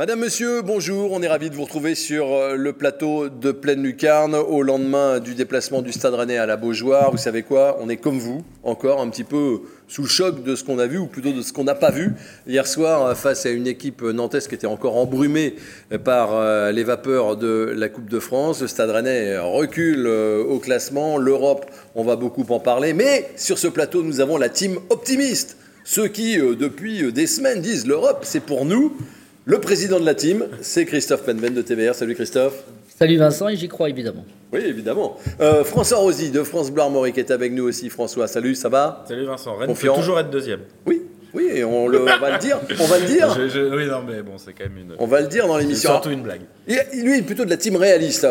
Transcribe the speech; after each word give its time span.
Madame, 0.00 0.20
Monsieur, 0.20 0.62
bonjour. 0.62 1.10
On 1.10 1.22
est 1.22 1.26
ravis 1.26 1.50
de 1.50 1.56
vous 1.56 1.64
retrouver 1.64 1.96
sur 1.96 2.32
euh, 2.32 2.54
le 2.54 2.72
plateau 2.72 3.28
de 3.28 3.50
Pleine 3.50 3.82
Lucarne 3.82 4.36
au 4.36 4.62
lendemain 4.62 5.18
du 5.18 5.34
déplacement 5.34 5.82
du 5.82 5.90
Stade 5.90 6.14
Rennais 6.14 6.38
à 6.38 6.46
la 6.46 6.56
Beaujoire. 6.56 7.10
Vous 7.10 7.18
savez 7.18 7.42
quoi? 7.42 7.78
On 7.80 7.88
est 7.88 7.96
comme 7.96 8.20
vous, 8.20 8.44
encore 8.62 9.00
un 9.00 9.08
petit 9.08 9.24
peu 9.24 9.58
sous 9.88 10.02
le 10.02 10.08
choc 10.08 10.44
de 10.44 10.54
ce 10.54 10.62
qu'on 10.62 10.78
a 10.78 10.86
vu, 10.86 10.98
ou 10.98 11.06
plutôt 11.06 11.32
de 11.32 11.42
ce 11.42 11.52
qu'on 11.52 11.64
n'a 11.64 11.74
pas 11.74 11.90
vu 11.90 12.12
hier 12.46 12.68
soir 12.68 13.06
euh, 13.06 13.14
face 13.16 13.44
à 13.44 13.50
une 13.50 13.66
équipe 13.66 14.02
nantaise 14.02 14.46
qui 14.46 14.54
était 14.54 14.68
encore 14.68 14.96
embrumée 14.96 15.56
euh, 15.90 15.98
par 15.98 16.70
les 16.70 16.84
vapeurs 16.84 17.36
de 17.36 17.74
la 17.76 17.88
Coupe 17.88 18.08
de 18.08 18.20
France. 18.20 18.60
Le 18.60 18.68
Stade 18.68 18.90
Rennais 18.90 19.36
recule 19.36 20.06
au 20.06 20.60
classement. 20.60 21.18
L'Europe, 21.18 21.66
on 21.96 22.04
va 22.04 22.14
beaucoup 22.14 22.46
en 22.50 22.60
parler. 22.60 22.92
Mais 22.92 23.28
sur 23.34 23.58
ce 23.58 23.66
plateau, 23.66 24.04
nous 24.04 24.20
avons 24.20 24.36
la 24.36 24.48
team 24.48 24.78
optimiste. 24.90 25.56
Ceux 25.82 26.06
qui, 26.06 26.36
depuis 26.36 27.12
des 27.12 27.26
semaines, 27.26 27.60
disent 27.60 27.84
l'Europe, 27.84 28.20
c'est 28.22 28.44
pour 28.44 28.64
nous. 28.64 28.96
Le 29.50 29.62
président 29.62 29.98
de 29.98 30.04
la 30.04 30.14
team, 30.14 30.44
c'est 30.60 30.84
Christophe 30.84 31.24
Penven 31.24 31.54
de 31.54 31.62
TVR. 31.62 31.94
Salut 31.94 32.14
Christophe. 32.14 32.64
Salut 32.86 33.16
Vincent, 33.16 33.48
et 33.48 33.56
j'y 33.56 33.66
crois 33.66 33.88
évidemment. 33.88 34.26
Oui, 34.52 34.60
évidemment. 34.62 35.16
Euh, 35.40 35.64
François 35.64 35.96
Rosy 35.96 36.30
de 36.30 36.42
France 36.42 36.70
Bleu 36.70 36.82
Armorique 36.82 37.16
est 37.16 37.30
avec 37.30 37.52
nous 37.52 37.64
aussi. 37.64 37.88
François, 37.88 38.28
salut, 38.28 38.54
ça 38.54 38.68
va? 38.68 39.06
Salut 39.08 39.24
Vincent. 39.24 39.56
Rennes 39.56 39.74
peut 39.74 39.88
toujours 39.88 40.18
être 40.20 40.28
deuxième. 40.28 40.60
Oui, 40.84 41.00
oui, 41.34 41.50
et 41.52 41.64
on, 41.64 41.88
le, 41.88 41.98
va 41.98 42.32
le 42.32 42.38
dire. 42.38 42.58
On 42.80 42.86
va 42.86 42.98
le 42.98 43.06
dire. 43.06 43.36
oui, 43.72 43.86
non, 43.86 44.02
mais 44.06 44.22
bon, 44.22 44.38
c'est 44.38 44.52
quand 44.52 44.64
même 44.64 44.78
une. 44.78 44.94
On 44.98 45.06
va 45.06 45.20
le 45.20 45.26
dire 45.26 45.46
dans 45.46 45.58
l'émission. 45.58 45.90
Surtout 45.90 46.10
une 46.10 46.22
blague. 46.22 46.40
Il, 46.66 46.76
lui, 47.02 47.14
il 47.14 47.18
est 47.18 47.22
plutôt 47.22 47.44
de 47.44 47.50
la 47.50 47.56
team 47.56 47.76
réaliste. 47.76 48.26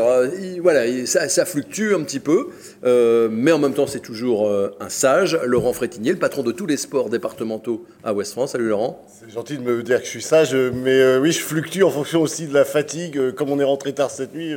voilà, 0.62 0.84
ça, 1.06 1.46
fluctue 1.46 1.94
un 1.94 2.04
petit 2.04 2.20
peu, 2.20 2.48
euh, 2.86 3.30
mais 3.32 3.52
en 3.52 3.60
même 3.60 3.74
temps, 3.74 3.88
c'est 3.88 4.00
toujours 4.00 4.48
euh, 4.48 4.76
un 4.80 4.90
sage. 4.90 5.38
Laurent 5.46 5.74
Frétinier, 5.74 6.12
le 6.12 6.20
patron 6.20 6.44
de 6.44 6.52
tous 6.52 6.66
les 6.66 6.78
sports 6.78 7.10
départementaux 7.10 7.86
à 8.04 8.14
Ouest 8.14 8.32
France. 8.32 8.52
Salut 8.52 8.70
Laurent. 8.70 9.06
C'est 9.20 9.32
gentil 9.32 9.58
de 9.58 9.64
me 9.64 9.84
dire 9.84 10.00
que 10.00 10.06
je 10.06 10.12
suis 10.12 10.22
sage, 10.22 10.56
mais 10.56 11.00
euh, 11.00 11.20
oui, 11.20 11.32
je 11.32 11.40
fluctue 11.40 11.84
en 11.84 11.92
fonction 11.92 12.22
aussi 12.22 12.48
de 12.48 12.54
la 12.54 12.66
fatigue. 12.66 13.32
Comme 13.32 13.52
on 13.52 13.60
est 13.60 13.64
rentré 13.64 13.94
tard 13.94 14.10
cette 14.10 14.34
nuit 14.34 14.56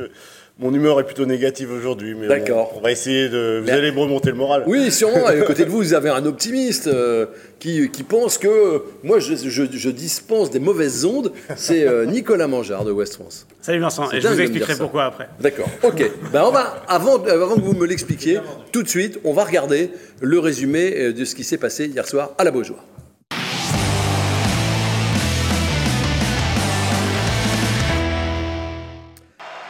mon 0.59 0.73
humeur 0.73 0.99
est 0.99 1.05
plutôt 1.05 1.25
négative 1.25 1.71
aujourd'hui, 1.71 2.13
mais 2.13 2.27
D'accord. 2.27 2.73
On, 2.77 2.81
va 2.81 2.91
essayer 2.91 3.29
de. 3.29 3.61
Vous 3.63 3.69
allez 3.69 3.91
me 3.91 3.99
remonter 3.99 4.29
le 4.29 4.35
moral. 4.35 4.63
Oui, 4.67 4.91
sûrement. 4.91 5.25
à 5.25 5.35
côté 5.41 5.65
de 5.65 5.69
vous, 5.69 5.77
vous 5.77 5.93
avez 5.93 6.09
un 6.09 6.25
optimiste 6.25 6.87
euh, 6.87 7.25
qui, 7.59 7.89
pense 8.07 8.37
que 8.37 8.83
moi, 9.03 9.19
je, 9.19 9.89
dispense 9.89 10.51
des 10.51 10.59
mauvaises 10.59 11.05
ondes. 11.05 11.31
C'est 11.55 11.87
euh, 11.87 12.05
Nicolas 12.05 12.47
Mangeard 12.47 12.85
de 12.85 12.91
West 12.91 13.15
France. 13.15 13.47
Salut 13.61 13.79
Vincent, 13.79 14.11
et 14.11 14.21
je 14.21 14.27
vous 14.27 14.41
expliquerai 14.41 14.75
pourquoi 14.75 15.05
après. 15.05 15.29
D'accord. 15.39 15.69
Ok. 15.83 16.03
ben 16.31 16.43
on 16.45 16.51
va 16.51 16.83
avant, 16.87 17.23
avant 17.23 17.55
que 17.55 17.61
vous 17.61 17.73
me 17.73 17.85
l'expliquiez, 17.85 18.39
tout 18.71 18.83
de 18.83 18.87
suite, 18.87 19.19
on 19.23 19.33
va 19.33 19.43
regarder 19.43 19.91
le 20.19 20.39
résumé 20.39 20.93
euh, 20.95 21.13
de 21.13 21.25
ce 21.25 21.35
qui 21.35 21.43
s'est 21.43 21.57
passé 21.57 21.87
hier 21.87 22.07
soir 22.07 22.31
à 22.37 22.43
la 22.43 22.51
Beaujoire. 22.51 22.83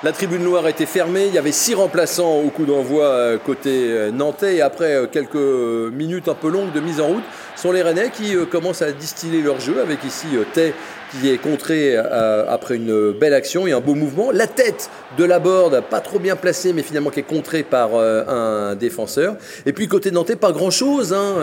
La 0.04 0.12
tribune 0.12 0.42
noire 0.44 0.68
était 0.68 0.88
fermée, 0.88 1.28
il 1.28 1.34
y 1.36 1.38
avait 1.38 1.52
six 1.52 1.76
remplaçants 1.76 2.40
au 2.40 2.50
coup 2.50 2.66
d'envoi 2.66 3.04
euh, 3.04 3.38
côté 3.38 3.86
euh, 3.88 4.10
nantais 4.10 4.56
et 4.56 4.62
après 4.62 4.96
euh, 4.96 5.06
quelques 5.06 5.36
minutes 5.36 6.28
un 6.28 6.34
peu 6.34 6.50
longues 6.50 6.72
de 6.72 6.80
mise 6.80 7.00
en 7.00 7.06
route, 7.06 7.24
sont 7.56 7.72
les 7.72 7.84
Rennais 7.84 8.10
qui 8.10 8.36
commencent 8.50 8.82
à 8.82 8.92
distiller 8.94 9.44
leur 9.44 9.60
jeu 9.60 9.80
avec 9.80 10.04
ici 10.04 10.26
Tay 10.56 10.74
qui 11.12 11.30
est 11.30 11.38
contré 11.38 11.96
après 11.96 12.78
une 12.78 13.12
belle 13.12 13.36
action 13.36 13.68
et 13.68 13.74
un 13.74 13.80
beau 13.80 13.94
mouvement. 13.94 14.32
La 14.32 14.48
tête 14.48 14.90
de 15.20 15.24
la 15.24 15.38
board, 15.38 15.84
pas 15.88 16.00
trop 16.00 16.18
bien 16.18 16.36
placée, 16.36 16.74
mais 16.74 16.82
finalement 16.82 17.12
qui 17.12 17.20
est 17.20 17.24
contrée 17.24 17.62
par 17.62 17.94
un 17.94 18.74
défenseur. 18.76 19.36
Et 19.68 19.74
puis 19.74 19.88
côté 19.88 20.10
nantais, 20.10 20.38
pas 20.38 20.54
grand-chose, 20.54 21.14
hein, 21.14 21.36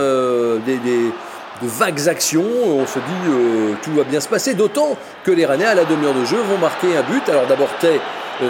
des, 0.67 0.78
de 0.78 1.69
vagues 1.69 2.09
actions. 2.09 2.47
On 2.67 2.87
se 2.87 2.98
dit 2.98 3.77
tout 3.83 3.93
va 3.93 4.03
bien 4.03 4.21
se 4.21 4.28
passer, 4.28 4.54
d'autant 4.54 4.97
que 5.22 5.31
les 5.31 5.47
Rennais 5.47 5.66
à 5.66 5.75
la 5.75 5.84
demi-heure 5.84 6.15
de 6.15 6.25
jeu 6.25 6.38
vont 6.38 6.59
marquer 6.59 6.97
un 6.97 7.03
but. 7.03 7.28
Alors 7.28 7.47
d'abord 7.47 7.69
Tay 7.81 8.00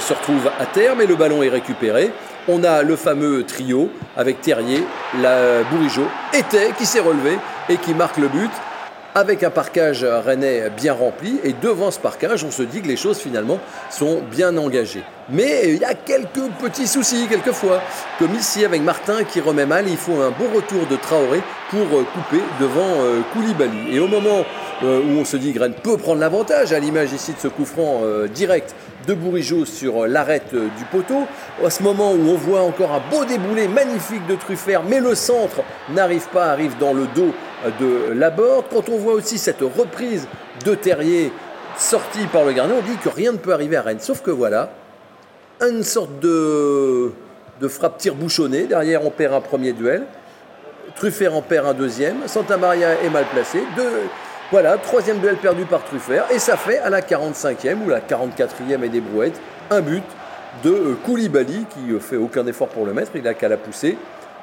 se 0.01 0.13
retrouve 0.13 0.51
à 0.59 0.67
terme 0.67 1.01
et 1.01 1.07
le 1.07 1.17
ballon 1.17 1.43
est 1.43 1.49
récupéré. 1.49 2.11
On 2.49 2.65
a 2.65 2.83
le 2.83 2.97
fameux 2.97 3.45
trio 3.45 3.91
avec 4.17 4.41
Terrier, 4.41 4.83
la 5.21 5.63
Bourigeau 5.65 6.07
et 6.33 6.43
qui 6.79 6.87
s'est 6.87 7.01
relevé 7.01 7.39
et 7.69 7.77
qui 7.77 7.95
marque 7.95 8.17
le 8.17 8.29
but 8.29 8.51
avec 9.15 9.43
un 9.43 9.51
parcage 9.51 10.05
rennais 10.05 10.71
bien 10.71 10.93
rempli. 10.93 11.41
Et 11.43 11.53
devant 11.53 11.91
ce 11.91 11.99
parcage, 11.99 12.45
on 12.45 12.51
se 12.51 12.63
dit 12.63 12.81
que 12.81 12.89
les 12.89 12.97
choses 12.97 13.19
finalement 13.19 13.59
sont 13.91 14.23
bien 14.31 14.57
engagées. 14.57 15.03
Mais 15.29 15.73
il 15.73 15.79
y 15.79 15.85
a 15.85 15.95
quelques 15.95 16.49
petits 16.61 16.87
soucis 16.87 17.27
quelquefois, 17.29 17.83
comme 18.19 18.35
ici 18.35 18.65
avec 18.65 18.83
Martin 18.83 19.25
qui 19.25 19.41
remet 19.41 19.67
mal. 19.67 19.89
Il 19.89 19.97
faut 19.97 20.21
un 20.21 20.31
bon 20.31 20.55
retour 20.55 20.87
de 20.89 20.97
Traoré 20.97 21.43
pour 21.71 21.81
euh, 21.81 22.05
couper 22.15 22.43
devant 22.61 23.03
euh, 23.03 23.21
Koulibaly. 23.33 23.97
Et 23.97 23.99
au 23.99 24.07
moment 24.07 24.45
où 24.81 25.19
on 25.19 25.25
se 25.25 25.37
dit 25.37 25.53
que 25.53 25.59
Rennes 25.59 25.75
peut 25.83 25.97
prendre 25.97 26.21
l'avantage, 26.21 26.73
à 26.73 26.79
l'image 26.79 27.13
ici 27.13 27.33
de 27.33 27.39
ce 27.41 27.49
coup 27.49 27.65
franc 27.65 28.03
direct 28.33 28.77
de 29.09 29.15
Bourigeau 29.15 29.65
sur 29.65 30.07
l'arête 30.07 30.55
du 30.55 30.85
poteau. 30.93 31.27
À 31.65 31.71
ce 31.71 31.83
moment 31.83 32.13
où 32.13 32.29
on 32.29 32.35
voit 32.35 32.61
encore 32.61 32.93
un 32.93 33.01
beau 33.11 33.25
déboulé 33.25 33.67
magnifique 33.67 34.27
de 34.27 34.35
Truffert, 34.35 34.83
mais 34.85 35.01
le 35.01 35.15
centre 35.15 35.63
n'arrive 35.89 36.29
pas, 36.29 36.51
arrive 36.53 36.77
dans 36.79 36.93
le 36.93 37.07
dos 37.15 37.33
de 37.81 38.13
Laborde. 38.13 38.67
Quand 38.71 38.91
on 38.91 38.99
voit 38.99 39.15
aussi 39.15 39.39
cette 39.39 39.63
reprise 39.63 40.29
de 40.65 40.75
Terrier 40.75 41.33
sortie 41.79 42.27
par 42.31 42.45
le 42.45 42.53
gardien, 42.53 42.77
on 42.79 42.83
dit 42.83 42.99
que 43.03 43.09
rien 43.09 43.33
ne 43.33 43.39
peut 43.39 43.53
arriver 43.53 43.77
à 43.77 43.83
Rennes. 43.83 44.01
Sauf 44.01 44.21
que 44.21 44.31
voilà, 44.31 44.71
une 45.63 45.83
sorte 45.83 46.21
de, 46.21 47.13
de 47.63 47.69
frappe-tir 47.69 48.15
bouchonné. 48.15 48.65
Derrière, 48.65 49.07
on 49.07 49.11
perd 49.11 49.33
un 49.33 49.41
premier 49.41 49.73
duel. 49.73 50.05
Truffert 50.97 51.35
en 51.35 51.41
perd 51.41 51.67
un 51.67 51.75
deuxième. 51.75 52.27
Santa 52.27 52.59
Maria 52.59 53.01
est 53.03 53.11
mal 53.11 53.25
placé. 53.33 53.63
Deux, 53.75 54.03
voilà, 54.51 54.79
troisième 54.79 55.19
duel 55.19 55.37
perdu 55.37 55.67
par 55.67 55.85
Truffert. 55.85 56.25
Et 56.31 56.39
ça 56.39 56.57
fait 56.57 56.79
à 56.79 56.89
la 56.89 57.03
45e 57.03 57.85
ou 57.85 57.91
la 57.91 58.01
44e 58.01 58.83
et 58.83 58.89
des 58.89 59.03
brouettes 59.03 59.39
un 59.71 59.83
but 59.83 60.03
de 60.65 60.71
euh, 60.71 60.95
Koulibaly 61.05 61.67
qui 61.69 61.93
euh, 61.93 62.01
fait 62.01 62.17
aucun 62.17 62.47
effort 62.47 62.69
pour 62.69 62.87
le 62.87 62.95
mettre. 62.95 63.11
Il 63.15 63.25
n'a 63.25 63.35
qu'à 63.35 63.51
la 63.51 63.59
pousser. 63.59 63.99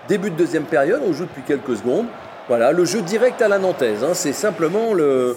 Début 0.07 0.29
de 0.29 0.35
deuxième 0.35 0.66
période, 0.66 1.01
on 1.03 1.11
joue 1.11 1.23
depuis 1.23 1.41
quelques 1.41 1.77
secondes. 1.77 2.05
Voilà, 2.47 2.71
le 2.71 2.85
jeu 2.85 3.01
direct 3.01 3.41
à 3.41 3.47
la 3.47 3.57
nantaise. 3.57 4.03
Hein. 4.03 4.13
c'est 4.13 4.33
simplement 4.33 4.93
le. 4.93 5.35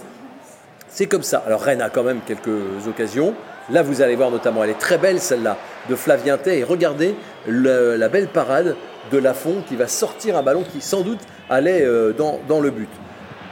C'est 0.88 1.06
comme 1.06 1.22
ça. 1.22 1.42
Alors 1.46 1.62
Rennes 1.62 1.80
a 1.80 1.88
quand 1.88 2.02
même 2.02 2.20
quelques 2.26 2.86
occasions. 2.86 3.32
Là, 3.70 3.82
vous 3.82 4.02
allez 4.02 4.16
voir 4.16 4.30
notamment, 4.30 4.64
elle 4.64 4.70
est 4.70 4.78
très 4.78 4.98
belle 4.98 5.18
celle-là, 5.18 5.56
de 5.88 5.94
Flavien 5.94 6.36
Tay. 6.36 6.58
Et 6.58 6.64
regardez 6.64 7.14
la 7.46 8.08
belle 8.08 8.28
parade 8.28 8.76
de 9.10 9.18
Lafont 9.18 9.62
qui 9.66 9.76
va 9.76 9.86
sortir 9.86 10.36
un 10.36 10.42
ballon 10.42 10.62
qui 10.62 10.82
sans 10.82 11.00
doute 11.00 11.20
allait 11.48 11.82
euh, 11.82 12.12
dans 12.12 12.60
le 12.60 12.70
but 12.70 12.88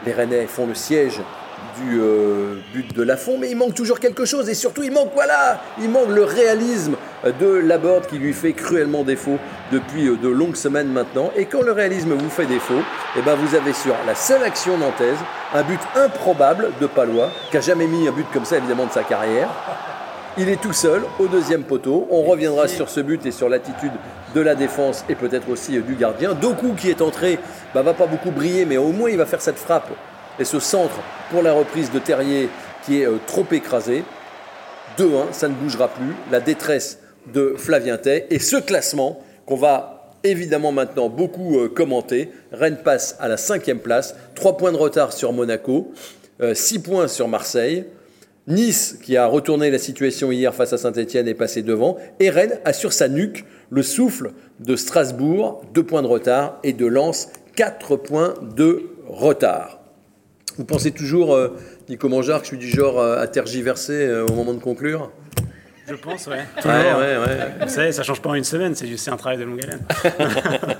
les 0.06 0.12
Rennais 0.12 0.46
font 0.46 0.66
le 0.66 0.74
siège 0.74 1.20
du 1.80 2.00
euh, 2.00 2.56
but 2.72 2.94
de 2.94 3.02
Lafont, 3.02 3.38
mais 3.38 3.50
il 3.50 3.56
manque 3.56 3.74
toujours 3.74 3.98
quelque 3.98 4.24
chose 4.24 4.48
et 4.48 4.54
surtout 4.54 4.82
il 4.82 4.92
manque 4.92 5.10
voilà, 5.14 5.60
il 5.80 5.90
manque 5.90 6.08
le 6.08 6.22
réalisme 6.24 6.96
de 7.40 7.46
Laborde 7.46 8.06
qui 8.06 8.18
lui 8.18 8.32
fait 8.32 8.52
cruellement 8.52 9.02
défaut 9.02 9.38
depuis 9.72 10.06
euh, 10.06 10.16
de 10.16 10.28
longues 10.28 10.56
semaines 10.56 10.88
maintenant. 10.88 11.32
Et 11.36 11.46
quand 11.46 11.62
le 11.62 11.72
réalisme 11.72 12.12
vous 12.12 12.30
fait 12.30 12.46
défaut, 12.46 12.82
eh 13.18 13.22
ben 13.22 13.34
vous 13.34 13.54
avez 13.54 13.72
sur 13.72 13.94
la 14.06 14.14
seule 14.14 14.42
action 14.44 14.78
nantaise 14.78 15.18
un 15.54 15.62
but 15.62 15.80
improbable 15.96 16.70
de 16.80 16.86
Palois 16.86 17.30
qui 17.50 17.56
a 17.56 17.60
jamais 17.60 17.86
mis 17.86 18.06
un 18.06 18.12
but 18.12 18.26
comme 18.32 18.44
ça 18.44 18.58
évidemment 18.58 18.86
de 18.86 18.92
sa 18.92 19.02
carrière. 19.02 19.48
Il 20.38 20.48
est 20.48 20.60
tout 20.60 20.74
seul 20.74 21.02
au 21.18 21.26
deuxième 21.26 21.64
poteau. 21.64 22.06
On 22.10 22.22
reviendra 22.22 22.68
sur 22.68 22.90
ce 22.90 23.00
but 23.00 23.24
et 23.24 23.32
sur 23.32 23.48
l'attitude 23.48 23.92
de 24.36 24.40
la 24.42 24.54
défense 24.54 25.02
et 25.08 25.14
peut-être 25.14 25.48
aussi 25.48 25.80
du 25.80 25.94
gardien. 25.94 26.34
Doku 26.34 26.74
qui 26.74 26.90
est 26.90 27.00
entré 27.00 27.38
bah, 27.74 27.80
va 27.80 27.94
pas 27.94 28.06
beaucoup 28.06 28.30
briller, 28.30 28.66
mais 28.66 28.76
au 28.76 28.92
moins 28.92 29.08
il 29.08 29.16
va 29.16 29.24
faire 29.24 29.40
cette 29.40 29.56
frappe 29.56 29.88
et 30.38 30.44
ce 30.44 30.60
centre 30.60 30.96
pour 31.30 31.42
la 31.42 31.54
reprise 31.54 31.90
de 31.90 31.98
Terrier 31.98 32.50
qui 32.84 33.00
est 33.00 33.06
euh, 33.06 33.16
trop 33.26 33.46
écrasé. 33.50 34.04
2-1, 34.98 35.32
ça 35.32 35.48
ne 35.48 35.54
bougera 35.54 35.88
plus. 35.88 36.14
La 36.30 36.40
détresse 36.40 36.98
de 37.32 37.54
Flavien 37.56 37.96
Tay 37.96 38.26
et 38.28 38.38
ce 38.38 38.56
classement 38.56 39.20
qu'on 39.46 39.56
va 39.56 40.12
évidemment 40.22 40.70
maintenant 40.70 41.08
beaucoup 41.08 41.58
euh, 41.58 41.68
commenter. 41.70 42.30
Rennes 42.52 42.80
passe 42.84 43.16
à 43.18 43.28
la 43.28 43.38
cinquième 43.38 43.78
place, 43.78 44.16
3 44.34 44.58
points 44.58 44.72
de 44.72 44.76
retard 44.76 45.14
sur 45.14 45.32
Monaco, 45.32 45.92
6 46.52 46.76
euh, 46.76 46.80
points 46.82 47.08
sur 47.08 47.26
Marseille. 47.26 47.86
Nice, 48.48 48.98
qui 49.02 49.16
a 49.16 49.26
retourné 49.26 49.72
la 49.72 49.78
situation 49.78 50.30
hier 50.30 50.54
face 50.54 50.72
à 50.72 50.78
Saint-Etienne, 50.78 51.26
est 51.26 51.34
passé 51.34 51.62
devant. 51.62 51.96
Et 52.20 52.30
Rennes 52.30 52.60
a 52.64 52.72
sur 52.72 52.92
sa 52.92 53.08
nuque 53.08 53.44
le 53.70 53.82
souffle 53.82 54.32
de 54.60 54.76
Strasbourg, 54.76 55.62
deux 55.74 55.82
points 55.82 56.02
de 56.02 56.06
retard, 56.06 56.60
et 56.62 56.72
de 56.72 56.86
Lens, 56.86 57.28
quatre 57.56 57.96
points 57.96 58.34
de 58.56 58.90
retard. 59.08 59.80
Vous 60.58 60.64
pensez 60.64 60.92
toujours, 60.92 61.34
euh, 61.34 61.56
Nico 61.88 62.08
Mangeard, 62.08 62.38
que 62.40 62.44
je 62.44 62.50
suis 62.50 62.58
du 62.58 62.68
genre 62.68 63.00
euh, 63.00 63.20
à 63.20 63.26
tergiverser 63.26 64.06
euh, 64.06 64.26
au 64.26 64.32
moment 64.32 64.54
de 64.54 64.60
conclure? 64.60 65.10
Je 65.88 65.94
pense, 65.94 66.26
ouais. 66.28 66.44
Ouais, 66.64 66.70
ouais, 66.70 67.16
ouais. 67.18 67.38
Vous 67.62 67.68
savez, 67.68 67.92
ça 67.92 68.04
change 68.04 68.22
pas 68.22 68.30
en 68.30 68.34
une 68.34 68.44
semaine, 68.44 68.74
c'est 68.74 69.10
un 69.10 69.16
travail 69.16 69.38
de 69.38 69.44
longue 69.44 69.62
haleine. 69.62 69.82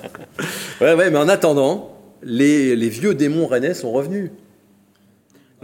ouais, 0.80 0.94
ouais, 0.94 1.10
mais 1.10 1.18
en 1.18 1.28
attendant, 1.28 1.96
les, 2.22 2.74
les 2.74 2.88
vieux 2.88 3.14
démons 3.14 3.46
rennais 3.46 3.74
sont 3.74 3.92
revenus. 3.92 4.30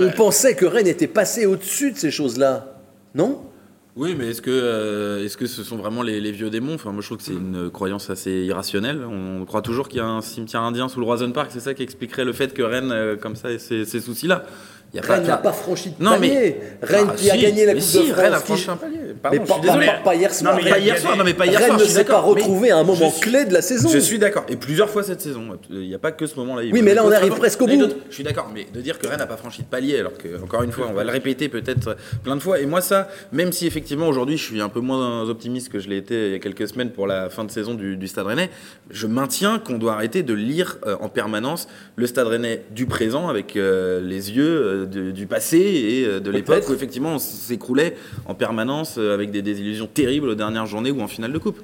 On 0.02 0.10
pensait 0.10 0.54
que 0.54 0.66
Rennes 0.66 0.86
était 0.86 1.06
passé 1.06 1.46
au-dessus 1.46 1.92
de 1.92 1.98
ces 1.98 2.10
choses-là, 2.10 2.80
non? 3.14 3.42
Oui, 3.94 4.14
mais 4.18 4.28
est-ce 4.28 4.40
que, 4.40 4.50
euh, 4.50 5.22
est-ce 5.22 5.36
que 5.36 5.46
ce 5.46 5.62
sont 5.62 5.76
vraiment 5.76 6.02
les, 6.02 6.32
vieux 6.32 6.48
démons? 6.48 6.74
Enfin, 6.74 6.92
moi, 6.92 7.02
je 7.02 7.08
trouve 7.08 7.18
que 7.18 7.24
c'est 7.24 7.34
une 7.34 7.68
croyance 7.70 8.08
assez 8.08 8.30
irrationnelle. 8.30 9.04
On 9.04 9.44
croit 9.44 9.60
toujours 9.60 9.88
qu'il 9.88 9.98
y 9.98 10.00
a 10.00 10.06
un 10.06 10.22
cimetière 10.22 10.62
indien 10.62 10.88
sous 10.88 10.98
le 10.98 11.04
Roison 11.04 11.30
Park. 11.30 11.50
C'est 11.52 11.60
ça 11.60 11.74
qui 11.74 11.82
expliquerait 11.82 12.24
le 12.24 12.32
fait 12.32 12.54
que 12.54 12.62
Rennes, 12.62 12.90
euh, 12.90 13.16
comme 13.16 13.36
ça, 13.36 13.52
ait 13.52 13.58
ces, 13.58 13.84
soucis-là. 13.84 14.44
Rennes 15.00 15.26
n'a 15.26 15.38
pas 15.38 15.52
franchi 15.52 15.90
de 15.90 16.04
palier. 16.04 16.28
Mais... 16.28 16.60
Rennes 16.82 17.08
ah, 17.10 17.14
qui 17.16 17.30
a 17.30 17.36
gagné 17.36 17.64
la 17.64 17.74
Coupe 17.74 17.82
de 17.82 17.86
France. 17.86 18.12
Rennes 18.12 18.34
a 18.34 18.40
franchi 18.40 18.70
un 18.70 18.76
palier. 18.76 18.98
Pardon, 19.22 19.38
mais 19.40 19.46
pas, 19.46 19.58
désolé. 19.60 19.86
pas, 20.04 20.14
hier 20.14 20.34
soir. 20.34 20.56
Non, 20.56 20.62
mais 20.62 20.70
pas 20.70 20.78
hier 20.78 20.98
soir. 20.98 21.16
Non, 21.16 21.24
mais 21.24 21.34
pas 21.34 21.46
hier 21.46 21.58
Rennes 21.58 21.68
soir. 21.68 21.80
ne 21.80 21.84
s'est 21.84 22.04
pas 22.04 22.20
retrouvé 22.20 22.70
à 22.70 22.78
un 22.78 22.84
moment 22.84 23.10
clé 23.20 23.44
de 23.44 23.52
la 23.52 23.62
saison. 23.62 23.88
Je 23.88 23.98
suis 23.98 24.18
d'accord. 24.18 24.44
Et 24.48 24.56
plusieurs 24.56 24.90
fois 24.90 25.02
cette 25.02 25.20
saison. 25.20 25.58
Il 25.70 25.88
n'y 25.88 25.94
a 25.94 25.98
pas 25.98 26.12
que 26.12 26.26
ce 26.26 26.36
moment-là. 26.36 26.62
Oui, 26.70 26.82
mais 26.82 26.94
là, 26.94 27.04
on 27.04 27.10
arrive 27.10 27.34
presque 27.34 27.60
au 27.62 27.66
bout. 27.66 27.88
Je 28.08 28.14
suis 28.14 28.24
d'accord. 28.24 28.50
Mais 28.54 28.66
de 28.72 28.80
dire 28.80 28.98
que 28.98 29.06
Rennes 29.06 29.18
n'a 29.18 29.26
pas 29.26 29.36
franchi 29.36 29.62
de 29.62 29.66
palier, 29.66 29.98
alors 29.98 30.16
que, 30.18 30.42
encore 30.42 30.62
une 30.62 30.72
fois, 30.72 30.86
on 30.90 30.92
va 30.92 31.04
le 31.04 31.10
répéter 31.10 31.48
peut-être 31.48 31.96
plein 32.22 32.36
de 32.36 32.40
fois. 32.40 32.60
Et 32.60 32.66
moi, 32.66 32.80
ça, 32.80 33.08
même 33.32 33.52
si 33.52 33.66
effectivement, 33.66 34.08
aujourd'hui, 34.08 34.36
je 34.36 34.44
suis 34.44 34.60
un 34.60 34.68
peu 34.68 34.80
moins 34.80 35.22
optimiste 35.28 35.70
que 35.70 35.78
je 35.78 35.88
l'ai 35.88 35.96
été 35.96 36.26
il 36.26 36.32
y 36.32 36.34
a 36.34 36.38
quelques 36.38 36.68
semaines 36.68 36.90
pour 36.90 37.06
la 37.06 37.30
fin 37.30 37.44
de 37.44 37.50
saison 37.50 37.74
du, 37.74 38.06
Stade 38.06 38.26
Rennais, 38.26 38.50
je 38.90 39.06
maintiens 39.06 39.58
qu'on 39.58 39.78
doit 39.78 39.94
arrêter 39.94 40.22
de 40.22 40.34
lire 40.34 40.78
euh, 40.86 40.96
en 41.00 41.08
permanence 41.08 41.68
le 41.96 42.06
Stade 42.06 42.26
Rennais 42.26 42.64
du 42.70 42.86
présent 42.86 43.28
avec 43.28 43.56
euh, 43.56 44.00
les 44.02 44.32
yeux 44.32 44.81
euh, 44.82 45.12
du 45.12 45.26
passé 45.26 45.58
et 45.58 46.20
de 46.20 46.30
l'époque 46.30 46.64
où 46.68 46.72
effectivement 46.72 47.14
on 47.14 47.18
s'écroulait 47.18 47.96
en 48.26 48.34
permanence 48.34 48.98
avec 48.98 49.30
des 49.30 49.42
désillusions 49.42 49.86
terribles 49.86 50.28
aux 50.28 50.34
dernières 50.34 50.66
journées 50.66 50.90
ou 50.90 51.00
en 51.00 51.08
finale 51.08 51.32
de 51.32 51.38
coupe. 51.38 51.58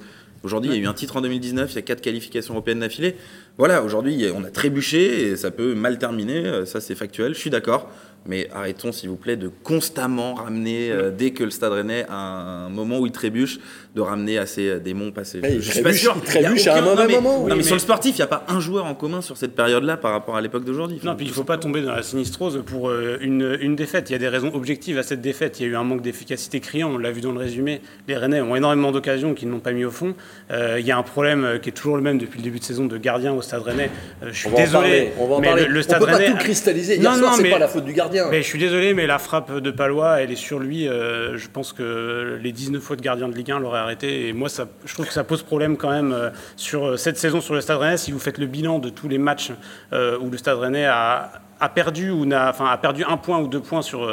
Aujourd'hui, 0.44 0.70
il 0.70 0.76
y 0.76 0.78
a 0.78 0.82
eu 0.82 0.86
un 0.86 0.94
titre 0.94 1.16
en 1.16 1.20
2019, 1.20 1.72
il 1.72 1.74
y 1.74 1.78
a 1.78 1.82
quatre 1.82 2.00
qualifications 2.00 2.54
européennes 2.54 2.78
d'affilée. 2.80 3.16
Voilà, 3.56 3.82
aujourd'hui, 3.82 4.26
on 4.32 4.44
a 4.44 4.50
trébuché 4.50 5.30
et 5.30 5.36
ça 5.36 5.50
peut 5.50 5.74
mal 5.74 5.98
terminer, 5.98 6.64
ça 6.64 6.80
c'est 6.80 6.94
factuel, 6.94 7.34
je 7.34 7.40
suis 7.40 7.50
d'accord. 7.50 7.90
Mais 8.28 8.48
arrêtons, 8.54 8.92
s'il 8.92 9.08
vous 9.08 9.16
plaît, 9.16 9.36
de 9.36 9.48
constamment 9.48 10.34
ramener, 10.34 10.90
euh, 10.90 11.10
dès 11.10 11.30
que 11.30 11.44
le 11.44 11.50
Stade 11.50 11.72
Rennais 11.72 12.04
a 12.10 12.66
un 12.66 12.68
moment 12.68 12.98
où 12.98 13.06
il 13.06 13.12
trébuche, 13.12 13.58
de 13.94 14.02
ramener 14.02 14.36
à 14.36 14.44
ces 14.44 14.68
euh, 14.68 14.78
démons 14.78 15.12
passés. 15.12 15.40
je, 15.42 15.60
suis 15.60 15.82
pas 15.82 15.94
sûr. 15.94 16.14
Il 16.14 16.22
trébuche 16.22 16.66
à 16.66 16.76
un 16.76 16.82
mauvais 16.82 17.08
moment. 17.08 17.46
Non, 17.48 17.56
mais, 17.56 17.62
sur 17.62 17.74
le 17.74 17.80
sportif, 17.80 18.16
il 18.16 18.18
n'y 18.18 18.24
a 18.24 18.28
pas 18.28 18.44
un 18.48 18.60
joueur 18.60 18.84
en 18.84 18.94
commun 18.94 19.22
sur 19.22 19.38
cette 19.38 19.54
période-là 19.56 19.96
par 19.96 20.12
rapport 20.12 20.36
à 20.36 20.42
l'époque 20.42 20.64
d'aujourd'hui. 20.64 21.00
Non, 21.02 21.16
puis 21.16 21.24
il 21.24 21.30
ne 21.30 21.34
faut 21.34 21.44
pas 21.44 21.56
tomber 21.56 21.80
dans 21.80 21.94
la 21.94 22.02
sinistrose 22.02 22.62
pour 22.66 22.90
euh, 22.90 23.16
une, 23.22 23.56
une, 23.62 23.76
défaite. 23.76 24.10
Il 24.10 24.12
y 24.12 24.16
a 24.16 24.18
des 24.18 24.28
raisons 24.28 24.52
objectives 24.54 24.98
à 24.98 25.02
cette 25.02 25.22
défaite. 25.22 25.58
Il 25.58 25.62
y 25.62 25.66
a 25.66 25.72
eu 25.72 25.76
un 25.76 25.84
manque 25.84 26.02
d'efficacité 26.02 26.60
criant, 26.60 26.90
on 26.90 26.98
l'a 26.98 27.10
vu 27.10 27.22
dans 27.22 27.32
le 27.32 27.38
résumé. 27.38 27.80
Les 28.08 28.16
Rennais 28.16 28.42
ont 28.42 28.54
énormément 28.54 28.92
d'occasions 28.92 29.32
qu'ils 29.32 29.48
n'ont 29.48 29.60
pas 29.60 29.72
mis 29.72 29.86
au 29.86 29.90
fond. 29.90 30.14
il 30.50 30.84
y 30.84 30.92
a 30.92 30.98
un 30.98 31.02
problème 31.02 31.58
qui 31.62 31.70
est 31.70 31.72
toujours 31.72 31.96
le 31.96 32.02
même 32.02 32.18
depuis 32.18 32.38
le 32.38 32.44
début 32.44 32.58
de 32.58 32.64
saison 32.64 32.84
de 32.84 32.98
gardien 32.98 33.32
au 33.32 33.40
Stade 33.40 33.62
Rennais. 33.62 33.90
je 34.22 34.32
suis 34.32 34.50
désolé. 34.50 35.12
on 35.18 35.26
va 35.28 35.36
en 35.36 35.40
parler. 35.40 35.66
Le, 35.66 35.82
Stade 35.82 36.02
on 36.02 36.04
peut 36.04 36.12
Rennais... 36.12 36.26
pas 36.26 36.32
tout 36.32 36.38
cristalliser. 36.38 36.96
Hier 36.96 37.10
non, 37.10 37.18
soir, 37.18 37.34
c'est 37.36 37.50
pas 37.50 37.58
la 37.58 37.68
faute 37.68 37.84
du 37.84 37.92
gardien. 37.94 38.07
Mais 38.30 38.42
je 38.42 38.46
suis 38.46 38.58
désolé, 38.58 38.94
mais 38.94 39.06
la 39.06 39.18
frappe 39.18 39.58
de 39.58 39.70
Palois, 39.70 40.20
elle 40.20 40.30
est 40.30 40.36
sur 40.36 40.58
lui. 40.58 40.88
Euh, 40.88 41.36
je 41.36 41.48
pense 41.48 41.72
que 41.72 42.38
les 42.42 42.52
19 42.52 42.82
fois 42.82 42.96
de 42.96 43.02
gardien 43.02 43.28
de 43.28 43.34
Ligue 43.34 43.50
1 43.50 43.60
l'auraient 43.60 43.80
arrêté. 43.80 44.28
Et 44.28 44.32
moi, 44.32 44.48
ça, 44.48 44.66
je 44.84 44.94
trouve 44.94 45.06
que 45.06 45.12
ça 45.12 45.24
pose 45.24 45.42
problème 45.42 45.76
quand 45.76 45.90
même 45.90 46.12
euh, 46.12 46.30
sur 46.56 46.86
euh, 46.86 46.96
cette 46.96 47.18
saison 47.18 47.40
sur 47.40 47.54
le 47.54 47.60
Stade 47.60 47.78
Rennais. 47.78 47.96
Si 47.96 48.12
vous 48.12 48.18
faites 48.18 48.38
le 48.38 48.46
bilan 48.46 48.78
de 48.78 48.88
tous 48.88 49.08
les 49.08 49.18
matchs 49.18 49.50
où 49.92 50.30
le 50.30 50.36
Stade 50.36 50.58
Rennais 50.58 50.86
a, 50.86 51.30
perdu 51.74 52.10
ou 52.10 52.24
n'a, 52.24 52.50
enfin, 52.50 52.66
a 52.66 52.76
perdu 52.76 53.04
un 53.04 53.16
point 53.16 53.38
ou 53.38 53.48
deux 53.48 53.60
points 53.60 53.82
sur, 53.82 54.10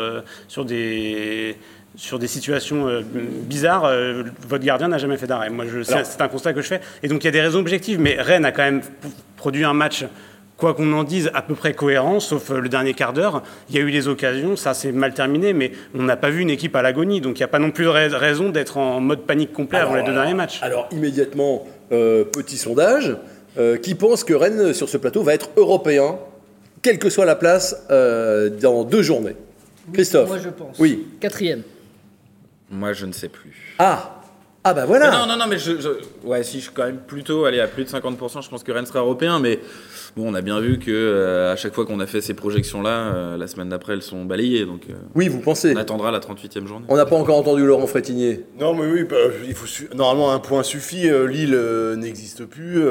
sur 0.47 0.65
des 0.65 1.57
sur 1.95 2.19
des 2.19 2.27
situations 2.27 3.01
bizarres, 3.43 3.89
votre 4.47 4.63
gardien 4.63 4.89
n'a 4.89 4.97
jamais 4.97 5.17
fait 5.17 5.27
d'arrêt. 5.27 5.49
Moi, 5.49 5.65
c'est 5.83 6.21
un 6.21 6.27
constat 6.27 6.53
que 6.53 6.61
je 6.61 6.67
fais. 6.67 6.81
Et 7.03 7.07
donc, 7.07 7.23
il 7.23 7.25
y 7.25 7.27
a 7.29 7.31
des 7.31 7.41
raisons 7.41 7.59
objectives, 7.59 7.99
mais 7.99 8.17
Rennes 8.19 8.45
a 8.45 8.51
quand 8.51 8.63
même 8.63 8.81
produit 9.37 9.63
un 9.63 9.73
match 9.73 10.05
quoi 10.57 10.73
qu'on 10.73 10.91
en 10.93 11.03
dise, 11.03 11.29
à 11.33 11.41
peu 11.41 11.55
près 11.55 11.73
cohérent, 11.73 12.19
sauf 12.19 12.51
euh, 12.51 12.59
le 12.59 12.69
dernier 12.69 12.93
quart 12.93 13.13
d'heure. 13.13 13.43
Il 13.69 13.75
y 13.75 13.79
a 13.79 13.81
eu 13.81 13.91
des 13.91 14.07
occasions, 14.07 14.55
ça 14.55 14.73
s'est 14.73 14.91
mal 14.91 15.13
terminé, 15.13 15.53
mais 15.53 15.71
on 15.93 16.03
n'a 16.03 16.15
pas 16.15 16.29
vu 16.29 16.41
une 16.41 16.49
équipe 16.49 16.75
à 16.75 16.81
l'agonie. 16.81 17.21
Donc 17.21 17.37
il 17.37 17.41
n'y 17.41 17.45
a 17.45 17.49
pas 17.49 17.59
non 17.59 17.71
plus 17.71 17.85
de 17.85 18.15
raison 18.15 18.49
d'être 18.49 18.77
en 18.77 18.99
mode 18.99 19.21
panique 19.21 19.53
complet 19.53 19.79
avant 19.79 19.95
les 19.95 20.03
deux 20.03 20.13
derniers 20.13 20.33
matchs. 20.33 20.59
Alors 20.61 20.87
immédiatement, 20.91 21.65
euh, 21.91 22.23
petit 22.23 22.57
sondage, 22.57 23.17
euh, 23.57 23.77
qui 23.77 23.95
pense 23.95 24.23
que 24.23 24.33
Rennes, 24.33 24.73
sur 24.73 24.89
ce 24.89 24.97
plateau, 24.97 25.23
va 25.23 25.33
être 25.33 25.49
européen, 25.57 26.17
quelle 26.81 26.99
que 26.99 27.09
soit 27.09 27.25
la 27.25 27.35
place, 27.35 27.85
dans 27.89 28.83
deux 28.83 29.01
journées 29.01 29.35
Christophe 29.93 30.29
Moi 30.29 30.39
je 30.43 30.49
pense. 30.49 30.79
Oui. 30.79 31.07
Quatrième. 31.19 31.63
Moi 32.69 32.93
je 32.93 33.05
ne 33.05 33.11
sais 33.11 33.29
plus. 33.29 33.75
Ah 33.79 34.15
ah 34.67 34.73
bah 34.73 34.85
voilà 34.87 35.11
Non, 35.11 35.27
non, 35.27 35.37
non, 35.37 35.45
mais 35.47 35.59
je, 35.59 35.73
ouais, 36.23 36.41
si 36.41 36.57
je 36.57 36.63
suis 36.63 36.73
quand 36.73 36.85
même 36.85 36.97
plutôt 36.97 37.45
allé 37.45 37.59
à 37.59 37.67
plus 37.67 37.83
de 37.83 37.89
50%, 37.89 38.43
je 38.43 38.49
pense 38.49 38.63
que 38.63 38.71
Rennes 38.71 38.87
sera 38.87 38.97
européen, 38.97 39.39
mais 39.39 39.59
Bon, 40.15 40.31
on 40.31 40.33
a 40.33 40.41
bien 40.41 40.61
vu 40.61 40.79
que 40.79 40.91
euh, 40.91 41.51
à 41.51 41.57
chaque 41.57 41.73
fois 41.73 41.85
qu'on 41.85 41.99
a 41.99 42.05
fait 42.05 42.21
ces 42.21 42.33
projections-là, 42.33 42.89
euh, 42.89 43.37
la 43.37 43.47
semaine 43.47 43.67
d'après, 43.67 43.93
elles 43.93 44.01
sont 44.01 44.23
balayées. 44.23 44.65
Donc, 44.65 44.83
euh, 44.89 44.93
oui, 45.13 45.27
vous 45.27 45.41
pensez 45.41 45.73
On 45.75 45.77
attendra 45.77 46.09
la 46.09 46.19
38e 46.19 46.65
journée. 46.67 46.85
On 46.87 46.95
n'a 46.95 47.05
pas 47.05 47.17
encore 47.17 47.37
entendu 47.37 47.65
Laurent 47.65 47.85
Frétinier. 47.85 48.45
Non, 48.57 48.73
mais 48.73 48.85
oui, 48.89 49.03
bah, 49.03 49.17
il 49.45 49.53
faut 49.53 49.67
normalement 49.93 50.31
un 50.31 50.39
point 50.39 50.63
suffit. 50.63 51.09
Lille 51.27 51.59
n'existe 51.97 52.45
plus. 52.45 52.81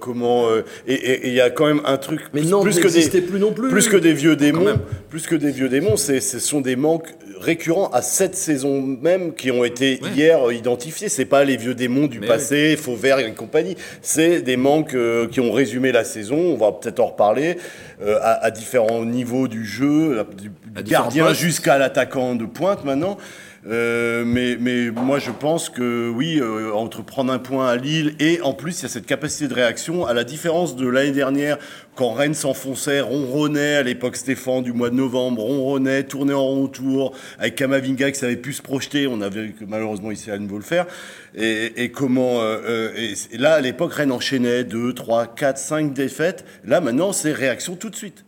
comment 0.00 0.48
Et 0.88 1.28
il 1.28 1.34
y 1.34 1.40
a 1.40 1.50
quand 1.50 1.66
même 1.66 1.82
un 1.84 1.98
truc. 1.98 2.22
Mais 2.34 2.42
non, 2.42 2.62
plus 2.62 2.80
que 2.80 2.88
des 2.88 3.20
plus 3.20 3.38
non 3.38 3.52
plus. 3.52 3.70
Plus 3.70 3.88
que 3.88 3.96
des 3.96 4.12
vieux 4.12 4.34
démons. 4.34 4.80
Plus 5.08 5.28
que 5.28 5.36
des 5.36 5.52
vieux 5.52 5.68
démons, 5.68 5.96
ce 5.96 6.18
sont 6.18 6.60
des 6.60 6.74
manques 6.74 7.14
récurrents 7.40 7.90
à 7.90 8.02
cette 8.02 8.34
saison 8.34 8.82
même 8.82 9.34
qui 9.34 9.52
ont 9.52 9.64
été 9.64 10.00
hier 10.16 10.50
identifiés. 10.50 11.08
C'est 11.08 11.24
pas 11.26 11.44
les 11.44 11.56
vieux 11.56 11.74
démons 11.74 12.08
du 12.08 12.18
passé, 12.18 12.76
vert 12.96 13.20
et 13.20 13.32
compagnie. 13.34 13.76
C'est 14.02 14.42
des 14.42 14.56
manques 14.56 14.96
qui 15.30 15.38
ont 15.38 15.52
résumé 15.52 15.92
la 15.92 16.02
saison 16.02 16.39
on 16.40 16.56
va 16.56 16.72
peut-être 16.72 17.00
en 17.00 17.06
reparler, 17.06 17.56
euh, 18.02 18.18
à, 18.22 18.50
différents 18.50 19.04
niveaux 19.04 19.48
du 19.48 19.64
jeu, 19.64 20.26
du, 20.36 20.50
gardien 20.82 21.32
jusqu'à 21.32 21.78
l'attaquant 21.78 22.34
de 22.34 22.44
pointe 22.44 22.84
maintenant. 22.84 23.18
Euh, 23.66 24.24
mais, 24.24 24.56
mais 24.58 24.90
moi, 24.90 25.18
je 25.18 25.30
pense 25.30 25.68
que 25.68 26.08
oui, 26.08 26.38
euh, 26.40 26.72
entre 26.72 27.02
prendre 27.02 27.30
un 27.30 27.38
point 27.38 27.68
à 27.68 27.76
Lille 27.76 28.14
et 28.18 28.40
en 28.40 28.54
plus, 28.54 28.80
il 28.80 28.82
y 28.84 28.86
a 28.86 28.88
cette 28.88 29.04
capacité 29.04 29.48
de 29.48 29.54
réaction, 29.54 30.06
à 30.06 30.14
la 30.14 30.24
différence 30.24 30.76
de 30.76 30.88
l'année 30.88 31.10
dernière, 31.10 31.58
quand 31.94 32.12
Rennes 32.12 32.32
s'enfonçait, 32.32 33.02
ronronnait 33.02 33.74
à 33.74 33.82
l'époque 33.82 34.16
Stéphane 34.16 34.62
du 34.62 34.72
mois 34.72 34.88
de 34.88 34.94
novembre, 34.94 35.42
ronronnait, 35.42 36.04
tournait 36.04 36.32
en 36.32 36.46
rond 36.46 36.68
tour, 36.68 37.12
avec 37.38 37.54
Kamavinga 37.56 38.10
qui 38.10 38.18
savait 38.18 38.36
plus 38.36 38.54
se 38.54 38.62
projeter, 38.62 39.06
on 39.06 39.20
avait 39.20 39.52
malheureusement 39.68 40.10
ici 40.10 40.30
à 40.30 40.38
nouveau 40.38 40.56
le 40.56 40.62
faire. 40.62 40.86
Et, 41.34 41.92
comment. 41.92 42.40
Euh, 42.40 42.90
et 42.96 43.36
là, 43.36 43.54
à 43.54 43.60
l'époque, 43.60 43.92
Rennes 43.92 44.10
enchaînait 44.10 44.64
2, 44.64 44.94
3, 44.94 45.26
4, 45.26 45.58
5 45.58 45.92
défaites. 45.92 46.44
Là, 46.64 46.80
maintenant, 46.80 47.12
c'est 47.12 47.32
réaction 47.32 47.76
tout 47.76 47.90
de 47.90 47.94
suite. 47.96 48.24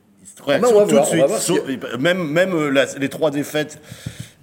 Réaction 0.46 0.86
tout 0.86 0.98
de 0.98 1.04
suite. 1.04 1.98
Même, 1.98 2.22
même 2.28 2.54
les 2.98 3.08
trois 3.08 3.30
défaites 3.30 3.80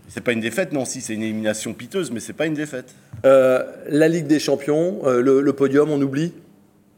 c'est 0.10 0.22
pas 0.22 0.34
une 0.34 0.42
défaite, 0.42 0.74
non, 0.74 0.86
si, 0.86 1.02
c'est 1.02 1.14
une 1.14 1.22
élimination 1.22 1.74
piteuse, 1.74 2.12
mais 2.12 2.20
c'est 2.20 2.34
pas 2.34 2.48
une 2.48 2.56
défaite. 2.56 2.96
Euh, 3.26 3.64
la 3.88 4.08
Ligue 4.08 4.26
des 4.26 4.40
Champions, 4.40 5.02
euh, 5.06 5.22
le, 5.22 5.54
podium, 5.54 5.92
on 5.92 6.02
oublie? 6.02 6.34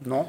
Non. 0.06 0.26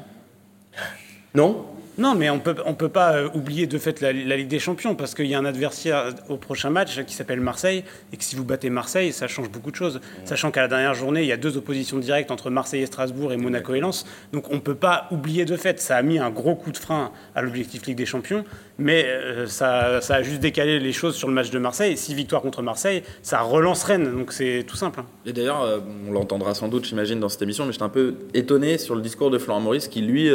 Non? 1.34 1.66
Non, 1.96 2.16
mais 2.16 2.28
on 2.28 2.40
peut, 2.40 2.56
on 2.66 2.74
peut 2.74 2.88
pas 2.88 3.14
euh, 3.14 3.28
oublier 3.34 3.68
de 3.68 3.78
fait 3.78 4.00
la, 4.00 4.12
Ligue 4.12 4.48
des 4.48 4.58
Champions 4.58 4.96
parce 4.96 5.14
qu'il 5.14 5.26
y 5.26 5.34
a 5.34 5.38
un 5.38 5.44
adversaire 5.44 6.12
au 6.28 6.36
prochain 6.36 6.68
match 6.70 7.04
qui 7.04 7.14
s'appelle 7.14 7.40
Marseille 7.40 7.84
et 8.12 8.16
que 8.16 8.24
si 8.24 8.34
vous 8.34 8.44
battez 8.44 8.68
Marseille, 8.68 9.12
ça 9.12 9.28
change 9.28 9.48
beaucoup 9.48 9.70
de 9.70 9.76
choses. 9.76 10.00
Sachant 10.24 10.50
qu'à 10.50 10.62
la 10.62 10.68
dernière 10.68 10.94
journée, 10.94 11.22
il 11.22 11.28
y 11.28 11.32
a 11.32 11.36
deux 11.36 11.56
oppositions 11.56 11.98
directes 11.98 12.32
entre 12.32 12.50
Marseille 12.50 12.82
et 12.82 12.86
Strasbourg 12.86 13.32
et 13.32 13.36
Monaco 13.36 13.74
et 13.74 13.80
Lens. 13.80 14.06
Donc 14.32 14.52
on 14.52 14.58
peut 14.58 14.74
pas 14.74 15.06
oublier 15.12 15.44
de 15.44 15.56
fait. 15.56 15.80
Ça 15.80 15.96
a 15.96 16.02
mis 16.02 16.18
un 16.18 16.30
gros 16.30 16.56
coup 16.56 16.72
de 16.72 16.78
frein 16.78 17.12
à 17.36 17.42
l'objectif 17.42 17.86
Ligue 17.86 17.96
des 17.96 18.06
Champions, 18.06 18.44
mais 18.78 19.04
euh, 19.06 19.46
ça, 19.46 20.00
ça, 20.00 20.16
a 20.16 20.22
juste 20.22 20.40
décalé 20.40 20.80
les 20.80 20.92
choses 20.92 21.14
sur 21.14 21.28
le 21.28 21.34
match 21.34 21.50
de 21.50 21.58
Marseille. 21.60 21.92
Et 21.92 21.96
six 21.96 22.14
victoires 22.14 22.42
contre 22.42 22.62
Marseille, 22.62 23.04
ça 23.22 23.40
relance 23.40 23.84
Rennes. 23.84 24.10
Donc 24.10 24.32
c'est 24.32 24.64
tout 24.66 24.76
simple. 24.76 25.00
Hein. 25.00 25.06
Et 25.26 25.32
d'ailleurs, 25.32 25.62
euh, 25.62 25.78
on 26.08 26.12
l'entendra 26.12 26.54
sans 26.54 26.66
doute, 26.66 26.86
j'imagine, 26.86 27.20
dans 27.20 27.28
cette 27.28 27.42
émission, 27.42 27.66
mais 27.66 27.72
j'étais 27.72 27.84
un 27.84 27.88
peu 27.88 28.16
étonné 28.34 28.78
sur 28.78 28.96
le 28.96 29.00
discours 29.00 29.30
de 29.30 29.38
Florent 29.38 29.60
Maurice 29.60 29.86
qui, 29.86 30.00
lui, 30.00 30.28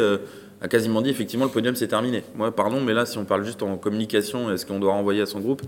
a 0.62 0.68
quasiment 0.68 1.00
dit 1.00 1.10
effectivement 1.10 1.46
le 1.46 1.50
podium 1.50 1.74
c'est 1.74 1.88
terminé. 1.88 2.22
Moi, 2.34 2.54
pardon, 2.54 2.80
mais 2.80 2.92
là, 2.92 3.06
si 3.06 3.16
on 3.16 3.24
parle 3.24 3.44
juste 3.44 3.62
en 3.62 3.76
communication, 3.76 4.52
est-ce 4.52 4.66
qu'on 4.66 4.78
doit 4.78 4.92
renvoyer 4.92 5.22
à 5.22 5.26
son 5.26 5.40
groupe 5.40 5.62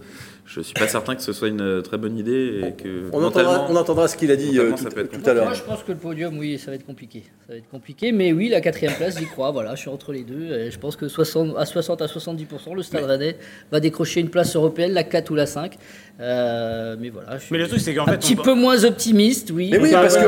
Je 0.45 0.61
suis 0.61 0.75
pas 0.75 0.87
certain 0.87 1.15
que 1.15 1.23
ce 1.23 1.33
soit 1.33 1.49
une 1.49 1.83
très 1.83 1.97
bonne 1.97 2.19
idée 2.19 2.61
et 2.63 2.73
que 2.73 3.09
on, 3.13 3.25
entendra, 3.25 3.67
on 3.71 3.77
entendra, 3.77 4.07
ce 4.09 4.17
qu'il 4.17 4.31
a 4.31 4.37
dit 4.37 4.59
euh, 4.59 4.73
tout, 4.73 5.31
à 5.31 5.33
l'heure. 5.33 5.45
Moi, 5.45 5.55
je 5.55 5.63
pense 5.63 5.83
que 5.83 5.93
le 5.93 5.99
podium, 5.99 6.37
oui, 6.39 6.59
ça 6.59 6.71
va 6.71 6.75
être 6.75 6.85
compliqué. 6.85 7.25
Ça 7.47 7.55
va 7.55 7.59
être 7.59 7.71
compliqué, 7.71 8.13
mais 8.13 8.33
oui, 8.33 8.49
la 8.49 8.61
quatrième 8.61 8.95
place, 8.95 9.19
j'y 9.19 9.27
crois. 9.27 9.51
Voilà, 9.51 9.75
je 9.75 9.81
suis 9.81 9.91
entre 9.91 10.13
les 10.13 10.25
deux. 10.25 10.53
Et 10.53 10.71
je 10.71 10.79
pense 10.79 10.97
que 10.97 11.09
60 11.09 11.57
à 11.57 11.65
60 11.65 12.03
à 12.03 12.07
70% 12.07 12.75
le 12.75 12.83
Stade 12.83 13.05
Rennais 13.05 13.37
va 13.71 13.81
décrocher 13.81 14.21
une 14.21 14.31
place 14.31 14.55
européenne, 14.55 14.93
la 14.93 15.05
4 15.05 15.31
ou 15.31 15.35
la 15.35 15.47
5. 15.47 15.77
Euh, 16.21 16.95
mais 17.01 17.09
voilà, 17.09 17.39
je 17.39 17.45
suis 17.45 17.57
le 17.57 17.67
truc, 17.67 17.81
c'est 17.81 17.95
qu'en 17.95 18.05
fait, 18.05 18.13
un 18.13 18.17
petit 18.17 18.37
peu 18.37 18.53
moins 18.55 18.85
optimiste, 18.85 19.51
oui. 19.51 19.71
Mais 19.73 19.79
oui, 19.79 19.91
parce 19.93 20.17
qu'il 20.17 20.27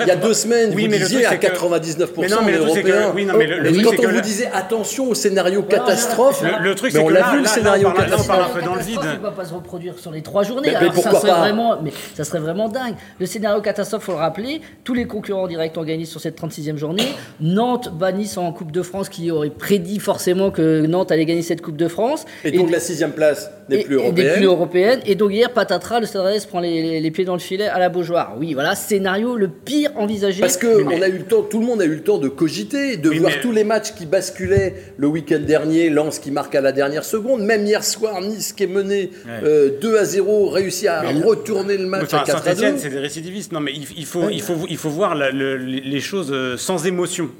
il 0.00 0.06
y 0.06 0.10
a 0.10 0.16
deux 0.16 0.34
semaines, 0.34 0.72
oui, 0.74 0.84
vous 0.84 0.90
mais 0.90 0.98
disiez 0.98 1.24
à 1.24 1.36
99% 1.36 2.08
mais 2.18 2.28
non, 2.28 2.36
mais 2.44 2.52
européens. 2.52 3.12
Oui, 3.14 3.24
non, 3.24 3.34
mais 3.38 3.46
le, 3.46 3.72
truc, 3.72 3.96
quand 4.00 4.08
on 4.08 4.12
vous 4.12 4.20
disait 4.20 4.50
attention 4.52 5.08
au 5.08 5.14
scénario 5.14 5.62
catastrophe, 5.62 6.42
le, 6.42 6.74
truc, 6.74 6.92
c'est 6.92 6.98
que 6.98 7.04
on 7.04 7.08
l'a 7.08 7.30
vu 7.30 7.40
le 7.40 7.46
scénario 7.46 7.90
catastrophe. 7.92 8.24
On 8.24 8.28
parle 8.28 8.42
un 8.42 8.54
peu 8.54 8.62
dans 8.62 8.74
le 8.74 8.82
vide. 8.82 8.98
Il 9.14 9.20
va 9.20 9.30
pas 9.30 9.44
se 9.44 9.54
reproduire 9.54 9.98
sur 9.98 10.10
les 10.10 10.22
trois 10.22 10.42
journées. 10.42 10.72
Mais 10.80 10.90
pourquoi 10.92 11.20
pas 11.20 11.38
vraiment, 11.38 11.80
Mais 11.82 11.92
ça 12.14 12.24
serait 12.24 12.40
vraiment 12.40 12.68
dingue. 12.68 12.94
Le 13.18 13.26
scénario 13.26 13.60
catastrophe, 13.62 14.02
faut 14.02 14.12
le 14.12 14.18
rappeler. 14.18 14.60
Tous 14.84 14.94
les 14.94 15.06
concurrents 15.06 15.46
directs 15.46 15.76
ont 15.78 15.84
gagné 15.84 16.06
sur 16.06 16.20
cette 16.20 16.40
36e 16.40 16.76
journée. 16.76 17.06
Nantes 17.40 17.92
bat 17.94 18.12
Nice 18.12 18.36
en 18.36 18.52
Coupe 18.52 18.72
de 18.72 18.82
France, 18.82 19.08
qui 19.08 19.30
aurait 19.30 19.50
prédit 19.50 20.00
forcément 20.00 20.50
que 20.50 20.86
Nantes 20.86 21.12
allait 21.12 21.26
gagner 21.26 21.42
cette 21.42 21.62
Coupe 21.62 21.76
de 21.76 21.88
France. 21.88 22.24
Et 22.44 22.50
donc 22.50 22.70
la 22.70 22.80
sixième 22.80 23.12
place 23.12 23.50
n'est 23.70 23.80
et- 23.80 23.84
plus 23.84 23.94
et 23.94 23.98
n'est 23.98 24.04
européenne. 24.04 24.34
plus 24.36 24.44
européenne. 24.44 25.00
Et 25.06 25.14
donc 25.14 25.32
hier, 25.32 25.50
patatras, 25.52 26.00
le 26.00 26.06
Stade 26.06 26.46
prend 26.48 26.60
les, 26.60 27.00
les 27.00 27.10
pieds 27.10 27.24
dans 27.24 27.32
le 27.34 27.38
filet 27.40 27.66
à 27.66 27.78
la 27.78 27.88
Beaujoire. 27.88 28.34
Oui, 28.38 28.54
voilà, 28.54 28.74
scénario 28.74 29.36
le 29.36 29.48
pire 29.48 29.90
envisagé. 29.96 30.40
Parce 30.40 30.56
que 30.56 30.82
on 30.84 31.00
a 31.02 31.08
eu 31.08 31.18
le 31.18 31.24
temps, 31.24 31.42
tout 31.42 31.60
le 31.60 31.66
monde 31.66 31.80
a 31.80 31.84
eu 31.84 31.94
le 31.94 32.02
temps 32.02 32.18
de 32.18 32.28
cogiter, 32.28 32.96
de 32.96 33.08
Oui, 33.08 33.18
voir 33.18 33.32
mais- 33.34 33.40
tous 33.40 33.52
les 33.52 33.64
matchs 33.64 33.94
qui 33.94 34.06
basculaient 34.06 34.74
le 34.96 35.06
week-end 35.06 35.40
dernier, 35.40 35.90
Lens 35.90 36.18
qui 36.18 36.30
marque 36.30 36.54
à 36.54 36.60
la 36.60 36.72
dernière 36.72 37.04
seconde, 37.04 37.42
même 37.42 37.64
hier 37.66 37.84
soir, 37.84 38.20
Nice 38.20 38.52
qui 38.52 38.64
est 38.64 38.66
mené 38.66 39.10
euh, 39.42 39.70
2 39.80 39.96
à 39.98 40.04
0, 40.04 40.48
réussi 40.48 40.88
à 40.88 41.02
retourner 41.24 41.76
le 41.76 41.86
match 41.86 42.02
Enfin, 42.04 42.18
à 42.18 42.24
4 42.24 42.36
à 42.48 42.50
2. 42.54 42.56
Saint-Etienne, 42.60 42.78
c'est 42.78 42.90
des 42.90 42.98
récidivistes. 42.98 43.52
Non, 43.52 43.60
mais 43.60 43.72
il, 43.72 43.86
il 43.96 44.06
faut, 44.06 44.28
il, 44.30 44.42
faut, 44.42 44.54
il 44.68 44.76
faut 44.76 44.90
voir 44.90 45.14
la- 45.14 45.30
le- 45.30 45.56
les 45.56 46.00
choses 46.00 46.30
euh, 46.32 46.56
sans 46.56 46.86
émotion. 46.86 47.30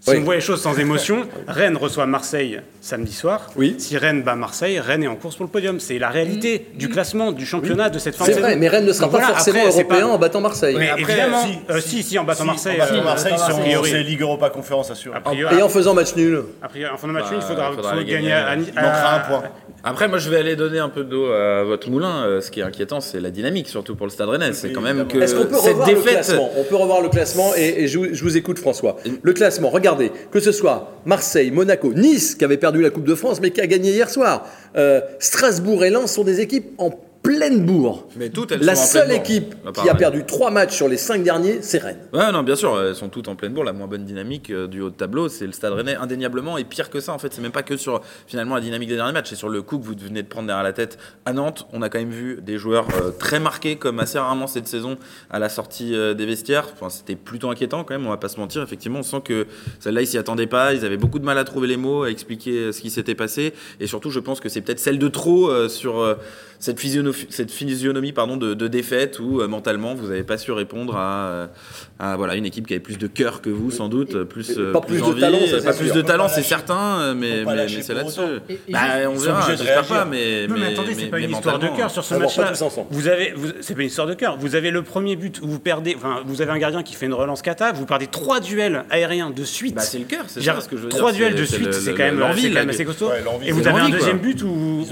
Si 0.00 0.10
Oui. 0.10 0.18
on 0.20 0.24
voit 0.24 0.36
les 0.36 0.40
choses 0.40 0.62
sans 0.62 0.78
émotion, 0.78 1.26
Rennes 1.48 1.76
reçoit 1.76 2.06
Marseille 2.06 2.60
samedi 2.80 3.12
soir. 3.12 3.48
Oui. 3.56 3.74
Si 3.78 3.96
Rennes 3.98 4.22
bat 4.22 4.36
Marseille, 4.36 4.78
Rennes 4.78 5.02
est 5.02 5.08
en 5.08 5.16
course 5.16 5.34
pour 5.34 5.44
le 5.44 5.50
podium. 5.50 5.80
C'est 5.80 5.98
la 5.98 6.08
réalité 6.08 6.66
du 6.76 6.88
classement, 6.88 7.32
du 7.32 7.44
championnat 7.44 7.90
de 7.90 7.98
cette 7.98 8.14
fin 8.14 8.24
de 8.24 8.28
C'est 8.28 8.34
saison. 8.36 8.46
vrai, 8.46 8.56
mais 8.56 8.68
Rennes 8.68 8.86
ne 8.86 8.92
sera 8.92 9.06
Donc 9.06 9.12
pas 9.12 9.18
voilà, 9.18 9.34
forcément 9.34 9.58
après, 9.58 9.72
c'est 9.72 9.80
européen 9.82 10.06
pas- 10.06 10.12
en 10.14 10.18
battant 10.18 10.40
Marseille. 10.40 10.76
Mais 10.78 10.88
après, 10.88 11.02
évidemment, 11.02 11.42
si, 11.44 11.58
euh, 11.68 11.80
si. 11.80 11.88
si, 11.88 12.02
si, 12.04 12.18
en 12.18 12.22
battant 12.24 12.42
Si, 12.42 12.46
Marseille, 12.46 12.80
en 12.80 12.94
euh, 12.94 13.02
Marseille, 13.02 13.32
a 13.32 13.38
c'est- 13.38 13.90
c'est 13.90 14.02
Ligue 14.04 14.22
Europa 14.22 14.50
Conférence 14.50 14.90
assurée. 14.92 15.18
Et 15.58 15.62
en 15.62 15.68
faisant 15.68 15.94
match 15.94 16.14
nul. 16.14 16.42
a 16.62 16.68
priori, 16.68 16.92
en 16.94 16.96
fin 16.96 17.08
de 17.08 17.12
match, 17.12 17.24
Bah, 17.30 17.36
il 17.36 17.42
faudra, 17.42 17.68
il 17.72 17.74
faudra 17.76 17.94
gagner 17.96 18.12
gagner. 18.12 18.32
à, 18.32 18.54
Il 18.54 18.60
manquera 18.74 19.16
un 19.16 19.20
point. 19.20 19.42
Après, 19.84 20.08
moi, 20.08 20.18
je 20.18 20.28
vais 20.30 20.36
aller 20.38 20.54
donner 20.56 20.78
un 20.78 20.88
peu 20.88 21.02
d'eau 21.04 21.26
à 21.26 21.64
votre 21.64 21.90
moulin. 21.90 22.24
Euh, 22.24 22.40
Ce 22.40 22.50
qui 22.52 22.60
est 22.60 22.64
inquiétant, 22.64 23.00
c'est 23.00 23.20
la 23.20 23.30
dynamique, 23.30 23.68
surtout 23.68 23.94
pour 23.96 24.06
le 24.06 24.10
Stade 24.10 24.28
Rennais. 24.28 24.52
C'est 24.52 24.70
quand 24.72 24.80
même 24.80 25.06
que 25.08 25.18
Est-ce 25.18 25.34
qu'on 25.34 25.46
peut 25.46 25.56
cette 25.56 25.72
revoir 25.72 25.88
le 25.88 25.94
défaite. 25.94 26.12
classement? 26.14 26.50
On 26.56 26.62
peut 26.64 26.76
revoir 26.76 27.00
le 27.00 27.08
classement 27.08 27.52
et, 27.56 27.86
je, 27.88 27.98
vous- 27.98 28.36
écoute 28.36 28.58
François. 28.60 28.96
Le 29.22 29.32
classement, 29.32 29.70
que 30.30 30.40
ce 30.40 30.52
soit 30.52 30.92
Marseille, 31.04 31.50
Monaco, 31.50 31.92
Nice 31.94 32.34
qui 32.34 32.44
avait 32.44 32.56
perdu 32.56 32.82
la 32.82 32.90
Coupe 32.90 33.06
de 33.06 33.14
France 33.14 33.40
mais 33.40 33.50
qui 33.50 33.60
a 33.60 33.66
gagné 33.66 33.90
hier 33.90 34.10
soir, 34.10 34.46
euh, 34.76 35.00
Strasbourg 35.18 35.84
et 35.84 35.90
Lens 35.90 36.12
sont 36.12 36.24
des 36.24 36.40
équipes 36.40 36.72
en 36.78 36.90
pleine 37.28 37.66
bourre. 37.66 38.06
Mais 38.16 38.30
toutes, 38.30 38.52
elles 38.52 38.60
La 38.60 38.74
sont 38.74 38.82
en 38.82 38.86
seule 38.86 39.06
pleine 39.08 39.18
bourre, 39.18 39.26
équipe 39.26 39.54
qui 39.74 39.88
a 39.90 39.94
perdu 39.94 40.24
trois 40.24 40.50
matchs 40.50 40.74
sur 40.74 40.88
les 40.88 40.96
cinq 40.96 41.22
derniers, 41.22 41.58
c'est 41.60 41.76
Rennes. 41.76 41.98
Ouais, 42.14 42.32
non, 42.32 42.42
bien 42.42 42.56
sûr, 42.56 42.80
elles 42.80 42.94
sont 42.94 43.10
toutes 43.10 43.28
en 43.28 43.36
pleine 43.36 43.52
bourre. 43.52 43.64
La 43.64 43.74
moins 43.74 43.86
bonne 43.86 44.06
dynamique 44.06 44.48
euh, 44.48 44.66
du 44.66 44.80
haut 44.80 44.88
de 44.88 44.94
tableau, 44.94 45.28
c'est 45.28 45.44
le 45.44 45.52
Stade 45.52 45.74
Rennais, 45.74 45.94
indéniablement. 45.94 46.56
Et 46.56 46.64
pire 46.64 46.88
que 46.88 47.00
ça, 47.00 47.12
en 47.12 47.18
fait, 47.18 47.34
c'est 47.34 47.42
même 47.42 47.52
pas 47.52 47.62
que 47.62 47.76
sur 47.76 48.00
finalement 48.26 48.54
la 48.54 48.62
dynamique 48.62 48.88
des 48.88 48.96
derniers 48.96 49.12
matchs, 49.12 49.28
c'est 49.28 49.36
sur 49.36 49.50
le 49.50 49.60
coup 49.60 49.78
que 49.78 49.84
vous 49.84 49.94
venez 50.00 50.22
de 50.22 50.26
prendre 50.26 50.46
derrière 50.46 50.64
la 50.64 50.72
tête 50.72 50.96
à 51.26 51.34
Nantes. 51.34 51.66
On 51.74 51.82
a 51.82 51.90
quand 51.90 51.98
même 51.98 52.08
vu 52.08 52.38
des 52.40 52.56
joueurs 52.56 52.86
euh, 52.96 53.10
très 53.10 53.40
marqués, 53.40 53.76
comme 53.76 54.00
assez 54.00 54.18
rarement 54.18 54.46
cette 54.46 54.66
saison, 54.66 54.96
à 55.28 55.38
la 55.38 55.50
sortie 55.50 55.94
euh, 55.94 56.14
des 56.14 56.24
vestiaires. 56.24 56.68
Enfin, 56.72 56.88
c'était 56.88 57.16
plutôt 57.16 57.50
inquiétant 57.50 57.84
quand 57.84 57.92
même, 57.92 58.06
on 58.06 58.10
va 58.10 58.16
pas 58.16 58.28
se 58.28 58.40
mentir. 58.40 58.62
Effectivement, 58.62 59.00
on 59.00 59.02
sent 59.02 59.20
que 59.22 59.46
celle-là, 59.80 60.00
ils 60.00 60.06
s'y 60.06 60.16
attendaient 60.16 60.46
pas. 60.46 60.72
Ils 60.72 60.86
avaient 60.86 60.96
beaucoup 60.96 61.18
de 61.18 61.26
mal 61.26 61.36
à 61.36 61.44
trouver 61.44 61.68
les 61.68 61.76
mots, 61.76 62.04
à 62.04 62.10
expliquer 62.10 62.72
ce 62.72 62.80
qui 62.80 62.88
s'était 62.88 63.14
passé. 63.14 63.52
Et 63.80 63.86
surtout, 63.86 64.08
je 64.10 64.20
pense 64.20 64.40
que 64.40 64.48
c'est 64.48 64.62
peut-être 64.62 64.80
celle 64.80 64.98
de 64.98 65.08
trop 65.08 65.50
euh, 65.50 65.68
sur 65.68 66.16
cette 66.58 66.80
physionomie, 66.80 67.17
cette 67.30 67.50
physionomie 67.50 68.12
pardon, 68.12 68.36
de, 68.36 68.54
de 68.54 68.68
défaite 68.68 69.18
où 69.18 69.40
euh, 69.40 69.48
mentalement, 69.48 69.94
vous 69.94 70.08
n'avez 70.08 70.22
pas 70.22 70.38
su 70.38 70.52
répondre 70.52 70.96
à, 70.96 71.26
euh, 71.28 71.46
à, 71.98 72.16
voilà, 72.16 72.36
une 72.36 72.46
équipe 72.46 72.66
qui 72.66 72.74
avait 72.74 72.80
plus 72.82 72.98
de 72.98 73.06
cœur 73.06 73.40
que 73.40 73.50
vous, 73.50 73.70
sans 73.70 73.88
doute, 73.88 74.24
plus, 74.24 74.50
et 74.50 74.58
euh, 74.58 74.72
pas 74.72 74.80
plus 74.80 74.98
de 74.98 75.02
envie, 75.02 75.20
talent, 75.20 75.38
ça, 75.50 75.56
pas 75.62 75.72
c'est 75.72 75.78
plus 75.78 75.92
de 75.92 76.02
talent, 76.02 76.28
c'est 76.28 76.42
certain, 76.42 77.14
mais, 77.14 77.44
mais, 77.44 77.68
c'est 77.82 77.94
là-dessus. 77.94 78.20
Bah, 78.68 78.78
on 79.08 79.14
verra, 79.14 79.46
j'espère 79.56 79.84
pas, 79.84 80.04
mais, 80.04 80.46
Non, 80.46 80.54
mais, 80.54 80.60
mais, 80.60 80.72
attendez, 80.72 80.94
c'est 80.94 81.06
pas 81.06 81.16
mais 81.18 81.24
une 81.24 81.30
histoire 81.30 81.58
de 81.58 81.68
cœur 81.68 81.90
sur 81.90 82.04
ce 82.04 82.14
Ah 82.14 82.18
match-là. 82.18 82.52
Vous 82.90 83.08
avez, 83.08 83.32
vous- 83.36 83.48
c'est 83.60 83.74
pas 83.74 83.80
une 83.82 83.88
histoire 83.88 84.06
de 84.06 84.14
cœur. 84.14 84.36
Vous 84.38 84.54
avez 84.54 84.70
le 84.70 84.82
premier 84.82 85.16
but 85.16 85.40
où 85.42 85.48
vous 85.48 85.58
perdez, 85.60 85.94
enfin, 85.96 86.22
vous 86.26 86.42
avez 86.42 86.52
un 86.52 86.58
gardien 86.58 86.82
qui 86.82 86.94
fait 86.94 87.06
une 87.06 87.14
relance 87.14 87.42
cata, 87.42 87.72
vous 87.72 87.86
perdez 87.86 88.06
trois 88.06 88.40
duels 88.40 88.84
aériens 88.90 89.30
de 89.30 89.44
suite. 89.44 89.74
Bah, 89.74 89.82
c'est 89.82 89.98
le 89.98 90.04
cœur, 90.04 90.24
c'est 90.28 90.42
ça 90.42 90.60
ce 90.60 90.68
que 90.68 90.76
je 90.76 90.82
veux 90.82 90.88
dire. 90.88 90.98
Trois 90.98 91.12
duels 91.12 91.34
de 91.34 91.44
suite, 91.44 91.72
c'est 91.72 91.92
quand 91.92 91.98
même, 92.04 92.18
l'envie, 92.18 92.42
c'est 92.42 92.48
quand 92.48 92.54
là, 92.54 92.60
même 92.60 92.68
que- 92.68 92.74
assez 92.74 92.84
costaud. 92.84 93.10
Et 93.44 93.52
vous 93.52 93.66
avez 93.66 93.80
un 93.80 93.88
deuxième 93.88 94.18
but 94.18 94.42
où, 94.42 94.84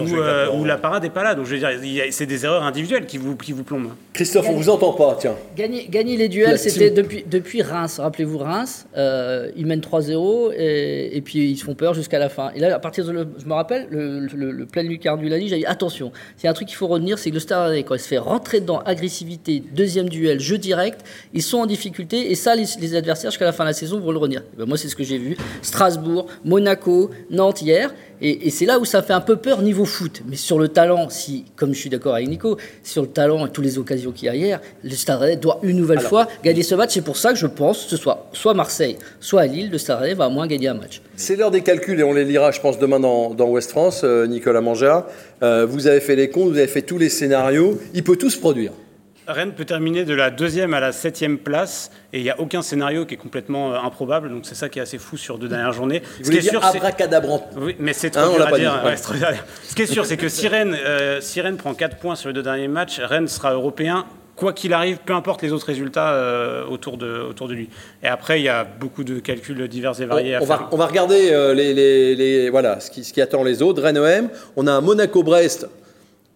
la 0.64 0.76
parade 0.76 1.04
est 1.04 1.10
pas 1.10 1.22
là. 1.22 1.34
Donc 1.34 1.46
je 1.46 1.52
veux 1.52 1.58
dire, 1.58 1.70
il 1.72 1.92
y 1.92 2.00
a- 2.00 2.06
c'est 2.16 2.26
des 2.26 2.44
erreurs 2.44 2.62
individuelles 2.64 3.06
qui 3.06 3.18
vous, 3.18 3.36
qui 3.36 3.52
vous 3.52 3.62
plombent. 3.64 3.90
Christophe, 4.14 4.46
on 4.48 4.54
vous 4.54 4.70
entend 4.70 4.92
pas, 4.94 5.16
tiens. 5.20 5.34
Gagner, 5.56 5.86
gagner 5.90 6.16
les 6.16 6.28
duels, 6.28 6.58
c'était 6.58 6.90
depuis, 6.90 7.24
depuis 7.30 7.60
Reims. 7.62 7.98
Rappelez-vous 7.98 8.38
Reims, 8.38 8.86
euh, 8.96 9.50
ils 9.56 9.66
mènent 9.66 9.80
3-0 9.80 10.52
et, 10.56 11.16
et 11.16 11.20
puis 11.20 11.50
ils 11.50 11.56
se 11.58 11.64
font 11.64 11.74
peur 11.74 11.92
jusqu'à 11.94 12.18
la 12.18 12.28
fin. 12.30 12.50
Et 12.54 12.60
là, 12.60 12.74
à 12.74 12.78
partir 12.78 13.04
de, 13.04 13.12
le- 13.12 13.28
je 13.38 13.44
me 13.46 13.52
rappelle, 13.52 13.86
le, 13.90 14.20
le, 14.20 14.50
le 14.52 14.66
plein 14.66 14.82
lucarne 14.82 15.20
du 15.20 15.28
Lani, 15.28 15.48
j'ai 15.48 15.58
dit 15.58 15.66
attention. 15.66 16.12
C'est 16.38 16.48
un 16.48 16.52
truc 16.54 16.68
qu'il 16.68 16.76
faut 16.76 16.86
retenir, 16.86 17.18
c'est 17.18 17.28
que 17.30 17.34
le 17.34 17.40
Stade 17.40 17.68
Rennais, 17.68 17.82
quand 17.82 17.94
il 17.94 18.00
se 18.00 18.08
fait 18.08 18.18
rentrer 18.18 18.60
dedans, 18.60 18.78
agressivité, 18.86 19.62
deuxième 19.74 20.08
duel, 20.08 20.40
jeu 20.40 20.56
direct, 20.58 21.00
ils 21.34 21.42
sont 21.42 21.58
en 21.58 21.66
difficulté 21.66 22.30
et 22.30 22.34
ça, 22.34 22.54
les, 22.56 22.64
les 22.80 22.94
adversaires 22.94 23.30
jusqu'à 23.30 23.44
la 23.44 23.52
fin 23.52 23.64
de 23.64 23.68
la 23.68 23.74
saison 23.74 24.00
vont 24.00 24.12
le 24.12 24.18
retenir. 24.18 24.40
Et 24.54 24.58
ben, 24.58 24.64
moi, 24.66 24.78
c'est 24.78 24.88
ce 24.88 24.96
que 24.96 25.04
j'ai 25.04 25.18
vu. 25.18 25.36
Strasbourg, 25.60 26.26
Monaco, 26.44 27.10
Nantes 27.30 27.60
hier. 27.62 27.92
Et, 28.22 28.46
et 28.46 28.50
c'est 28.50 28.64
là 28.64 28.78
où 28.78 28.86
ça 28.86 29.02
fait 29.02 29.12
un 29.12 29.20
peu 29.20 29.36
peur 29.36 29.60
niveau 29.60 29.84
foot. 29.84 30.22
Mais 30.26 30.36
sur 30.36 30.58
le 30.58 30.68
talent, 30.68 31.10
si, 31.10 31.44
comme 31.54 31.74
je 31.74 31.78
suis 31.80 31.90
d'accord 31.96 32.14
avec 32.14 32.28
Nico, 32.28 32.56
sur 32.82 33.02
le 33.02 33.08
talent 33.08 33.46
et 33.46 33.50
toutes 33.50 33.64
les 33.64 33.78
occasions 33.78 34.12
qu'il 34.12 34.26
y 34.26 34.28
a 34.28 34.34
hier, 34.34 34.60
le 34.84 34.90
Stade 34.90 35.40
doit 35.40 35.58
une 35.62 35.76
nouvelle 35.76 36.00
fois 36.00 36.28
gagner 36.44 36.62
ce 36.62 36.74
match. 36.74 36.90
C'est 36.94 37.00
pour 37.04 37.16
ça 37.16 37.32
que 37.32 37.38
je 37.38 37.46
pense 37.46 37.84
que 37.84 37.90
ce 37.90 37.96
soit 37.96 38.28
soit 38.32 38.54
Marseille, 38.54 38.96
soit 39.20 39.42
à 39.42 39.46
Lille, 39.46 39.70
le 39.70 39.78
Stade 39.78 40.16
va 40.16 40.28
moins 40.28 40.46
gagner 40.46 40.68
un 40.68 40.74
match. 40.74 41.00
C'est 41.16 41.36
l'heure 41.36 41.50
des 41.50 41.62
calculs 41.62 41.98
et 41.98 42.02
on 42.04 42.12
les 42.12 42.24
lira, 42.24 42.50
je 42.50 42.60
pense, 42.60 42.78
demain 42.78 43.00
dans, 43.00 43.34
dans 43.34 43.48
Ouest 43.48 43.70
France. 43.70 44.02
Euh, 44.04 44.26
Nicolas 44.26 44.60
Mangea, 44.60 45.06
Euh, 45.42 45.66
vous 45.68 45.86
avez 45.86 46.00
fait 46.00 46.16
les 46.16 46.30
comptes, 46.30 46.50
vous 46.50 46.58
avez 46.58 46.66
fait 46.66 46.82
tous 46.82 46.96
les 46.96 47.10
scénarios. 47.10 47.78
Il 47.92 48.02
peut 48.02 48.16
tout 48.16 48.30
se 48.30 48.38
produire. 48.38 48.72
Rennes 49.28 49.52
peut 49.52 49.64
terminer 49.64 50.04
de 50.04 50.14
la 50.14 50.30
deuxième 50.30 50.72
à 50.74 50.80
la 50.80 50.92
septième 50.92 51.38
place 51.38 51.90
et 52.12 52.18
il 52.18 52.22
n'y 52.22 52.30
a 52.30 52.38
aucun 52.40 52.62
scénario 52.62 53.06
qui 53.06 53.14
est 53.14 53.18
complètement 53.18 53.72
euh, 53.74 53.78
improbable. 53.78 54.28
Donc 54.30 54.46
c'est 54.46 54.54
ça 54.54 54.68
qui 54.68 54.78
est 54.78 54.82
assez 54.82 54.98
fou 54.98 55.16
sur 55.16 55.38
deux 55.38 55.48
dernières 55.48 55.72
journées. 55.72 56.02
Vous 56.18 56.24
voulez 56.26 56.38
dire 56.38 56.60
c'est- 56.62 56.76
abracadabrant 56.78 57.48
Oui, 57.56 57.74
mais 57.78 57.92
c'est 57.92 58.10
trop 58.10 58.22
Hein, 58.22 58.32
dur 58.36 58.46
à 58.46 58.58
dire. 58.58 58.82
ouais. 58.84 58.96
C'est 58.96 59.02
trop 59.02 59.14
dur 59.14 59.26
à 59.26 59.32
dire. 59.32 59.44
Ce 59.64 59.74
qui 59.74 59.82
est 59.82 59.86
sûr, 59.86 60.06
c'est 60.06 60.16
que 60.16 60.28
si 60.28 60.46
Rennes, 60.48 60.76
euh, 60.86 61.20
si 61.20 61.40
Rennes 61.40 61.56
prend 61.56 61.74
4 61.74 61.96
points 61.98 62.14
sur 62.14 62.28
les 62.28 62.34
deux 62.34 62.42
derniers 62.42 62.68
matchs, 62.68 63.00
Rennes 63.00 63.28
sera 63.28 63.52
européen. 63.52 64.06
Quoi 64.36 64.52
qu'il 64.52 64.74
arrive, 64.74 64.98
peu 64.98 65.14
importe 65.14 65.40
les 65.40 65.50
autres 65.50 65.66
résultats 65.66 66.12
euh, 66.12 66.64
autour, 66.66 66.98
de, 66.98 67.20
autour 67.20 67.48
de 67.48 67.54
lui. 67.54 67.70
Et 68.02 68.06
après, 68.06 68.38
il 68.38 68.44
y 68.44 68.50
a 68.50 68.64
beaucoup 68.64 69.02
de 69.02 69.18
calculs 69.18 69.66
divers 69.66 69.98
et 69.98 70.04
variés 70.04 70.34
on, 70.36 70.40
à 70.40 70.42
on 70.42 70.46
faire. 70.46 70.58
va, 70.58 70.68
on 70.72 70.76
va 70.76 70.86
regarder 70.86 71.54
les, 71.54 71.72
les- 71.72 72.14
les- 72.14 72.50
voilà, 72.50 72.78
ce, 72.80 72.90
qui, 72.90 73.02
ce 73.02 73.14
qui 73.14 73.22
attend 73.22 73.42
les 73.42 73.62
autres. 73.62 73.82
Rennes-OM, 73.82 74.28
on 74.56 74.66
a 74.66 74.72
un 74.72 74.82
Monaco-Brest. 74.82 75.68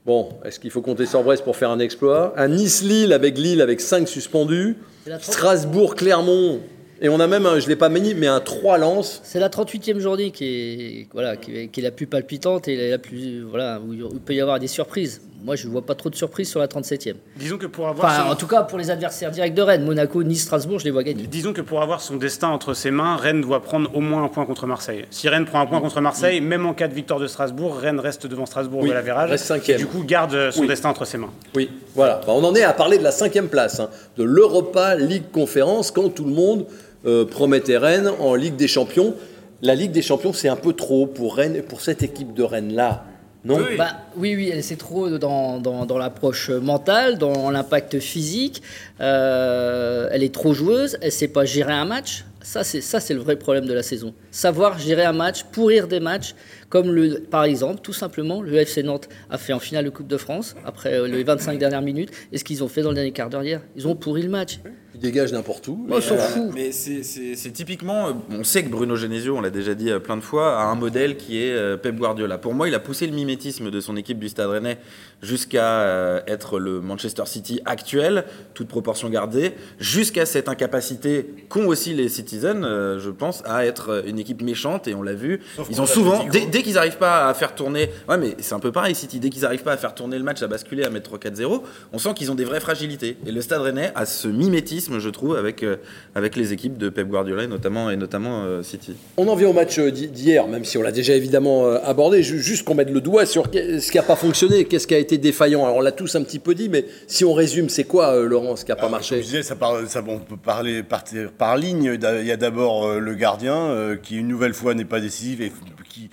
Bon, 0.07 0.31
est-ce 0.45 0.59
qu'il 0.59 0.71
faut 0.71 0.81
compter 0.81 1.05
sur 1.05 1.23
Brest 1.23 1.45
pour 1.45 1.57
faire 1.57 1.71
un 1.71 1.79
exploit? 1.79 2.33
Un 2.37 2.49
Nice-Lille 2.49 3.13
avec 3.13 3.37
Lille 3.37 3.61
avec 3.61 3.81
5 3.81 4.09
suspendus. 4.09 4.77
Strasbourg-Clermont. 5.21 6.61
Et 7.03 7.09
on 7.09 7.21
a 7.21 7.27
même, 7.27 7.47
un, 7.47 7.59
je 7.59 7.65
ne 7.65 7.71
l'ai 7.71 7.77
pas 7.77 7.89
mis, 7.89 8.15
mais 8.15 8.27
un 8.27 8.41
3 8.41 8.79
Lens. 8.79 9.21
C'est 9.25 9.41
la 9.41 9.49
38e 9.49 9.99
journée 9.99 10.31
qui 10.31 10.45
est, 10.45 11.09
voilà, 11.13 11.37
qui 11.37 11.57
est, 11.57 11.69
qui 11.69 11.81
est 11.81 11.83
la 11.83 11.91
plus 11.91 12.07
palpitante 12.07 12.69
et 12.69 12.91
la 12.91 12.99
plus, 12.99 13.43
voilà, 13.43 13.81
où 13.81 13.93
il 13.93 14.21
peut 14.21 14.35
y 14.35 14.41
avoir 14.41 14.59
des 14.59 14.69
surprises. 14.69 15.23
Moi, 15.43 15.57
je 15.57 15.67
ne 15.67 15.73
vois 15.73 15.83
pas 15.83 15.95
trop 15.95 16.11
de 16.11 16.15
surprises 16.15 16.49
sur 16.51 16.61
la 16.61 16.67
37e. 16.69 17.15
Disons 17.37 17.57
que 17.57 17.67
pour 17.67 17.89
avoir 17.89 18.07
Enfin, 18.13 18.25
son- 18.27 18.31
en 18.33 18.35
tout 18.37 18.47
cas, 18.47 18.63
pour 18.63 18.79
les 18.79 18.91
adversaires 18.91 19.31
directs 19.31 19.55
de 19.55 19.63
Rennes, 19.63 19.85
Monaco, 19.85 20.23
Nice, 20.23 20.43
Strasbourg, 20.43 20.79
je 20.79 20.85
les 20.85 20.91
vois 20.91 21.03
gagner. 21.03 21.27
Disons 21.27 21.53
que 21.53 21.61
pour 21.63 21.81
avoir 21.83 22.01
son 22.01 22.17
destin 22.17 22.49
entre 22.49 22.75
ses 22.75 22.91
mains, 22.91 23.17
Rennes 23.17 23.41
doit 23.41 23.63
prendre 23.63 23.91
au 23.97 24.01
moins 24.01 24.23
un 24.25 24.29
point 24.29 24.45
contre 24.45 24.67
Marseille. 24.67 25.07
Si 25.11 25.29
Rennes 25.29 25.47
prend 25.47 25.61
un 25.61 25.67
point 25.67 25.81
contre 25.81 26.01
Marseille, 26.01 26.41
même 26.41 26.67
en 26.67 26.75
cas 26.75 26.89
de 26.89 26.95
victoire 26.95 27.21
de 27.21 27.27
Strasbourg, 27.27 27.77
Rennes 27.79 28.01
reste 28.01 28.27
devant 28.27 28.45
Strasbourg 28.47 28.81
Oui, 28.83 28.91
de 28.91 28.95
la 28.95 29.01
Vérage. 29.03 29.31
reste 29.31 29.47
cinquième. 29.47 29.77
Et 29.79 29.81
du 29.81 29.87
coup, 29.87 30.03
garde 30.05 30.35
euh, 30.35 30.51
son 30.51 30.63
Oui. 30.63 30.67
destin 30.69 30.91
entre 30.91 31.05
ses 31.07 31.17
mains. 31.19 31.31
Oui, 31.57 31.71
voilà. 31.95 32.21
On 32.27 32.45
en 32.45 32.55
est 32.55 32.63
à 32.63 32.73
parler 32.73 32.99
de 32.99 33.03
la 33.05 33.13
cinquième 33.13 33.49
place, 33.49 33.81
hein, 33.81 33.89
de 34.19 34.25
l'Europa 34.25 34.95
League 34.97 35.31
Conférence, 35.33 35.91
quand 35.91 36.09
tout 36.11 36.25
le 36.25 36.33
monde 36.33 36.67
euh, 37.07 37.25
promettait 37.25 37.79
Rennes 37.79 38.11
en 38.21 38.35
Ligue 38.35 38.57
des 38.57 38.69
Champions. 38.69 39.15
La 39.63 39.75
Ligue 39.75 39.93
des 39.93 40.03
Champions, 40.03 40.33
c'est 40.33 40.49
un 40.49 40.57
peu 40.57 40.73
trop 40.75 41.07
pour 41.07 41.37
Rennes 41.37 41.57
et 41.57 41.63
pour 41.63 41.81
cette 41.81 42.03
équipe 42.03 42.35
de 42.35 42.43
Rennes-là. 42.43 43.05
Non 43.45 43.59
Bah, 43.79 43.97
oui, 44.17 44.35
oui, 44.37 44.51
elle- 44.53 44.63
c'est 44.63 44.77
trop 44.77 45.09
dans, 45.19 45.59
dans, 45.59 45.87
dans 45.87 45.97
l'approche 45.99 46.51
mentale, 46.51 47.17
dans 47.19 47.51
l'impact 47.51 47.99
physique. 47.99 48.63
Euh, 49.01 50.09
elle 50.13 50.23
est 50.23 50.35
trop 50.35 50.53
joueuse, 50.53 50.99
elle 51.01 51.07
ne 51.07 51.11
sait 51.11 51.29
pas 51.29 51.45
gérer 51.45 51.73
un 51.73 51.85
match. 51.87 52.25
Ça, 52.43 52.65
c'est 52.65 52.81
ça, 52.81 53.01
c'est 53.01 53.13
le 53.15 53.21
vrai 53.21 53.37
problème 53.37 53.67
de 53.67 53.73
la 53.75 53.83
saison. 53.83 54.15
Savoir 54.31 54.79
gérer 54.79 55.05
un 55.05 55.13
match, 55.13 55.45
pourrir 55.53 55.89
des 55.89 56.01
matchs, 56.01 56.35
comme 56.71 56.91
le, 56.91 57.21
par 57.31 57.45
exemple, 57.45 57.81
tout 57.83 57.93
simplement, 57.93 58.41
le 58.41 58.55
FC 58.55 58.83
Nantes 58.83 59.09
a 59.29 59.37
fait 59.37 59.53
en 59.53 59.59
finale 59.59 59.85
de 59.85 59.91
Coupe 59.91 60.07
de 60.09 60.17
France 60.17 60.55
après 60.65 60.95
euh, 60.95 61.07
les 61.07 61.23
25 61.25 61.59
dernières 61.59 61.83
minutes. 61.83 62.11
Et 62.33 62.39
ce 62.39 62.45
qu'ils 62.45 62.65
ont 62.65 62.69
fait 62.69 62.81
dans 62.83 62.89
le 62.91 62.95
dernier 62.95 63.13
quart 63.13 63.29
d'heure 63.29 63.43
hier, 63.45 63.61
ils 63.77 63.87
ont 63.87 63.95
pourri 63.97 64.23
le 64.23 64.31
match. 64.31 64.61
Ils 64.95 65.01
dégagent 65.01 65.33
n'importe 65.33 65.69
où. 65.69 65.77
Moi, 65.89 66.01
s'en 66.01 66.17
fous. 66.17 66.51
Mais 66.55 66.73
c'est- 66.73 67.03
c'est 67.05 67.35
c'est 67.37 67.51
typiquement, 67.53 68.09
euh, 68.09 68.13
on 68.31 68.43
sait 68.45 68.65
que 68.65 68.69
Bruno 68.69 68.97
Genesio, 68.97 69.37
on 69.37 69.41
l'a 69.41 69.51
déjà 69.51 69.75
dit 69.75 69.91
euh, 69.91 69.99
plein 70.01 70.17
de 70.17 70.21
fois, 70.23 70.59
a 70.61 70.65
un 70.65 70.75
modèle 70.75 71.17
qui 71.17 71.39
est 71.43 71.77
Pep 71.79 71.97
Guardiola. 71.97 72.39
Pour 72.39 72.55
moi, 72.55 72.69
il 72.69 72.75
a 72.75 72.81
poussé 72.81 73.07
le 73.07 73.13
mimétisme 73.15 73.71
de 73.71 73.81
son 73.81 73.97
équipe 73.97 74.19
du 74.19 74.29
Stade 74.29 74.49
Rennais 74.51 74.79
jusqu'à 75.23 76.23
être 76.27 76.59
le 76.59 76.81
Manchester 76.81 77.23
City 77.27 77.61
actuel, 77.65 78.25
toute 78.55 78.69
proportion 78.69 79.09
gardée, 79.11 79.53
jusqu'à 79.79 80.27
cette 80.27 80.49
incapacité 80.49 81.27
qu'ont 81.49 81.67
aussi 81.67 81.95
les 81.95 82.09
Citizens, 82.09 82.63
je 82.99 83.11
pense, 83.11 83.43
à 83.45 83.67
être 83.67 84.03
une 84.07 84.19
équipe 84.19 84.43
méchante. 84.43 84.89
Et 84.89 84.95
on 84.95 85.03
l'a 85.03 85.15
vu, 85.15 85.41
Sauf 85.57 85.69
ils 85.71 85.81
ont 85.81 85.87
souvent, 85.87 86.25
dès, 86.31 86.41
quoi. 86.43 86.51
Dès 86.61 86.65
qu'ils 86.65 86.75
n'arrivent 86.75 86.99
pas 86.99 87.27
à 87.29 87.33
faire 87.35 87.55
tourner, 87.55 87.89
ouais, 88.09 88.19
mais 88.19 88.35
c'est 88.39 88.55
un 88.55 88.59
peu 88.59 88.71
pareil 88.71 88.95
City, 88.95 89.19
dès 89.19 89.31
qu'ils 89.31 89.43
n'arrivent 89.43 89.63
pas 89.63 89.73
à 89.73 89.77
faire 89.79 89.95
tourner 89.95 90.19
le 90.19 90.25
match, 90.25 90.43
à 90.43 90.47
basculer, 90.47 90.85
à 90.85 90.91
mettre 90.91 91.17
3-4-0, 91.17 91.63
on 91.95 91.99
sent 91.99 92.11
qu'ils 92.15 92.31
ont 92.31 92.35
des 92.35 92.45
vraies 92.45 92.61
fragilités. 92.61 93.17
Et 93.27 93.33
le 93.33 93.41
Stade 93.41 93.63
Rennais 93.63 93.93
a 93.95 94.05
ce 94.05 94.29
mimétisme 94.29 94.99
je 94.99 95.09
trouve, 95.09 95.37
avec, 95.37 95.63
euh, 95.63 95.77
avec 96.15 96.37
les 96.37 96.53
équipes 96.53 96.77
de 96.77 96.91
Pep 96.91 97.09
Guardiola 97.09 97.45
et 97.45 97.47
notamment, 97.47 97.91
et 97.91 97.97
notamment 97.97 98.43
euh, 98.45 98.63
City. 98.63 98.95
On 99.17 99.27
en 99.29 99.35
vient 99.37 99.49
au 99.49 99.53
match 99.55 99.79
euh, 99.79 99.91
d'hier, 99.91 100.47
même 100.49 100.65
si 100.67 100.77
on 100.77 100.83
l'a 100.83 100.93
déjà 100.93 101.15
évidemment 101.15 101.67
abordé, 101.83 102.23
ju- 102.23 102.41
juste 102.41 102.65
qu'on 102.65 102.75
mette 102.75 102.91
le 102.91 103.01
doigt 103.01 103.25
sur 103.25 103.45
ce 103.53 103.91
qui 103.91 103.97
n'a 103.97 104.03
pas 104.03 104.17
fonctionné, 104.17 104.67
qu'est-ce 104.67 104.87
qui 104.87 104.95
a 104.95 104.99
été 104.99 105.17
défaillant. 105.17 105.65
Alors 105.65 105.77
on 105.79 105.81
l'a 105.81 105.93
tous 105.93 106.15
un 106.17 106.23
petit 106.23 106.39
peu 106.39 106.55
dit, 106.55 106.69
mais 106.69 106.85
si 107.07 107.25
on 107.25 107.33
résume, 107.33 107.69
c'est 107.71 107.85
quoi, 107.85 108.15
euh, 108.15 108.27
Laurent, 108.27 108.57
ce 108.57 108.65
qui 108.67 108.71
n'a 108.71 108.77
pas 108.77 108.83
Comme 108.83 108.91
marché 108.93 109.17
je 109.19 109.23
disais, 109.23 109.43
ça 109.43 109.57
parle- 109.57 109.89
ça- 109.89 110.05
on 110.07 110.19
peut 110.19 110.37
parler 110.37 110.83
par, 110.83 111.05
par 111.39 111.57
ligne. 111.57 111.97
Il 112.21 112.27
y 112.27 112.33
a 112.33 112.37
d'abord 112.37 112.87
euh, 112.87 112.99
le 112.99 113.15
gardien 113.15 113.57
euh, 113.57 113.97
qui 113.97 114.17
une 114.19 114.29
nouvelle 114.29 114.55
fois 114.55 114.75
n'est 114.75 114.85
pas 114.85 115.01
décisif 115.01 115.41
et 115.41 115.51
qui 115.89 116.11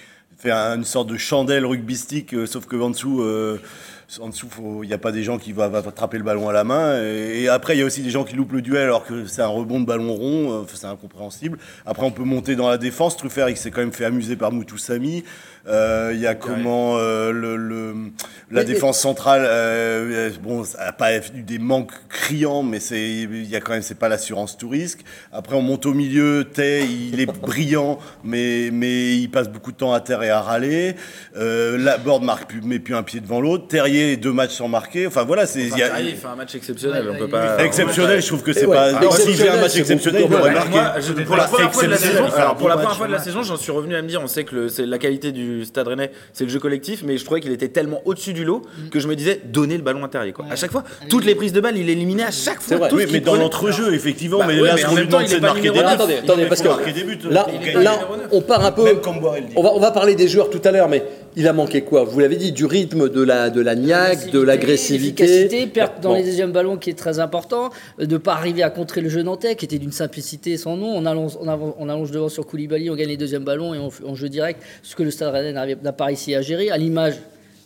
une 0.52 0.84
sorte 0.84 1.08
de 1.08 1.18
chandelle 1.18 1.66
rugbystique, 1.66 2.34
euh, 2.34 2.46
sauf 2.46 2.66
que 2.66 2.76
en 2.76 2.90
dessous, 2.90 3.22
euh, 3.22 3.60
en 4.22 4.30
dessous, 4.30 4.48
il 4.84 4.88
n'y 4.88 4.94
a 4.94 4.98
pas 4.98 5.12
des 5.12 5.24
gens 5.24 5.38
qui 5.38 5.52
vont 5.52 5.64
attraper 5.64 6.18
le 6.18 6.24
ballon 6.24 6.48
à 6.48 6.54
la 6.54 6.64
main. 6.64 7.02
Et, 7.04 7.50
après, 7.50 7.76
il 7.76 7.80
y 7.80 7.82
a 7.82 7.86
aussi 7.86 8.02
des 8.02 8.10
gens 8.10 8.24
qui 8.24 8.36
loupent 8.36 8.54
le 8.54 8.62
duel 8.62 8.84
alors 8.84 9.06
que 9.06 9.26
c'est 9.26 9.42
un 9.42 9.48
rebond 9.48 9.82
de 9.82 9.86
ballon 9.86 10.14
rond. 10.14 10.54
euh, 10.54 10.64
c'est 10.74 10.86
incompréhensible. 10.86 11.60
Après, 11.86 12.06
on 12.06 12.12
peut 12.12 12.24
monter 12.24 12.56
dans 12.56 12.70
la 12.70 12.78
défense. 12.78 13.18
Truffert, 13.18 13.50
il 13.50 13.58
s'est 13.58 13.70
quand 13.70 13.82
même 13.82 13.92
fait 13.92 14.06
amuser 14.06 14.38
par 14.38 14.52
Moutoussamy. 14.52 15.18
Euh, 15.18 15.57
Il 15.70 16.20
y 16.20 16.28
a 16.28 16.36
comment 16.36 16.98
euh, 16.98 17.32
le, 17.32 17.56
le- 17.58 17.94
la 18.50 18.62
Mais- 18.62 18.66
défense 18.66 19.00
centrale. 19.00 19.42
euh, 19.46 20.30
bon, 20.42 20.64
ça 20.64 20.86
n'a 20.86 20.92
pas 20.94 21.16
eu 21.18 21.22
des 21.46 21.60
manques 21.60 21.92
criants, 22.10 22.64
mais 22.64 22.80
c'est 22.80 23.02
il 23.10 23.46
y 23.50 23.56
a 23.56 23.60
quand 23.60 23.74
même 23.74 23.82
c'est 23.82 24.00
pas 24.00 24.08
l'assurance 24.10 24.58
tout 24.58 24.70
risque. 24.70 25.00
Après, 25.34 25.56
on 25.56 25.62
monte 25.62 25.86
au 25.86 25.94
milieu. 25.94 26.46
Tay, 26.46 26.86
il 27.12 27.20
est 27.20 27.26
brillant, 27.42 28.00
mais 28.24 28.70
mais 28.72 29.16
il 29.18 29.28
passe 29.30 29.50
beaucoup 29.50 29.72
de 29.72 29.78
temps 29.78 29.92
à 29.94 30.00
terre 30.00 30.24
et 30.24 30.30
à 30.30 30.40
râler. 30.42 30.96
Euh, 31.36 31.78
la 31.78 31.98
Borde 31.98 32.24
marque 32.24 32.50
plus, 32.50 32.62
met 32.62 32.80
plus 32.80 32.96
un 32.96 33.04
pied 33.04 33.20
devant 33.20 33.42
l'autre. 33.42 33.68
Terrier, 33.68 34.16
deux 34.18 34.32
matchs 34.34 34.54
sans 34.56 34.68
marquer. 34.70 35.08
Enfin 35.08 35.24
voilà, 35.24 35.46
c'est 35.46 35.70
fait 35.70 36.26
un 36.26 36.36
match 36.36 36.56
exceptionnel, 36.56 37.04
Ouais, 37.10 37.16
on 37.16 37.20
peut 37.20 37.26
il- 37.26 37.32
pas. 37.32 37.64
exceptionnel. 37.66 38.22
Je 38.22 38.28
trouve 38.28 38.44
que 38.44 38.54
c'est 38.54 38.66
ouais, 38.66 38.76
pas. 38.76 38.98
alors, 38.98 39.14
S'il 39.18 39.36
fait 39.36 39.50
un 39.50 39.56
exceptionnel, 39.58 39.62
match 39.62 39.76
exceptionnel, 39.76 40.24
il 40.28 40.34
aurait 40.34 40.54
marqué. 40.54 41.24
Pour 41.26 41.36
la 41.36 41.44
première 41.46 41.74
fois 41.74 41.84
de 41.84 41.90
la 41.90 41.98
saison, 41.98 42.24
il 42.26 42.32
fait 42.32 42.38
un 42.38 42.42
alors, 42.42 42.56
pour 42.56 42.70
la 42.70 42.76
bon 42.76 42.82
première 42.84 42.90
match. 42.90 42.98
fois 42.98 43.08
de 43.08 43.12
la 43.12 43.20
saison, 43.20 43.44
j'en 43.44 43.58
suis 43.58 43.72
revenu 43.72 43.96
à 43.96 44.02
me 44.02 44.08
dire, 44.08 44.22
on 44.24 44.28
sait 44.28 44.44
que 44.46 44.56
le- 44.56 44.70
c'est 44.70 44.86
la 44.86 44.98
qualité 44.98 45.32
du 45.32 45.57
Stade 45.66 45.88
Rennais, 45.88 46.12
c'est 46.34 46.44
le 46.44 46.50
jeu 46.50 46.60
collectif, 46.60 47.04
mais 47.06 47.18
je 47.18 47.26
trouvais 47.26 47.42
qu'il 47.42 47.52
était 47.52 47.68
tellement 47.70 48.02
au-dessus 48.06 48.34
du 48.34 48.44
lot 48.46 48.62
que 48.92 49.00
je 49.00 49.08
me 49.08 49.16
disais, 49.16 49.42
donnez 49.46 49.78
le 49.78 49.84
ballon 49.84 50.04
à 50.04 50.08
Terrier. 50.10 50.32
Quoi. 50.34 50.46
À 50.50 50.56
chaque 50.56 50.72
fois, 50.72 50.84
toutes 51.10 51.26
les 51.26 51.36
prises 51.36 51.54
de 51.54 51.62
balles, 51.62 51.78
il 51.78 51.90
éliminait 51.90 52.24
à 52.24 52.32
chaque 52.32 52.62
fois. 52.62 52.88
tout 52.90 52.96
Oui, 52.96 53.04
ce 53.08 53.14
mais 53.14 53.20
dans 53.20 53.36
l'entrejeu, 53.36 53.94
effectivement, 53.94 54.40
Bah 54.40 54.46
mais 54.48 54.60
ouais, 54.60 54.68
là, 54.68 54.76
mais 54.76 54.82
ce 54.82 54.86
en 54.86 54.90
qu'on 54.90 54.96
même 54.96 55.04
lui 55.06 55.10
temps, 55.12 55.18
demande, 55.18 55.28
il 55.28 55.30
c'est 55.30 55.36
est 55.38 55.40
de 55.40 55.46
marquer 55.46 55.62
des 55.62 55.70
buts. 55.72 55.86
Attendez, 55.86 56.14
attendez, 56.18 56.46
parce 56.46 56.62
que 56.62 56.68
là, 57.30 57.48
on 58.32 58.42
part 58.42 58.66
un 58.66 58.72
peu. 58.72 59.00
On 59.56 59.62
va, 59.64 59.74
on 59.74 59.80
va 59.80 59.92
parler 59.92 60.16
des 60.16 60.28
joueurs 60.28 60.50
tout 60.50 60.62
à 60.64 60.72
l'heure, 60.72 60.90
mais 60.90 61.04
il 61.36 61.48
a 61.48 61.54
manqué 61.54 61.82
quoi? 61.82 62.04
Vous 62.04 62.20
l'avez 62.20 62.36
dit, 62.36 62.52
du 62.52 62.66
rythme, 62.66 63.10
de 63.10 63.22
la, 63.22 63.50
de 63.50 63.62
la 63.62 63.76
niaque, 63.76 64.32
de 64.32 64.40
l'agressivité. 64.42 65.24
L'efficacité, 65.26 65.68
perte 65.68 66.02
dans 66.02 66.10
Bon. 66.10 66.16
les 66.16 66.24
deuxièmes 66.24 66.52
ballons 66.52 66.78
qui 66.78 66.90
est 66.90 66.98
très 66.98 67.20
important, 67.20 67.70
euh, 68.00 68.06
de 68.06 68.14
ne 68.14 68.18
pas 68.18 68.34
arriver 68.34 68.64
à 68.64 68.70
contrer 68.70 69.02
le 69.02 69.10
jeu 69.10 69.22
nantais 69.22 69.56
qui 69.56 69.66
était 69.66 69.78
d'une 69.78 69.92
simplicité 69.92 70.58
sans 70.58 70.78
nom. 70.78 70.88
On 70.96 71.06
allonge, 71.06 71.38
on, 71.40 71.48
avance- 71.48 71.76
on 71.78 71.90
allonge 71.90 72.12
devant 72.12 72.30
sur 72.30 72.46
Koulibaly, 72.48 72.90
on 72.90 72.96
gagne 72.96 73.10
les 73.10 73.18
deuxièmes 73.18 73.44
ballons 73.44 73.74
et 73.74 73.78
on, 73.78 73.90
on 74.06 74.16
jeu 74.16 74.30
direct, 74.30 74.62
ce 74.82 74.96
que 74.96 75.04
le 75.04 75.12
Stade 75.12 75.34
Rennais 75.38 75.54
n'arrive- 75.54 75.84
n'a 75.84 75.94
pas 75.94 76.06
réussi 76.06 76.36
à 76.36 76.42
gérer. 76.42 76.70
À 76.70 76.78
l'image, 76.78 77.16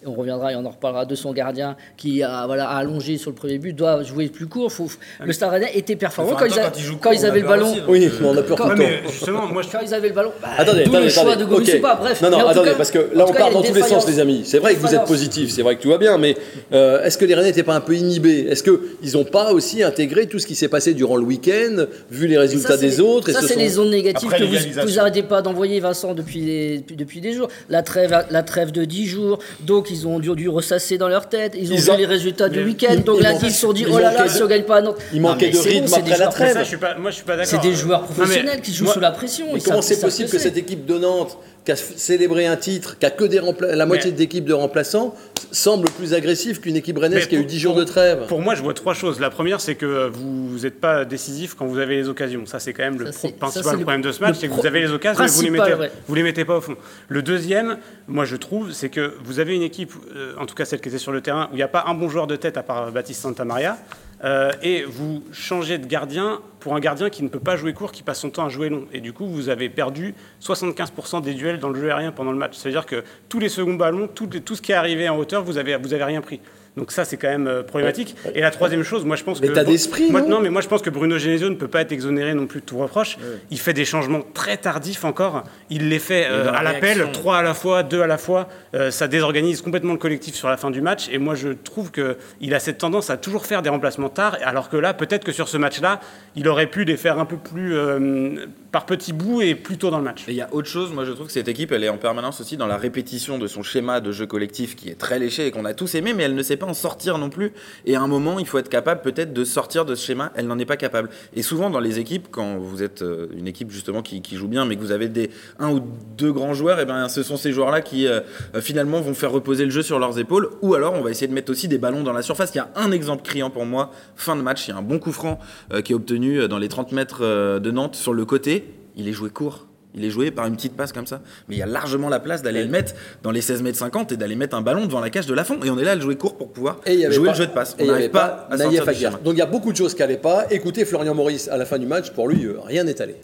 et 0.04 0.08
on 0.08 0.14
reviendra 0.14 0.52
et 0.52 0.56
on 0.56 0.66
en 0.66 0.70
reparlera 0.70 1.06
de 1.06 1.16
son 1.16 1.32
gardien 1.34 1.76
qui 1.98 2.24
a, 2.24 2.46
voilà, 2.48 2.68
a 2.70 2.78
allongé 2.78 3.18
sur 3.18 3.30
le 3.30 3.36
premier 3.36 3.58
but, 3.58 3.74
doit 3.74 4.02
jouer 4.04 4.28
plus 4.30 4.48
court. 4.48 4.72
Faut- 4.72 4.90
le 5.24 5.32
Stade 5.34 5.52
Rennais 5.52 5.72
était 5.76 5.96
performant 5.96 6.32
Enfin, 6.34 6.48
quand, 6.48 6.56
ils, 6.56 6.60
a- 6.60 6.72
quand 7.02 7.12
quand 7.12 7.24
avaient 7.24 7.40
le 7.42 7.48
ballon. 7.48 7.70
aussi, 7.72 7.80
donc, 7.82 7.90
Oui, 7.90 8.00
mais 8.22 8.28
on 8.28 8.38
a 8.38 8.42
peur 8.44 8.58
Quand- 8.58 8.70
tout 8.70 8.76
le 8.76 8.78
temps. 8.78 9.10
justement, 9.12 9.48
moi, 9.48 9.62
je 9.62 9.70
Quand 9.70 9.80
ils 9.86 9.94
avaient 9.94 10.10
le 10.10 10.14
ballon, 10.16 10.32
bah, 10.42 10.50
Attendez, 10.58 10.84
d'où 10.84 10.90
attendez, 10.92 11.04
le 11.06 11.10
choix 11.10 11.24
attendez. 11.24 11.44
de 11.44 11.50
Gomis 11.50 11.70
ok. 11.70 11.76
ou 11.78 11.82
pas, 11.82 11.96
bref. 11.96 12.22
Non, 12.22 12.30
non, 12.32 12.48
attendez, 12.48 12.70
cas- 12.72 12.76
parce 12.76 12.92
que 12.92 13.00
là, 13.14 13.26
on 13.28 13.34
part 13.34 13.52
dans 13.52 13.62
tous 13.62 13.74
les 13.74 13.82
sens, 13.84 14.08
les 14.08 14.20
amis. 14.20 14.42
C'est 14.46 14.60
vrai 14.60 14.74
que 14.76 14.80
vous 14.80 14.94
êtes 14.96 15.06
positif, 15.06 15.52
c'est 15.52 15.62
vrai 15.62 15.76
que 15.76 15.82
tout 15.82 15.90
va 15.90 15.98
bien, 15.98 16.18
mais 16.18 16.36
euh, 16.74 17.04
est-ce 17.04 17.18
que 17.18 17.26
les 17.26 17.36
Rennais 17.36 17.48
n'étaient 17.50 17.64
pas 17.64 17.76
un 17.76 17.82
peu 17.82 17.96
inhibés? 17.96 18.48
Est-ce 18.50 18.64
qu'ils 18.64 19.14
n'ont 19.14 19.24
pas 19.24 19.54
aussi 19.54 19.84
intégré 19.84 20.26
tout 20.28 20.40
ce 20.40 20.48
qui 20.48 20.56
s'est 20.56 20.68
passé 20.68 20.94
durant 20.94 21.16
le 21.16 21.24
week-end, 21.24 21.86
vu 22.10 22.28
les 22.28 22.38
résultats 22.38 22.70
Ça, 22.70 22.78
des 22.78 23.00
autres 23.00 23.32
Ça, 23.32 23.42
c'est 23.42 23.54
sont- 23.54 23.60
les 23.60 23.70
zones 23.70 23.90
négatives 23.92 24.28
Après 24.30 24.40
que 24.40 24.46
vous 24.46 24.52
l'égalisation. 24.54 24.84
vous 24.90 25.00
arrêtez 25.00 25.24
pas 25.24 25.42
d'envoyer, 25.42 25.80
Vincent, 25.80 26.14
depuis 26.14 26.42
des, 26.44 26.78
depuis, 26.80 26.96
depuis 26.96 27.22
des 27.22 27.34
jours. 27.34 27.48
La 27.70 27.84
trêve, 27.84 28.26
la 28.30 28.44
trêve 28.44 28.72
de 28.72 28.84
10 28.86 29.06
jours, 29.08 29.40
donc 29.62 29.91
ils 29.92 30.08
ont 30.08 30.20
dû, 30.20 30.34
dû 30.36 30.50
ressasser 30.50 30.98
dans 30.98 31.08
leur 31.10 31.30
tête. 31.30 31.54
Ils 31.56 31.72
ont 31.72 31.76
Ils 31.76 31.82
vu 31.82 31.90
ont- 31.92 31.98
les 31.98 32.06
résultats 32.06 32.50
du 32.50 32.64
week-end, 32.64 32.96
donc 33.06 33.22
lundi, 33.22 33.36
manquait- 33.36 33.48
ils 33.48 33.54
se 33.54 33.62
sont 33.62 33.74
dit 33.74 33.86
oh 33.88 33.98
là 33.98 34.12
là, 34.12 34.18
manquait 34.18 34.30
si 34.30 34.40
de- 34.40 34.44
on 34.44 34.48
gagne 34.48 34.64
pas 34.64 34.78
à 34.78 34.82
Nantes. 34.82 34.98
il 35.14 35.22
manquait 35.22 35.50
de 35.50 35.58
bon, 35.58 35.64
rythme 35.64 35.88
c'est 35.88 36.02
des 36.02 36.12
après 36.12 36.12
la 36.12 36.16
joueurs 36.18 36.30
trêve. 36.34 36.48
professionnels. 36.54 36.64
je 36.64 36.68
suis 36.70 36.78
pas, 36.78 36.96
moi, 36.98 37.12
je 37.12 37.16
suis 37.18 37.26
pas 37.26 37.36
d'accord. 37.38 37.52
C'est 37.62 37.68
des 37.70 37.76
joueurs 37.76 38.02
Non, 38.02 38.08
mais- 38.10 38.16
professionnels 38.16 38.62
qui 38.62 38.74
jouent 38.74 38.88
sous 38.88 39.00
la 39.00 39.12
pression. 39.12 39.46
Mais 39.54 39.60
comment 39.60 39.82
c'est 39.82 40.00
possible 40.02 40.30
que 40.30 40.40
cette 40.40 40.58
équipe 40.58 40.86
de 40.86 40.98
Nantes, 40.98 41.38
qui 41.66 41.72
a 41.72 41.76
f- 41.76 41.96
célébré 41.98 42.48
un 42.48 42.56
titre, 42.56 42.98
qui 42.98 43.06
a 43.06 43.12
que 43.12 43.24
des 43.24 43.40
rempla- 43.40 43.76
la 43.76 43.86
moitié 43.86 44.12
Mais- 44.12 44.18
d'équipes 44.18 44.46
de 44.46 44.54
remplaçants, 44.54 45.16
semble 45.52 45.90
plus 45.92 46.14
agressive 46.14 46.60
qu'une 46.62 46.76
équipe 46.78 46.98
rennaise 46.98 47.28
qui 47.28 47.36
a 47.36 47.40
eu 47.40 47.42
pour- 47.42 47.50
10 47.50 47.60
jours 47.60 47.74
pour- 47.74 47.82
de 47.82 47.86
trêve 47.86 48.26
Pour 48.28 48.42
moi, 48.42 48.56
je 48.56 48.64
vois 48.64 48.74
trois 48.74 48.94
choses. 48.94 49.20
La 49.20 49.30
première, 49.30 49.60
c'est 49.62 49.76
que 49.76 50.10
vous 50.12 50.60
n'êtes 50.64 50.80
pas 50.80 51.04
décisif 51.06 51.56
quand 51.56 51.66
vous 51.66 51.78
avez 51.78 51.98
les 51.98 52.08
occasions. 52.10 52.46
Ça, 52.46 52.60
c'est 52.60 52.74
quand 52.74 52.84
même 52.84 52.98
le 53.00 53.08
Ça, 53.08 53.12
ça, 53.12 53.28
principal 53.40 53.76
problème 53.80 54.02
de 54.02 54.12
ce 54.12 54.22
match, 54.22 54.36
c'est 54.40 54.48
que 54.48 54.54
pro- 54.54 54.62
vous 54.62 54.68
avez 54.68 54.80
les 54.82 54.92
occasions, 54.92 55.22
mais 55.24 55.30
vous 55.30 55.42
les 55.42 55.48
principal, 55.50 55.80
mettez, 55.80 55.82
ouais. 55.94 56.00
vous 56.08 56.16
les 56.16 56.24
mettez 56.24 56.46
pas 56.46 56.58
au 56.58 56.62
fond. 56.62 56.76
Le 57.10 57.22
deuxième, 57.22 57.78
moi, 58.08 58.26
je 58.26 58.36
trouve, 58.38 58.72
c'est 58.72 58.90
que 58.90 59.14
vous 59.24 59.40
avez 59.40 59.54
une 59.56 59.62
équipe, 59.64 59.92
euh, 60.16 60.34
en 60.40 60.46
tout 60.46 60.56
cas 60.56 60.66
celle 60.66 60.80
qui 60.82 60.90
était 60.90 60.98
sur 60.98 61.12
le 61.12 61.22
terrain, 61.22 61.48
où 61.52 61.54
il 61.54 61.58
n'y 61.58 61.64
a 61.64 61.68
pas 61.68 61.84
un 61.88 61.94
bon 61.94 62.10
joueur 62.10 62.28
de 62.28 62.36
tête 62.38 62.58
à 62.58 62.64
part 62.64 62.92
Baptiste 62.92 63.22
Santamaria. 63.22 63.78
Euh, 64.24 64.52
et 64.62 64.84
vous 64.84 65.24
changez 65.32 65.78
de 65.78 65.88
gardien 65.88 66.42
pour 66.60 66.76
un 66.76 66.80
gardien 66.80 67.10
qui 67.10 67.24
ne 67.24 67.28
peut 67.28 67.40
pas 67.40 67.56
jouer 67.56 67.74
court, 67.74 67.92
qui 67.92 68.04
passe 68.04 68.20
son 68.20 68.30
temps 68.30 68.46
à 68.46 68.50
jouer 68.50 68.70
long. 68.70 68.86
Et 68.94 69.02
du 69.02 69.14
coup, 69.14 69.28
vous 69.28 69.50
avez 69.50 69.68
perdu 69.68 70.14
75% 70.42 71.22
des 71.22 71.34
duels 71.34 71.60
dans 71.60 71.70
le 71.70 71.80
jeu 71.80 71.90
aérien 71.90 72.12
pendant 72.12 72.32
le 72.32 72.38
match. 72.38 72.56
C'est-à-dire 72.56 72.86
que 72.86 73.04
tous 73.30 73.40
les 73.40 73.50
seconds 73.50 73.74
ballons, 73.74 74.08
tout, 74.08 74.30
ce 74.32 74.62
qui 74.62 74.72
est 74.72 74.76
arrivé 74.76 75.10
en 75.10 75.18
hauteur, 75.18 75.44
vous 75.44 75.58
avez, 75.58 75.76
vous 75.78 75.94
avez 75.94 76.04
rien 76.04 76.22
pris. 76.22 76.40
Donc 76.78 76.92
ça, 76.92 77.04
c'est 77.04 77.18
quand 77.18 77.28
même 77.28 77.48
euh, 77.48 77.64
problématique. 77.64 78.16
Et 78.34 78.40
la 78.40 78.50
troisième 78.50 78.84
chose, 78.84 79.04
moi 79.04 79.18
je 79.18 79.24
pense 79.24 79.42
que... 79.42 79.46
L'état 79.46 79.66
d'esprit, 79.66 80.10
moi, 80.10 80.22
non 80.22 80.40
mais 80.40 80.50
moi 80.50 80.62
je 80.62 80.70
pense 80.70 80.82
que 80.82 80.90
Bruno 80.90 81.18
Genesio 81.18 81.50
ne 81.50 81.56
peut 81.56 81.68
pas 81.68 81.82
être 81.82 81.92
exonéré 81.92 82.34
non 82.34 82.48
plus 82.48 82.62
de 82.62 82.66
tout 82.66 82.78
reproche. 82.78 83.18
Il 83.50 83.60
fait 83.60 83.74
des 83.74 83.84
changements 83.84 84.22
très 84.34 84.56
tardifs 84.56 85.04
encore. 85.04 85.44
Il 85.70 85.90
les 85.90 86.00
fait 86.00 86.28
euh, 86.30 86.52
à 86.54 86.64
l'appel, 86.64 86.98
réaction. 86.98 87.12
trois 87.12 87.38
à 87.38 87.42
la 87.42 87.54
fois, 87.54 87.84
deux 87.84 88.02
à 88.02 88.08
la 88.08 88.18
fois. 88.18 88.48
Euh, 88.74 88.90
ça 88.90 89.10
désorganise 89.10 89.62
complètement 89.62 89.92
le 89.92 90.00
collectif 90.00 90.36
sur 90.36 90.48
la 90.48 90.56
fin 90.56 90.72
du 90.72 90.82
match. 90.82 91.10
Et 91.12 91.18
moi 91.18 91.36
je 91.36 91.50
trouve 91.50 91.92
qu'il 91.92 92.54
a 92.54 92.60
cette 92.60 92.78
tendance 92.78 93.10
à 93.10 93.18
toujours 93.18 93.46
faire 93.46 93.62
des 93.62 93.70
remplacements 93.70 94.10
tard. 94.10 94.38
Alors 94.44 94.70
que 94.70 94.78
là, 94.78 94.94
peut-être 94.94 95.26
que 95.26 95.34
sur 95.34 95.50
ce 95.50 95.58
match-là, 95.58 96.00
il 96.38 96.48
aurait 96.48 96.68
pu 96.68 96.86
les 96.86 96.96
faire 96.96 97.20
un 97.20 97.26
peu 97.26 97.38
plus 97.38 97.76
euh, 97.76 98.46
par 98.72 98.86
petits 98.86 99.12
bouts 99.12 99.42
et 99.42 99.56
plus 99.56 99.78
tôt 99.78 99.90
dans 99.90 99.98
le 99.98 100.06
match. 100.06 100.24
Et 100.30 100.32
il 100.32 100.38
y 100.38 100.42
a 100.42 100.48
autre 100.54 100.70
chose, 100.70 100.94
moi 100.94 101.04
je 101.04 101.12
trouve 101.12 101.28
que 101.28 101.34
cette 101.34 101.50
équipe, 101.50 101.74
elle 101.74 101.84
est 101.84 101.90
en 101.90 101.98
permanence 101.98 102.40
aussi 102.40 102.56
dans 102.56 102.68
la 102.68 102.78
répétition 102.78 103.38
de 103.38 103.48
son 103.48 103.62
schéma 103.62 104.00
de 104.00 104.14
jeu 104.14 104.26
collectif 104.26 104.78
qui 104.78 104.90
est 104.90 104.98
très 104.98 105.20
léché 105.20 105.48
et 105.48 105.52
qu'on 105.52 105.66
a 105.66 105.74
tous 105.74 105.96
aimé, 105.96 106.14
mais 106.16 106.24
elle 106.24 106.36
ne 106.36 106.44
sait 106.44 106.61
pas 106.62 106.68
en 106.68 106.74
sortir 106.74 107.18
non 107.18 107.30
plus. 107.30 107.52
Et 107.86 107.96
à 107.96 108.02
un 108.02 108.08
moment, 108.08 108.40
il 108.40 108.46
faut 108.46 108.58
être 108.58 108.70
capable 108.70 109.02
peut-être 109.02 109.34
de 109.34 109.44
sortir 109.44 109.84
de 109.84 109.96
ce 109.96 110.06
schéma, 110.06 110.32
elle 110.36 110.48
n'en 110.48 110.60
est 110.60 110.66
pas 110.66 110.78
capable. 110.78 111.10
Et 111.34 111.42
souvent 111.42 111.70
dans 111.70 111.80
les 111.80 112.00
équipes, 112.00 112.28
quand 112.32 112.58
vous 112.58 112.84
êtes 112.84 113.02
euh, 113.02 113.28
une 113.36 113.48
équipe 113.48 113.72
justement 113.72 114.02
qui, 114.02 114.22
joue 114.32 114.48
bien, 114.48 114.66
mais 114.66 114.76
que 114.76 114.82
vous 114.82 114.92
avez 114.92 115.10
des 115.10 115.30
un 115.60 115.72
ou 115.72 115.82
deux 116.18 116.32
grands 116.32 116.54
joueurs, 116.54 116.80
et 116.80 116.86
ben 116.86 117.10
ce 117.10 117.24
sont 117.24 117.38
ces 117.38 117.52
joueurs-là 117.52 117.82
qui 117.82 118.08
euh, 118.08 118.22
euh, 118.56 118.62
finalement 118.62 119.02
vont 119.02 119.14
faire 119.14 119.32
reposer 119.32 119.66
le 119.66 119.72
jeu 119.72 119.82
sur 119.82 120.00
leurs 120.00 120.20
épaules. 120.20 120.50
Ou 120.62 120.76
alors 120.76 120.94
on 120.94 121.02
va 121.02 121.10
essayer 121.10 121.28
de 121.28 121.34
mettre 121.34 121.52
aussi 121.52 121.68
des 121.68 121.78
ballons 121.78 122.04
dans 122.04 122.14
la 122.14 122.22
surface. 122.22 122.52
Il 122.54 122.58
y 122.58 122.62
a 122.62 122.70
un 122.76 122.92
exemple 122.92 123.24
criant 123.24 123.50
pour 123.50 123.66
moi, 123.66 123.92
fin 124.16 124.36
de 124.36 124.42
match, 124.42 124.68
il 124.68 124.72
y 124.72 124.74
a 124.74 124.78
un 124.78 124.82
bon 124.84 125.00
coup 125.00 125.12
franc 125.12 125.40
qui 125.84 125.94
est 125.94 125.96
obtenu 125.96 126.48
dans 126.48 126.60
les 126.60 126.68
30 126.68 126.92
mètres 126.92 127.60
de 127.60 127.72
Nantes 127.72 127.96
sur 127.96 128.14
le 128.14 128.26
côté. 128.26 128.66
Il 128.96 129.08
est 129.08 129.14
joué 129.14 129.30
court. 129.30 129.71
Il 129.94 130.06
est 130.06 130.10
joué 130.10 130.32
par 130.32 130.46
une 130.48 130.56
petite 130.56 130.76
passe 130.78 130.92
comme 130.94 131.06
ça. 131.08 131.22
Mais 131.50 131.56
il 131.56 131.60
y 131.60 131.62
a 131.62 131.66
largement 131.66 132.08
la 132.10 132.20
place 132.20 132.42
d'aller 132.42 132.64
le 132.64 132.70
mettre 132.70 132.94
dans 133.24 133.32
les 133.32 133.42
16 133.42 133.62
mètres 133.62 133.78
50 133.78 134.12
et 134.14 134.18
d'aller 134.18 134.36
mettre 134.36 134.56
un 134.56 134.62
ballon 134.62 134.86
devant 134.86 135.00
la 135.02 135.10
cage 135.10 135.26
de 135.26 135.34
la 135.34 135.44
fond. 135.44 135.58
Et 135.66 135.70
on 135.70 135.78
est 135.78 135.84
là 135.84 135.92
à 135.92 135.96
le 135.96 136.02
jouer 136.02 136.16
court 136.16 136.38
pour 136.38 136.52
pouvoir 136.52 136.80
Et 136.86 136.94
il 136.94 137.00
y 137.02 137.06
avait 137.06 137.14
jouer 137.16 137.26
pas- 137.26 137.32
le 137.34 137.38
jeu 137.38 137.48
de 137.48 137.52
passe. 137.52 137.76
On 137.80 137.86
n'arrive 137.86 138.10
pas 138.10 138.48
à 138.50 138.56
Naïef 138.58 138.76
sortir 138.78 138.84
du 138.84 138.90
Aguiar. 138.90 139.12
schéma. 139.14 139.24
Donc 139.24 139.34
il 139.36 139.40
y 139.40 139.42
a 139.42 139.46
beaucoup 139.46 139.72
de 139.72 139.78
choses 139.78 139.94
qui 139.94 140.00
n'allaient 140.02 140.18
pas. 140.18 140.46
Écoutez 140.50 140.86
Florian 140.86 141.14
Maurice 141.14 141.48
à 141.50 141.58
la 141.58 141.66
fin 141.66 141.78
du 141.78 141.86
match, 141.86 142.12
pour 142.12 142.28
lui, 142.30 142.46
euh, 142.46 142.58
rien 142.66 142.84
n'est 142.86 143.02
allé. 143.02 143.16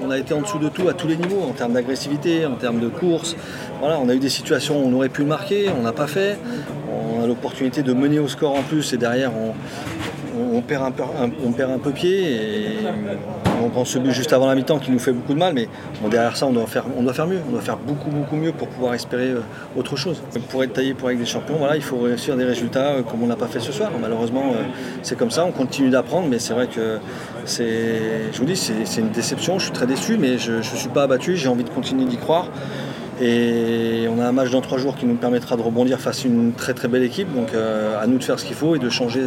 On 0.00 0.10
a 0.10 0.16
été 0.18 0.32
en 0.32 0.40
dessous 0.42 0.58
de 0.58 0.68
tout 0.68 0.88
à 0.88 0.94
tous 0.94 1.08
les 1.08 1.16
niveaux, 1.16 1.42
en 1.42 1.52
termes 1.52 1.72
d'agressivité, 1.72 2.46
en 2.46 2.54
termes 2.54 2.78
de 2.80 2.88
course. 2.88 3.34
Voilà, 3.80 3.98
on 3.98 4.08
a 4.08 4.14
eu 4.14 4.18
des 4.20 4.28
situations 4.28 4.80
où 4.82 4.88
on 4.88 4.92
aurait 4.94 5.08
pu 5.08 5.22
le 5.22 5.26
marquer, 5.26 5.68
on 5.76 5.82
n'a 5.82 5.92
pas 5.92 6.06
fait. 6.06 6.38
On 6.88 7.22
a 7.22 7.26
l'opportunité 7.26 7.82
de 7.82 7.92
mener 7.92 8.18
au 8.20 8.28
score 8.28 8.54
en 8.54 8.62
plus 8.62 8.92
et 8.92 8.96
derrière 8.96 9.32
on, 9.36 9.52
on- 10.38 10.56
on 10.58 10.62
perd, 10.62 10.84
un 10.84 10.90
peu, 10.92 11.02
un- 11.02 11.30
on 11.44 11.52
perd 11.52 11.72
un 11.72 11.78
peu 11.78 11.90
pied 11.90 12.32
et 12.32 12.68
on 13.60 13.68
prend 13.68 13.84
ce 13.84 13.98
but 13.98 14.12
juste 14.12 14.32
avant 14.32 14.46
la 14.46 14.54
mi-temps 14.54 14.78
qui 14.78 14.90
nous 14.90 14.98
fait 14.98 15.12
beaucoup 15.12 15.34
de 15.34 15.38
mal. 15.38 15.54
Mais 15.54 15.68
derrière 16.10 16.36
ça, 16.36 16.46
on 16.46 16.52
doit, 16.52 16.66
faire, 16.66 16.84
on 16.96 17.02
doit 17.02 17.12
faire 17.12 17.26
mieux, 17.26 17.40
on 17.48 17.52
doit 17.52 17.60
faire 17.60 17.76
beaucoup 17.76 18.10
beaucoup 18.10 18.36
mieux 18.36 18.52
pour 18.52 18.68
pouvoir 18.68 18.94
espérer 18.94 19.30
euh, 19.30 19.40
autre 19.76 19.96
chose. 19.96 20.22
Pour 20.50 20.62
être 20.64 20.72
taillé 20.72 20.94
pour 20.94 21.08
avec 21.08 21.18
des 21.18 21.26
champions, 21.26 21.56
voilà, 21.56 21.76
il 21.76 21.82
faut 21.82 21.98
réussir 21.98 22.36
des 22.36 22.44
résultats 22.44 22.92
euh, 22.92 23.02
comme 23.02 23.22
on 23.22 23.26
n'a 23.26 23.36
pas 23.36 23.46
fait 23.46 23.60
ce 23.60 23.72
soir. 23.72 23.90
Malheureusement, 24.00 24.52
euh, 24.52 24.62
c'est 25.02 25.18
comme 25.18 25.30
ça, 25.30 25.44
on 25.44 25.52
continue 25.52 25.90
d'apprendre, 25.90 26.28
mais 26.28 26.38
c'est 26.38 26.54
vrai 26.54 26.66
que 26.66 26.98
c'est, 27.44 28.32
je 28.32 28.38
vous 28.38 28.44
dis, 28.44 28.56
c'est 28.56 29.00
une 29.00 29.10
déception. 29.10 29.58
Je 29.58 29.64
suis 29.64 29.72
très 29.72 29.86
déçu, 29.86 30.16
mais 30.16 30.38
je 30.38 30.52
ne 30.52 30.62
suis 30.62 30.88
pas 30.88 31.04
abattu. 31.04 31.36
J'ai 31.36 31.48
envie 31.48 31.64
de 31.64 31.70
continuer 31.70 32.04
d'y 32.04 32.16
croire. 32.16 32.48
Et 33.22 34.06
on 34.08 34.18
a 34.20 34.26
un 34.26 34.32
match 34.32 34.50
dans 34.50 34.62
trois 34.62 34.78
jours 34.78 34.96
qui 34.96 35.04
nous 35.04 35.16
permettra 35.16 35.56
de 35.56 35.62
rebondir 35.62 36.00
face 36.00 36.24
à 36.24 36.28
une 36.28 36.52
très 36.52 36.72
très 36.72 36.88
belle 36.88 37.02
équipe. 37.02 37.30
Donc 37.34 37.48
à 37.54 38.06
nous 38.06 38.16
de 38.16 38.24
faire 38.24 38.38
ce 38.38 38.46
qu'il 38.46 38.56
faut 38.56 38.74
et 38.76 38.78
de 38.78 38.88
changer 38.88 39.20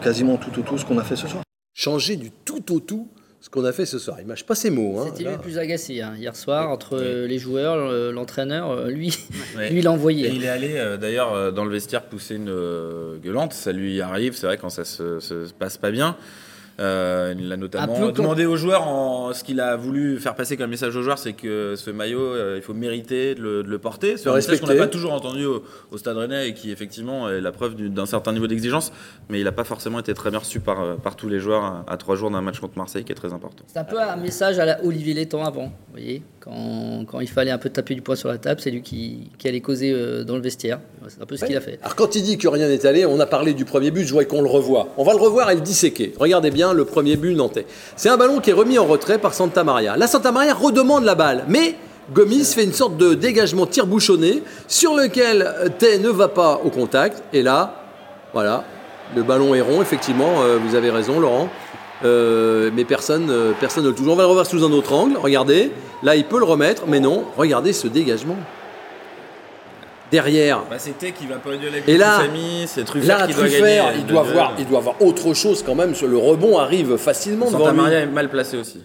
quasiment 0.00 0.36
tout 0.36 0.58
au 0.58 0.62
tout 0.62 0.78
ce 0.78 0.86
qu'on 0.86 0.98
a 0.98 1.04
fait 1.04 1.16
ce 1.16 1.28
soir. 1.28 1.42
Changer 1.74 2.16
du 2.16 2.30
tout 2.30 2.74
au 2.74 2.80
tout 2.80 3.08
ce 3.40 3.48
qu'on 3.48 3.64
a 3.64 3.72
fait 3.72 3.86
ce 3.86 3.98
soir. 3.98 4.18
Il 4.20 4.26
mâche 4.26 4.44
pas 4.44 4.54
ses 4.54 4.68
mots. 4.70 4.98
Hein, 5.00 5.12
C'était 5.16 5.30
le 5.30 5.38
plus 5.38 5.56
agacé 5.58 6.02
hein, 6.02 6.14
hier 6.16 6.36
soir 6.36 6.68
entre 6.68 6.98
les 7.00 7.38
joueurs, 7.38 8.12
l'entraîneur. 8.12 8.70
euh, 8.70 8.90
Lui, 8.90 9.16
Ouais. 9.56 9.70
lui 9.70 9.78
il 9.78 9.86
a 9.86 9.92
envoyé. 9.92 10.26
Et 10.28 10.32
il 10.34 10.44
est 10.44 10.48
allé 10.48 10.72
euh, 10.76 10.96
d'ailleurs 10.98 11.32
euh, 11.32 11.50
dans 11.50 11.64
le 11.64 11.70
vestiaire 11.70 12.02
pousser 12.04 12.34
une 12.36 12.52
gueulante, 13.22 13.52
ça 13.54 13.72
lui 13.72 14.00
arrive, 14.02 14.34
c'est 14.36 14.46
vrai 14.46 14.58
quand 14.58 14.68
ça 14.68 14.84
se, 14.84 15.20
se 15.20 15.50
passe 15.58 15.78
pas 15.78 15.90
bien. 15.90 16.16
Euh, 16.80 17.34
il 17.38 17.52
a 17.52 17.56
notamment 17.58 17.94
demandé 18.22 18.46
aux 18.46 18.56
joueurs, 18.56 18.88
en, 18.88 19.32
ce 19.34 19.44
qu'il 19.44 19.60
a 19.60 19.76
voulu 19.76 20.18
faire 20.18 20.34
passer 20.34 20.56
comme 20.56 20.70
message 20.70 20.96
aux 20.96 21.02
joueurs, 21.02 21.18
c'est 21.18 21.34
que 21.34 21.74
ce 21.76 21.90
maillot, 21.90 22.20
euh, 22.20 22.54
il 22.56 22.62
faut 22.62 22.72
mériter 22.72 23.34
de 23.34 23.42
le, 23.42 23.62
de 23.62 23.68
le 23.68 23.78
porter. 23.78 24.16
C'est 24.16 24.28
un 24.28 24.32
message 24.36 24.60
qu'on 24.60 24.66
n'a 24.66 24.72
pas 24.86 24.88
toujours 24.88 25.12
entendu 25.12 25.44
au, 25.44 25.62
au 25.90 25.98
Stade 25.98 26.16
Rennais 26.16 26.48
et 26.48 26.54
qui 26.54 26.70
effectivement 26.70 27.28
est 27.28 27.40
la 27.40 27.52
preuve 27.52 27.74
du- 27.74 27.90
d'un 27.90 28.06
certain 28.06 28.32
niveau 28.32 28.46
d'exigence, 28.46 28.92
mais 29.28 29.38
il 29.40 29.44
n'a 29.44 29.52
pas 29.52 29.64
forcément 29.64 29.98
été 29.98 30.14
très 30.14 30.30
bien 30.30 30.38
reçu 30.38 30.60
par, 30.60 30.80
euh, 30.80 30.94
par 30.96 31.16
tous 31.16 31.28
les 31.28 31.38
joueurs 31.38 31.62
à, 31.64 31.84
à 31.86 31.96
trois 31.98 32.16
jours 32.16 32.30
d'un 32.30 32.40
match 32.40 32.58
contre 32.60 32.78
Marseille 32.78 33.04
qui 33.04 33.12
est 33.12 33.16
très 33.16 33.32
important. 33.32 33.62
C'est 33.66 33.78
un 33.78 33.84
peu 33.84 34.00
un 34.00 34.16
message 34.16 34.58
à 34.58 34.64
la 34.64 34.82
Olivier 34.84 35.12
Létang 35.14 35.44
avant. 35.44 35.70
Vous 36.00 36.06
voyez, 36.06 36.22
quand, 36.40 37.04
quand 37.06 37.20
il 37.20 37.28
fallait 37.28 37.50
un 37.50 37.58
peu 37.58 37.68
taper 37.68 37.94
du 37.94 38.00
poing 38.00 38.16
sur 38.16 38.30
la 38.30 38.38
table, 38.38 38.58
c'est 38.62 38.70
lui 38.70 38.80
qui, 38.80 39.30
qui 39.36 39.48
allait 39.48 39.60
causer 39.60 39.92
euh, 39.92 40.24
dans 40.24 40.34
le 40.34 40.40
vestiaire. 40.40 40.80
C'est 41.08 41.20
un 41.20 41.26
peu 41.26 41.36
ce 41.36 41.44
qu'il 41.44 41.56
a 41.58 41.60
fait. 41.60 41.78
Alors 41.82 41.94
quand 41.94 42.14
il 42.14 42.22
dit 42.22 42.38
que 42.38 42.48
rien 42.48 42.68
n'est 42.68 42.86
allé, 42.86 43.04
on 43.04 43.20
a 43.20 43.26
parlé 43.26 43.52
du 43.52 43.66
premier 43.66 43.90
but, 43.90 44.04
je 44.04 44.08
voudrais 44.08 44.24
qu'on 44.24 44.40
le 44.40 44.48
revoie. 44.48 44.88
On 44.96 45.04
va 45.04 45.12
le 45.12 45.18
revoir 45.18 45.50
et 45.50 45.54
le 45.56 45.60
disséquer. 45.60 46.14
Regardez 46.18 46.50
bien 46.50 46.72
le 46.72 46.86
premier 46.86 47.16
but 47.16 47.34
nantais. 47.34 47.66
C'est 47.96 48.08
un 48.08 48.16
ballon 48.16 48.40
qui 48.40 48.48
est 48.48 48.54
remis 48.54 48.78
en 48.78 48.86
retrait 48.86 49.18
par 49.18 49.34
Santa 49.34 49.62
Maria. 49.62 49.98
La 49.98 50.06
Santa 50.06 50.32
Maria 50.32 50.54
redemande 50.54 51.04
la 51.04 51.14
balle, 51.14 51.44
mais 51.48 51.74
Gomis 52.14 52.44
fait 52.44 52.64
une 52.64 52.72
sorte 52.72 52.96
de 52.96 53.12
dégagement 53.12 53.66
tire-bouchonné 53.66 54.42
sur 54.68 54.94
lequel 54.94 55.42
euh, 55.42 55.68
Tay 55.68 55.98
ne 55.98 56.08
va 56.08 56.28
pas 56.28 56.62
au 56.64 56.70
contact. 56.70 57.22
Et 57.34 57.42
là, 57.42 57.84
voilà, 58.32 58.64
le 59.14 59.22
ballon 59.22 59.54
est 59.54 59.60
rond, 59.60 59.82
effectivement, 59.82 60.40
euh, 60.40 60.56
vous 60.56 60.74
avez 60.76 60.88
raison 60.88 61.20
Laurent. 61.20 61.50
Euh, 62.04 62.70
mais 62.74 62.84
personne, 62.84 63.28
euh, 63.30 63.52
personne 63.60 63.84
ne 63.84 63.88
le 63.90 63.94
touche. 63.94 64.06
On 64.08 64.16
va 64.16 64.22
le 64.22 64.28
revoir 64.28 64.46
sous 64.46 64.64
un 64.64 64.72
autre 64.72 64.92
angle. 64.92 65.16
Regardez, 65.18 65.70
là 66.02 66.16
il 66.16 66.24
peut 66.24 66.38
le 66.38 66.44
remettre, 66.44 66.84
mais 66.86 67.00
non. 67.00 67.24
Regardez 67.36 67.72
ce 67.72 67.88
dégagement. 67.88 68.36
Derrière, 70.10 70.62
Bah, 70.68 70.76
c'était 70.78 71.12
qui 71.12 71.26
va 71.26 71.36
pas 71.36 71.50
Et 71.86 71.96
là- 71.96 72.18
c'est 72.66 72.84
Truffert 72.84 73.18
Là, 73.18 73.26
qui 73.28 73.32
doit 73.34 73.42
Truffert, 73.44 73.84
gagner. 73.86 73.98
il 74.00 74.06
doit, 74.06 74.22
voir, 74.24 74.52
il 74.58 74.66
doit 74.66 74.78
avoir 74.78 75.00
autre 75.02 75.34
chose 75.34 75.62
quand 75.64 75.76
même. 75.76 75.92
Le 76.02 76.16
rebond 76.16 76.58
arrive 76.58 76.96
facilement 76.96 77.46
devant 77.46 77.58
Santa 77.60 77.70
lui. 77.70 77.76
Maria 77.80 77.98
est 78.00 78.06
mal 78.06 78.28
placé 78.28 78.56
aussi. 78.56 78.80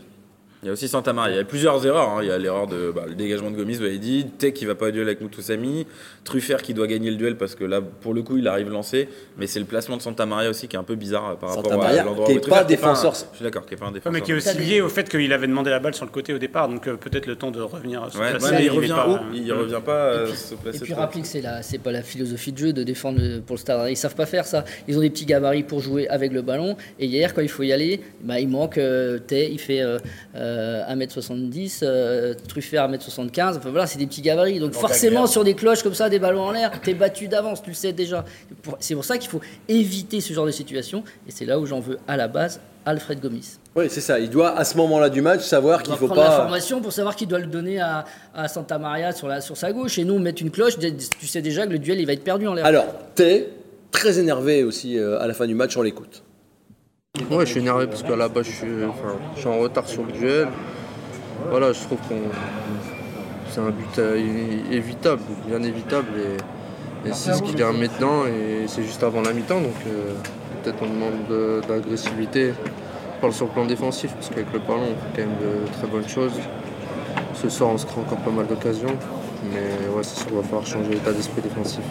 Il 0.65 0.69
y 0.69 0.71
a 0.71 0.73
aussi 0.73 0.87
Santa 0.87 1.13
Maria. 1.13 1.35
Il 1.35 1.37
y 1.37 1.41
a 1.41 1.43
plusieurs 1.43 1.85
erreurs. 1.85 2.09
hein. 2.09 2.19
Il 2.23 2.27
y 2.27 2.31
a 2.31 2.39
l'erreur 2.39 2.65
de 2.65 2.91
bah, 2.91 3.03
le 3.07 3.13
dégagement 3.13 3.51
de 3.51 3.55
Gomis, 3.55 3.75
vous 3.75 3.83
l'avez 3.83 3.99
dit. 3.99 4.25
Tech 4.39 4.51
qui 4.53 4.65
va 4.65 4.73
pas 4.73 4.87
au 4.87 4.91
duel 4.91 5.05
avec 5.05 5.21
Moutoussamy. 5.21 5.85
Truffert 6.23 6.63
qui 6.63 6.73
doit 6.73 6.87
gagner 6.87 7.11
le 7.11 7.17
duel 7.17 7.37
parce 7.37 7.53
que 7.53 7.63
là, 7.63 7.81
pour 7.81 8.15
le 8.15 8.23
coup, 8.23 8.37
il 8.37 8.47
arrive 8.47 8.71
lancé. 8.71 9.07
Mais 9.37 9.45
c'est 9.45 9.59
le 9.59 9.65
placement 9.65 9.95
de 9.95 10.01
Santa 10.01 10.25
Maria 10.25 10.49
aussi 10.49 10.67
qui 10.67 10.75
est 10.75 10.79
un 10.79 10.83
peu 10.83 10.95
bizarre 10.95 11.29
euh, 11.29 11.35
par 11.35 11.51
Santa 11.53 11.69
rapport 11.69 11.83
Maria, 11.83 12.01
à 12.01 12.05
l'endroit 12.05 12.27
est 12.31 12.43
où 12.43 12.49
pas 12.49 12.63
qui 12.63 12.73
est 12.73 12.77
défenseur. 12.77 13.11
un- 13.11 13.27
Je 13.31 13.35
suis 13.35 13.43
d'accord, 13.43 13.63
qui 13.67 13.75
est 13.75 13.77
pas 13.77 13.85
un 13.85 13.89
Ouais, 13.89 13.93
défenseur. 13.93 14.11
mais 14.13 14.21
qui 14.21 14.31
est 14.31 14.33
aussi 14.33 14.57
lié 14.57 14.81
au 14.81 14.89
fait 14.89 15.07
qu'il 15.07 15.31
avait 15.31 15.45
demandé 15.45 15.69
la 15.69 15.77
balle 15.79 15.93
sur 15.93 16.05
le 16.05 16.09
côté 16.11 16.33
au 16.33 16.39
départ, 16.39 16.67
donc 16.67 16.87
euh, 16.87 16.95
peut-être 16.95 17.27
le 17.27 17.35
temps 17.35 17.51
de 17.51 17.61
revenir 17.61 18.11
se 18.11 18.17
Ouais, 18.17 18.31
placer. 18.31 18.45
ouais, 18.47 18.51
mais 18.57 18.65
il 18.65 18.71
revient 18.71 18.87
pas- 18.89 19.07
haut. 19.07 19.17
Il 19.35 19.53
revient 19.53 19.81
pas 19.85 19.91
euh, 19.91 20.33
se 20.33 20.55
placer. 20.55 20.79
Et 20.79 20.81
puis 20.81 20.93
rappelez 20.95 21.21
que 21.21 21.27
c'est 21.27 21.41
la, 21.41 21.61
c'est 21.61 21.77
pas 21.77 21.91
la 21.91 22.01
philosophie 22.01 22.51
de 22.53 22.57
jeu 22.57 22.73
de 22.73 22.81
défendre 22.81 23.19
le- 23.21 23.39
pour 23.41 23.55
le 23.57 23.59
Stade. 23.59 23.87
Ils 23.91 23.95
savent 23.97 24.15
pas 24.15 24.25
faire 24.25 24.47
ça. 24.47 24.65
Ils 24.87 24.97
ont 24.97 25.01
des 25.01 25.11
petits 25.11 25.25
gabarits 25.27 25.61
pour 25.61 25.79
jouer 25.79 26.07
avec 26.07 26.31
le 26.33 26.41
ballon. 26.41 26.75
Et 26.97 27.05
hier, 27.05 27.35
quand 27.35 27.41
il 27.41 27.49
faut 27.49 27.61
y 27.61 27.71
aller, 27.71 28.01
bah, 28.23 28.39
il 28.39 28.49
manque. 28.49 28.79
Euh, 28.79 29.19
Tay, 29.19 29.49
il 29.51 29.59
fait 29.59 29.81
euh, 30.55 30.83
euh, 30.87 30.95
1m70, 30.95 31.79
euh, 31.83 32.33
Truffert 32.47 32.89
1m75. 32.89 33.57
Enfin 33.57 33.69
voilà, 33.69 33.87
c'est 33.87 33.99
des 33.99 34.07
petits 34.07 34.21
gabarits. 34.21 34.59
Donc 34.59 34.73
forcément, 34.73 35.27
sur 35.27 35.43
des 35.43 35.53
cloches 35.53 35.83
comme 35.83 35.93
ça, 35.93 36.09
des 36.09 36.19
ballons 36.19 36.43
en 36.43 36.51
l'air, 36.51 36.71
t'es 36.81 36.93
battu 36.93 37.27
d'avance, 37.27 37.61
tu 37.61 37.69
le 37.69 37.75
sais 37.75 37.93
déjà. 37.93 38.25
C'est 38.79 38.95
pour 38.95 39.05
ça 39.05 39.17
qu'il 39.17 39.29
faut 39.29 39.41
éviter 39.67 40.21
ce 40.21 40.33
genre 40.33 40.45
de 40.45 40.51
situation. 40.51 41.03
Et 41.27 41.31
c'est 41.31 41.45
là 41.45 41.59
où 41.59 41.65
j'en 41.65 41.79
veux 41.79 41.99
à 42.07 42.17
la 42.17 42.27
base 42.27 42.59
Alfred 42.85 43.19
Gomis. 43.19 43.57
Oui, 43.75 43.85
c'est 43.89 44.01
ça. 44.01 44.19
Il 44.19 44.29
doit 44.29 44.57
à 44.57 44.63
ce 44.63 44.77
moment-là 44.77 45.09
du 45.09 45.21
match 45.21 45.41
savoir 45.41 45.81
Il 45.81 45.83
qu'il 45.83 45.95
faut 45.95 46.07
prendre 46.07 46.21
pas. 46.21 46.29
l'information 46.29 46.81
pour 46.81 46.93
savoir 46.93 47.15
qu'il 47.15 47.27
doit 47.27 47.39
le 47.39 47.47
donner 47.47 47.79
à, 47.79 48.05
à 48.33 48.47
Santa 48.47 48.77
Maria 48.77 49.11
sur, 49.11 49.27
la, 49.27 49.41
sur 49.41 49.57
sa 49.57 49.73
gauche. 49.73 49.97
Et 49.97 50.05
nous, 50.05 50.17
mettre 50.19 50.41
une 50.41 50.51
cloche, 50.51 50.77
tu 50.77 51.27
sais 51.27 51.41
déjà 51.41 51.65
que 51.65 51.71
le 51.71 51.79
duel, 51.79 51.99
il 51.99 52.05
va 52.05 52.13
être 52.13 52.23
perdu 52.23 52.47
en 52.47 52.53
l'air. 52.53 52.65
Alors, 52.65 52.85
Tay, 53.15 53.49
très 53.91 54.19
énervé 54.19 54.63
aussi 54.63 54.97
euh, 54.97 55.19
à 55.19 55.27
la 55.27 55.33
fin 55.33 55.47
du 55.47 55.55
match, 55.55 55.75
on 55.77 55.81
l'écoute. 55.81 56.23
Ouais, 57.31 57.45
je 57.45 57.51
suis 57.51 57.59
énervé 57.59 57.87
parce 57.87 58.03
qu'à 58.03 58.15
la 58.15 58.27
base, 58.27 58.45
je 58.45 58.51
suis, 58.51 59.47
en 59.47 59.57
retard 59.59 59.87
sur 59.87 60.03
le 60.03 60.11
duel. 60.11 60.47
Voilà, 61.49 61.73
je 61.73 61.79
trouve 61.81 61.97
qu'on 62.07 62.21
c'est 63.49 63.61
un 63.61 63.69
but 63.69 63.99
euh, 63.99 64.17
évitable, 64.71 65.21
bien 65.47 65.61
évitable. 65.63 66.07
Et, 67.05 67.11
c'est 67.13 67.33
ce 67.35 67.43
qu'il 67.43 67.59
y 67.59 67.63
a 67.63 67.71
maintenant 67.71 68.25
et 68.25 68.67
c'est 68.67 68.83
juste 68.83 69.03
avant 69.03 69.21
la 69.21 69.31
mi-temps. 69.31 69.61
Donc 69.61 69.75
euh, 69.87 70.13
peut-être 70.63 70.77
on 70.81 70.87
demande 70.87 71.27
de- 71.29 71.61
d'agressivité. 71.67 72.53
Je 73.15 73.21
parle 73.21 73.31
sur 73.31 73.45
le 73.45 73.51
plan 73.51 73.65
défensif 73.65 74.11
parce 74.13 74.29
qu'avec 74.29 74.51
le 74.51 74.59
ballon, 74.59 74.81
on 74.91 75.15
fait 75.15 75.21
quand 75.21 75.29
même 75.29 75.37
de 75.37 75.71
très 75.71 75.87
bonnes 75.87 76.09
choses. 76.09 76.33
Ce 77.35 77.47
soir, 77.49 77.69
on 77.69 77.77
se 77.77 77.85
crée 77.85 78.01
encore 78.01 78.17
pas 78.17 78.31
mal 78.31 78.47
d'occasions. 78.47 78.95
Mais 79.53 79.87
ouais, 79.95 80.03
c'est 80.03 80.17
sûr 80.17 80.27
qu'il 80.27 80.35
va 80.35 80.43
falloir 80.43 80.65
changer 80.65 80.89
l'état 80.89 81.13
d'esprit 81.13 81.41
défensif. 81.41 81.83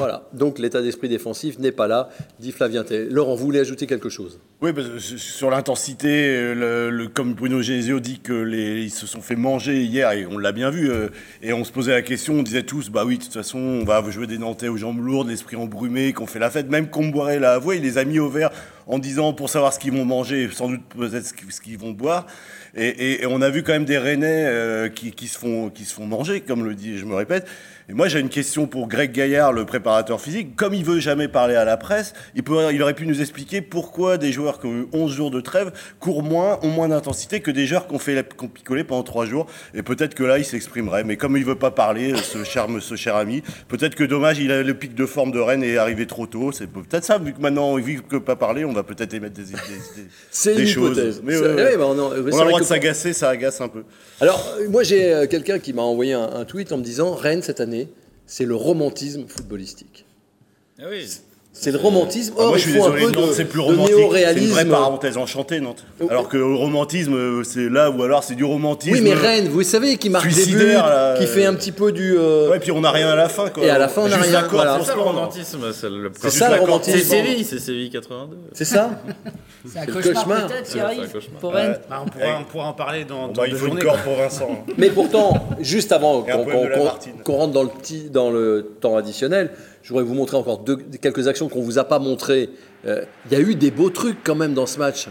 Voilà. 0.00 0.22
Donc 0.32 0.58
l'état 0.58 0.80
d'esprit 0.80 1.08
défensif 1.08 1.58
n'est 1.58 1.72
pas 1.72 1.86
là, 1.86 2.08
dit 2.38 2.52
Flavien 2.52 2.84
Tay. 2.84 3.06
Laurent, 3.10 3.34
vous 3.34 3.44
voulez 3.44 3.60
ajouter 3.60 3.86
quelque 3.86 4.08
chose? 4.08 4.40
Oui, 4.62 4.70
sur 4.98 5.50
l'intensité, 5.50 6.08
euh, 6.36 6.90
le, 6.90 7.08
comme 7.08 7.34
Bruno 7.34 7.60
Genesio 7.62 8.00
dit 8.00 8.18
que 8.20 8.48
ils 8.50 8.90
se 8.90 9.06
sont 9.06 9.20
fait 9.20 9.36
manger 9.36 9.82
hier, 9.84 10.10
et 10.12 10.26
on 10.26 10.38
l'a 10.38 10.52
bien 10.52 10.70
vu, 10.70 10.90
euh, 10.90 11.08
et 11.42 11.52
on 11.52 11.64
se 11.64 11.72
posait 11.72 11.92
la 11.92 12.02
question, 12.02 12.34
on 12.34 12.42
disait 12.42 12.62
tous, 12.62 12.90
bah 12.90 13.04
oui, 13.06 13.18
de 13.18 13.24
toute 13.24 13.32
façon, 13.34 13.58
on 13.58 13.84
va 13.84 14.02
jouer 14.10 14.26
des 14.26 14.38
Nantais 14.38 14.68
aux 14.68 14.76
jambes 14.76 15.04
lourdes, 15.04 15.28
l'esprit 15.28 15.56
embrumé, 15.56 16.12
qu'on 16.12 16.26
fait 16.26 16.38
la 16.38 16.50
fête. 16.50 16.68
Même 16.70 16.88
Comboiré 16.88 17.38
l'a 17.38 17.52
avoué, 17.54 17.76
il 17.76 17.82
les 17.82 17.98
a 17.98 18.04
mis 18.04 18.18
au 18.18 18.28
vert 18.28 18.50
en 18.86 18.98
disant 18.98 19.32
pour 19.34 19.50
savoir 19.50 19.72
ce 19.72 19.78
qu'ils 19.78 19.92
vont 19.92 20.04
manger, 20.04 20.48
sans 20.52 20.68
doute 20.68 20.80
peut-être 20.96 21.26
ce 21.26 21.60
qu'ils- 21.60 21.78
vont 21.78 21.92
boire. 21.92 22.26
Et 22.76 23.24
on 23.28 23.42
a 23.42 23.50
vu 23.50 23.62
quand 23.62 23.72
même 23.72 23.84
des 23.84 23.98
Rennais 23.98 24.44
euh, 24.46 24.88
qui, 24.88 25.10
qui 25.10 25.26
se 25.28 25.38
font, 25.38 25.70
qui 25.70 25.84
se 25.84 25.92
font 25.94 26.06
manger, 26.06 26.40
comme 26.40 26.64
le 26.64 26.74
dit, 26.74 26.98
je 26.98 27.04
me 27.04 27.14
répète. 27.14 27.46
Et 27.90 27.92
moi, 27.92 28.06
j'ai 28.06 28.20
une 28.20 28.28
question 28.28 28.68
pour 28.68 28.86
Greg 28.86 29.10
Gaillard, 29.10 29.52
le 29.52 29.64
préparateur 29.64 30.20
physique. 30.20 30.54
Comme 30.54 30.74
il 30.74 30.84
veut 30.84 31.00
jamais 31.00 31.26
parler 31.26 31.56
à 31.56 31.64
la 31.64 31.76
presse, 31.76 32.12
il, 32.36 32.44
peut, 32.44 32.72
il 32.72 32.80
aurait 32.84 32.94
pu 32.94 33.04
nous 33.04 33.20
expliquer 33.20 33.62
pourquoi 33.62 34.16
des 34.16 34.30
joueurs 34.30 34.60
qui 34.60 34.66
ont 34.66 34.82
eu 34.82 34.86
11 34.92 35.10
jours 35.12 35.32
de 35.32 35.40
trêve 35.40 35.72
courent 35.98 36.22
moins, 36.22 36.60
ont 36.62 36.68
moins 36.68 36.86
d'intensité 36.86 37.40
que 37.40 37.50
des 37.50 37.66
joueurs 37.66 37.88
qui 37.88 37.94
ont, 37.96 37.98
fait, 37.98 38.24
qui 38.36 38.44
ont 38.44 38.48
picolé 38.48 38.84
pendant 38.84 39.02
3 39.02 39.26
jours. 39.26 39.46
Et 39.74 39.82
peut-être 39.82 40.14
que 40.14 40.22
là, 40.22 40.38
il 40.38 40.44
s'exprimerait. 40.44 41.02
Mais 41.02 41.16
comme 41.16 41.36
il 41.36 41.44
veut 41.44 41.56
pas 41.56 41.72
parler, 41.72 42.14
ce 42.14 42.44
cher, 42.44 42.68
ce 42.80 42.94
cher 42.94 43.16
ami, 43.16 43.42
peut-être 43.66 43.96
que 43.96 44.04
dommage, 44.04 44.38
il 44.38 44.52
a 44.52 44.62
le 44.62 44.74
pic 44.74 44.94
de 44.94 45.04
forme 45.04 45.32
de 45.32 45.40
Rennes 45.40 45.64
et 45.64 45.72
est 45.72 45.78
arrivé 45.78 46.06
trop 46.06 46.28
tôt. 46.28 46.52
C'est 46.52 46.68
peut-être 46.68 47.02
ça, 47.04 47.18
vu 47.18 47.32
que 47.32 47.40
maintenant, 47.40 47.74
vu 47.74 48.02
que 48.08 48.18
pas 48.18 48.36
parler, 48.36 48.64
on 48.64 48.72
va 48.72 48.84
peut-être 48.84 49.14
émettre 49.14 49.34
des, 49.34 49.42
des, 49.42 49.50
des- 49.50 49.58
C'est 50.30 50.54
des 50.54 50.62
une 50.62 50.68
choses. 50.68 50.92
hypothèse. 50.96 51.22
Mais 51.24 51.36
ouais, 51.36 51.42
ouais. 51.44 51.54
ouais, 51.54 51.76
bah, 51.76 51.86
on, 51.88 52.12
a 52.12 52.14
le 52.14 52.30
droit 52.30 52.60
de 52.60 52.64
s'agacer, 52.64 53.12
ça 53.14 53.30
agace 53.30 53.60
un 53.60 53.68
peu. 53.68 53.82
Alors, 54.20 54.46
euh, 54.60 54.68
moi, 54.68 54.84
j'ai 54.84 55.12
euh, 55.12 55.26
quelqu'un 55.26 55.58
qui 55.58 55.72
m'a 55.72 55.82
envoyé 55.82 56.12
un, 56.12 56.22
un 56.34 56.44
tweet 56.44 56.70
en 56.70 56.78
me 56.78 56.84
disant 56.84 57.16
Rennes, 57.16 57.42
cette 57.42 57.58
année, 57.58 57.79
c'est 58.30 58.46
le 58.46 58.54
romantisme 58.54 59.26
footballistique. 59.26 60.06
Ah. 60.78 60.84
C'est 61.52 61.72
le 61.72 61.78
romantisme. 61.78 62.34
Ah, 62.38 62.42
Or, 62.42 62.48
moi, 62.50 62.56
je 62.58 62.62
suis 62.62 62.72
désolé, 62.72 63.04
un 63.04 63.10
peu 63.10 63.20
Nantes, 63.20 63.30
c'est 63.34 63.44
plus 63.44 63.58
romantique. 63.60 63.94
C'est 64.12 64.32
une 64.38 64.46
vraie 64.50 64.64
parenthèse 64.64 65.16
enchantée, 65.16 65.60
Nantes. 65.60 65.84
Alors 66.08 66.28
que 66.28 66.36
le 66.36 66.54
romantisme, 66.54 67.12
euh, 67.14 67.42
c'est 67.44 67.68
là, 67.68 67.90
ou 67.90 68.02
alors 68.04 68.22
c'est 68.22 68.36
du 68.36 68.44
romantisme. 68.44 68.94
Oui, 68.94 69.00
mais 69.02 69.14
Rennes, 69.14 69.48
vous 69.48 69.64
savez, 69.64 69.96
qui 69.96 70.10
marque 70.10 70.28
des 70.32 70.46
buts, 70.46 70.72
là, 70.72 71.16
qui 71.18 71.24
euh, 71.24 71.26
fait 71.26 71.44
un 71.44 71.54
petit 71.54 71.72
peu 71.72 71.90
du. 71.90 72.14
euh, 72.16 72.50
Ouais, 72.50 72.60
puis 72.60 72.70
on 72.70 72.80
n'a 72.80 72.92
rien 72.92 73.08
à 73.08 73.16
la 73.16 73.28
fin, 73.28 73.48
quoi. 73.50 73.64
Et 73.64 73.68
à 73.68 73.78
la 73.78 73.88
fin, 73.88 74.02
on 74.02 74.08
n'a 74.08 74.16
rien, 74.16 74.46
voilà. 74.48 74.78
C'est 74.80 74.86
ça 74.86 74.94
le 74.94 75.00
romantisme. 75.02 75.60
C'est 75.72 75.90
le 75.90 76.12
C'est 76.20 76.30
ça 76.30 76.54
le 76.54 76.60
romantisme. 76.60 76.98
C'est 76.98 77.04
Séville, 77.04 77.44
c'est 77.44 77.58
Séville 77.58 77.90
82. 77.90 78.36
C'est 78.52 78.64
ça 78.64 78.90
C'est 79.66 79.78
un 79.80 79.86
cauchemar, 79.86 80.46
peut-être 80.46 80.70
qui 80.70 80.78
arrive 80.78 81.00
c'est 81.02 81.08
un 81.08 81.12
cauchemar. 81.12 81.40
pour 81.40 81.52
Rennes. 81.52 81.78
Bah, 81.90 82.02
on, 82.06 82.08
pourra, 82.08 82.38
on 82.40 82.44
pourra 82.44 82.66
en 82.68 82.72
parler 82.74 83.04
dans, 83.04 83.26
bah, 83.28 83.42
il 83.46 83.50
deux 83.52 83.56
faut 83.58 83.66
une 83.66 83.72
journées. 83.80 83.84
quoi. 83.84 83.96
pour 84.04 84.14
Vincent. 84.14 84.64
Mais 84.78 84.88
pourtant, 84.90 85.34
juste 85.60 85.90
avant 85.90 86.22
qu'on 87.24 87.32
rentre 87.36 87.52
dans 88.12 88.30
le 88.30 88.62
temps 88.80 88.96
additionnel, 88.96 89.50
je 89.82 89.88
voudrais 89.88 90.04
vous 90.04 90.14
montrer 90.14 90.36
encore 90.36 90.58
deux- 90.58 90.76
quelques 91.00 91.26
actions 91.28 91.48
qu'on 91.48 91.62
vous 91.62 91.78
a 91.78 91.84
pas 91.84 91.98
montrées. 91.98 92.50
Euh, 92.86 93.04
Il 93.30 93.32
y 93.32 93.36
a 93.36 93.40
eu 93.40 93.54
des 93.54 93.70
beaux 93.70 93.90
trucs 93.90 94.22
quand 94.24 94.34
même 94.34 94.54
dans 94.54 94.66
ce 94.66 94.78
match. 94.78 95.08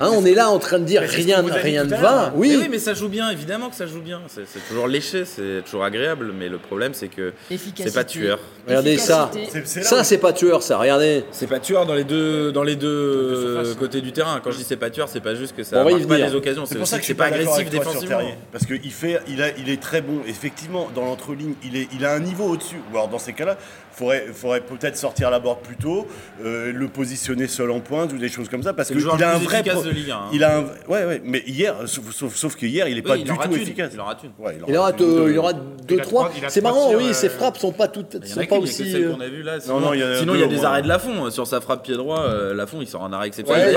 Hein, 0.00 0.10
on 0.12 0.24
est 0.24 0.34
là 0.34 0.50
en 0.50 0.58
train 0.58 0.78
de 0.78 0.84
dire 0.84 1.02
rien, 1.02 1.42
rien 1.46 1.84
ne 1.84 1.94
va. 1.96 2.32
Oui, 2.34 2.50
Mais 2.50 2.56
oui, 2.64 2.68
mais 2.70 2.78
ça 2.78 2.94
joue 2.94 3.08
bien, 3.08 3.30
évidemment 3.30 3.68
que 3.70 3.76
ça 3.76 3.86
joue 3.86 4.00
bien. 4.00 4.20
C'est 4.28 4.46
c'est 4.46 4.60
toujours 4.68 4.88
léché, 4.88 5.24
c'est 5.24 5.62
toujours 5.64 5.84
agréable, 5.84 6.32
mais 6.36 6.48
le 6.48 6.58
problème 6.58 6.94
c'est 6.94 7.08
que 7.08 7.32
Efficacité. 7.50 7.88
c'est 7.88 7.94
pas 7.94 8.04
tueur. 8.04 8.38
regardez 8.66 8.98
ça. 8.98 9.30
C'est- 9.64 9.82
Ça, 9.82 10.02
c'est 10.04 10.18
pas 10.18 10.32
tueur, 10.32 10.62
ça. 10.62 10.78
Regardez. 10.78 11.24
C'est 11.30 11.46
pas 11.46 11.60
tueur 11.60 11.86
dans 11.86 11.94
les 11.94 12.04
deux, 12.04 12.50
dans 12.52 12.62
les 12.62 12.76
deux 12.76 12.88
euh, 12.88 13.74
côtés 13.74 14.00
du 14.00 14.12
terrain. 14.12 14.40
Quand 14.42 14.50
je 14.50 14.58
dis 14.58 14.64
c'est 14.64 14.76
pas 14.76 14.90
tueur, 14.90 15.08
c'est 15.08 15.20
pas 15.20 15.34
juste 15.34 15.54
que 15.56 15.62
On 15.62 15.64
ça 15.64 15.84
va 15.84 15.90
y 15.90 15.94
marque 15.94 16.08
pas 16.08 16.18
les 16.18 16.34
occasions, 16.34 16.64
c'est 16.66 16.70
C'est 16.70 16.74
pour 16.76 16.82
aussi 16.82 16.90
ça 16.92 16.96
que 16.96 17.02
que 17.02 17.06
c'est 17.06 17.14
pas 17.14 17.26
agressif 17.26 17.70
défensivement. 17.70 18.18
Parce 18.52 18.66
qu'il 18.66 18.92
fait, 18.92 19.20
il 19.28 19.42
a, 19.42 19.50
il 19.58 19.68
est 19.70 19.80
très 19.80 20.00
bon. 20.00 20.20
Effectivement, 20.26 20.88
dans 20.94 21.04
l'entreligne, 21.04 21.54
il 21.64 21.76
est, 21.76 21.88
il 21.94 22.04
a 22.04 22.12
un 22.12 22.20
niveau 22.20 22.44
au-dessus. 22.44 22.80
Ou 22.92 22.96
alors 22.96 23.08
dans 23.08 23.18
ces 23.18 23.32
cas-là, 23.32 23.58
faudrait, 23.96 24.26
faudrait 24.32 24.60
peut-être 24.60 24.96
sortir 24.96 25.30
la 25.30 25.38
board 25.40 25.60
plus 25.60 25.76
tôt, 25.76 26.06
euh, 26.44 26.72
le 26.72 26.88
positionner 26.88 27.46
seul 27.46 27.70
en 27.70 27.80
pointe 27.80 28.12
ou 28.12 28.18
des 28.18 28.28
choses 28.28 28.48
comme 28.48 28.62
ça, 28.62 28.72
parce 28.72 28.88
qu'il 28.90 29.06
a 29.08 29.12
un 29.12 29.38
vrai. 29.38 29.58
efficace 29.60 29.74
pro- 29.74 29.84
de 29.84 29.90
Ligue 29.90 30.10
1, 30.10 30.14
hein. 30.14 30.20
Il 30.32 30.44
a 30.44 30.58
un, 30.58 30.62
ouais, 30.88 31.04
ouais. 31.04 31.20
Mais 31.24 31.42
hier, 31.46 31.74
sauf, 31.86 32.10
sauf, 32.12 32.34
sauf 32.34 32.56
que 32.56 32.66
hier, 32.66 32.88
il 32.88 32.98
est 32.98 33.02
pas 33.02 33.16
il 33.16 33.24
du 33.24 33.30
en 33.30 33.36
tout 33.36 33.54
une. 33.54 33.62
efficace. 33.62 33.90
Il 33.94 34.00
en 34.00 34.04
rate 34.06 34.20
une. 34.24 34.44
Ouais, 34.44 34.56
Il 34.68 34.74
aura, 34.76 34.86
rate 34.86 34.96
il 35.00 35.38
aura 35.38 35.52
deux. 35.52 35.96
trois. 35.98 36.30
C'est 36.48 36.60
marrant, 36.60 36.88
tirs, 36.88 36.98
oui, 36.98 37.08
euh, 37.10 37.12
ses 37.12 37.28
frappes 37.28 37.56
sont 37.58 37.72
pas 37.72 37.88
toutes, 37.88 38.18
Il 38.22 38.28
y 38.28 38.32
en 38.32 38.34
sont 38.34 38.40
a 38.40 38.46
pas 38.46 38.56
aussi. 38.58 38.90
celle 38.90 39.04
euh, 39.04 39.12
qu'on 39.14 39.20
a 39.20 39.28
vue 39.28 39.42
là. 39.42 39.60
Sinon, 39.60 39.80
non, 39.80 39.94
il 39.94 40.00
y 40.00 40.04
en 40.04 40.08
a 40.08 40.18
sinon, 40.18 40.32
deux 40.32 40.38
il 40.38 40.40
y 40.40 40.44
a 40.44 40.46
au 40.46 40.50
des 40.50 40.64
arrêts 40.64 40.82
de 40.82 40.88
Lafont. 40.88 41.30
Sur 41.30 41.46
sa 41.46 41.60
frappe 41.60 41.84
pied 41.84 41.94
droit, 41.94 42.20
euh, 42.22 42.54
Lafont 42.54 42.78
il 42.80 42.88
sort 42.88 43.02
en 43.02 43.12
arrêt 43.12 43.28
exceptionnel. 43.28 43.76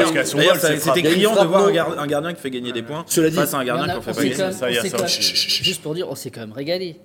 C'était 0.79 1.01
criant 1.03 1.35
de 1.41 1.47
voir 1.47 1.67
un, 1.67 1.97
un 2.03 2.07
gardien 2.07 2.33
qui 2.33 2.41
fait 2.41 2.49
gagner 2.49 2.71
des 2.71 2.81
points 2.83 3.03
Cela 3.07 3.29
dit- 3.29 3.35
face 3.35 3.53
à 3.53 3.57
un 3.59 3.65
gardien 3.65 3.85
qui 3.93 3.97
en 3.99 4.01
fait 4.01 4.13
pas 4.13 4.23
gagner. 4.23 5.07
Juste 5.63 5.81
pour 5.81 5.93
dire, 5.93 6.07
on 6.09 6.15
s'est 6.15 6.29
quand 6.31 6.41
même 6.41 6.53
régalé. 6.53 6.97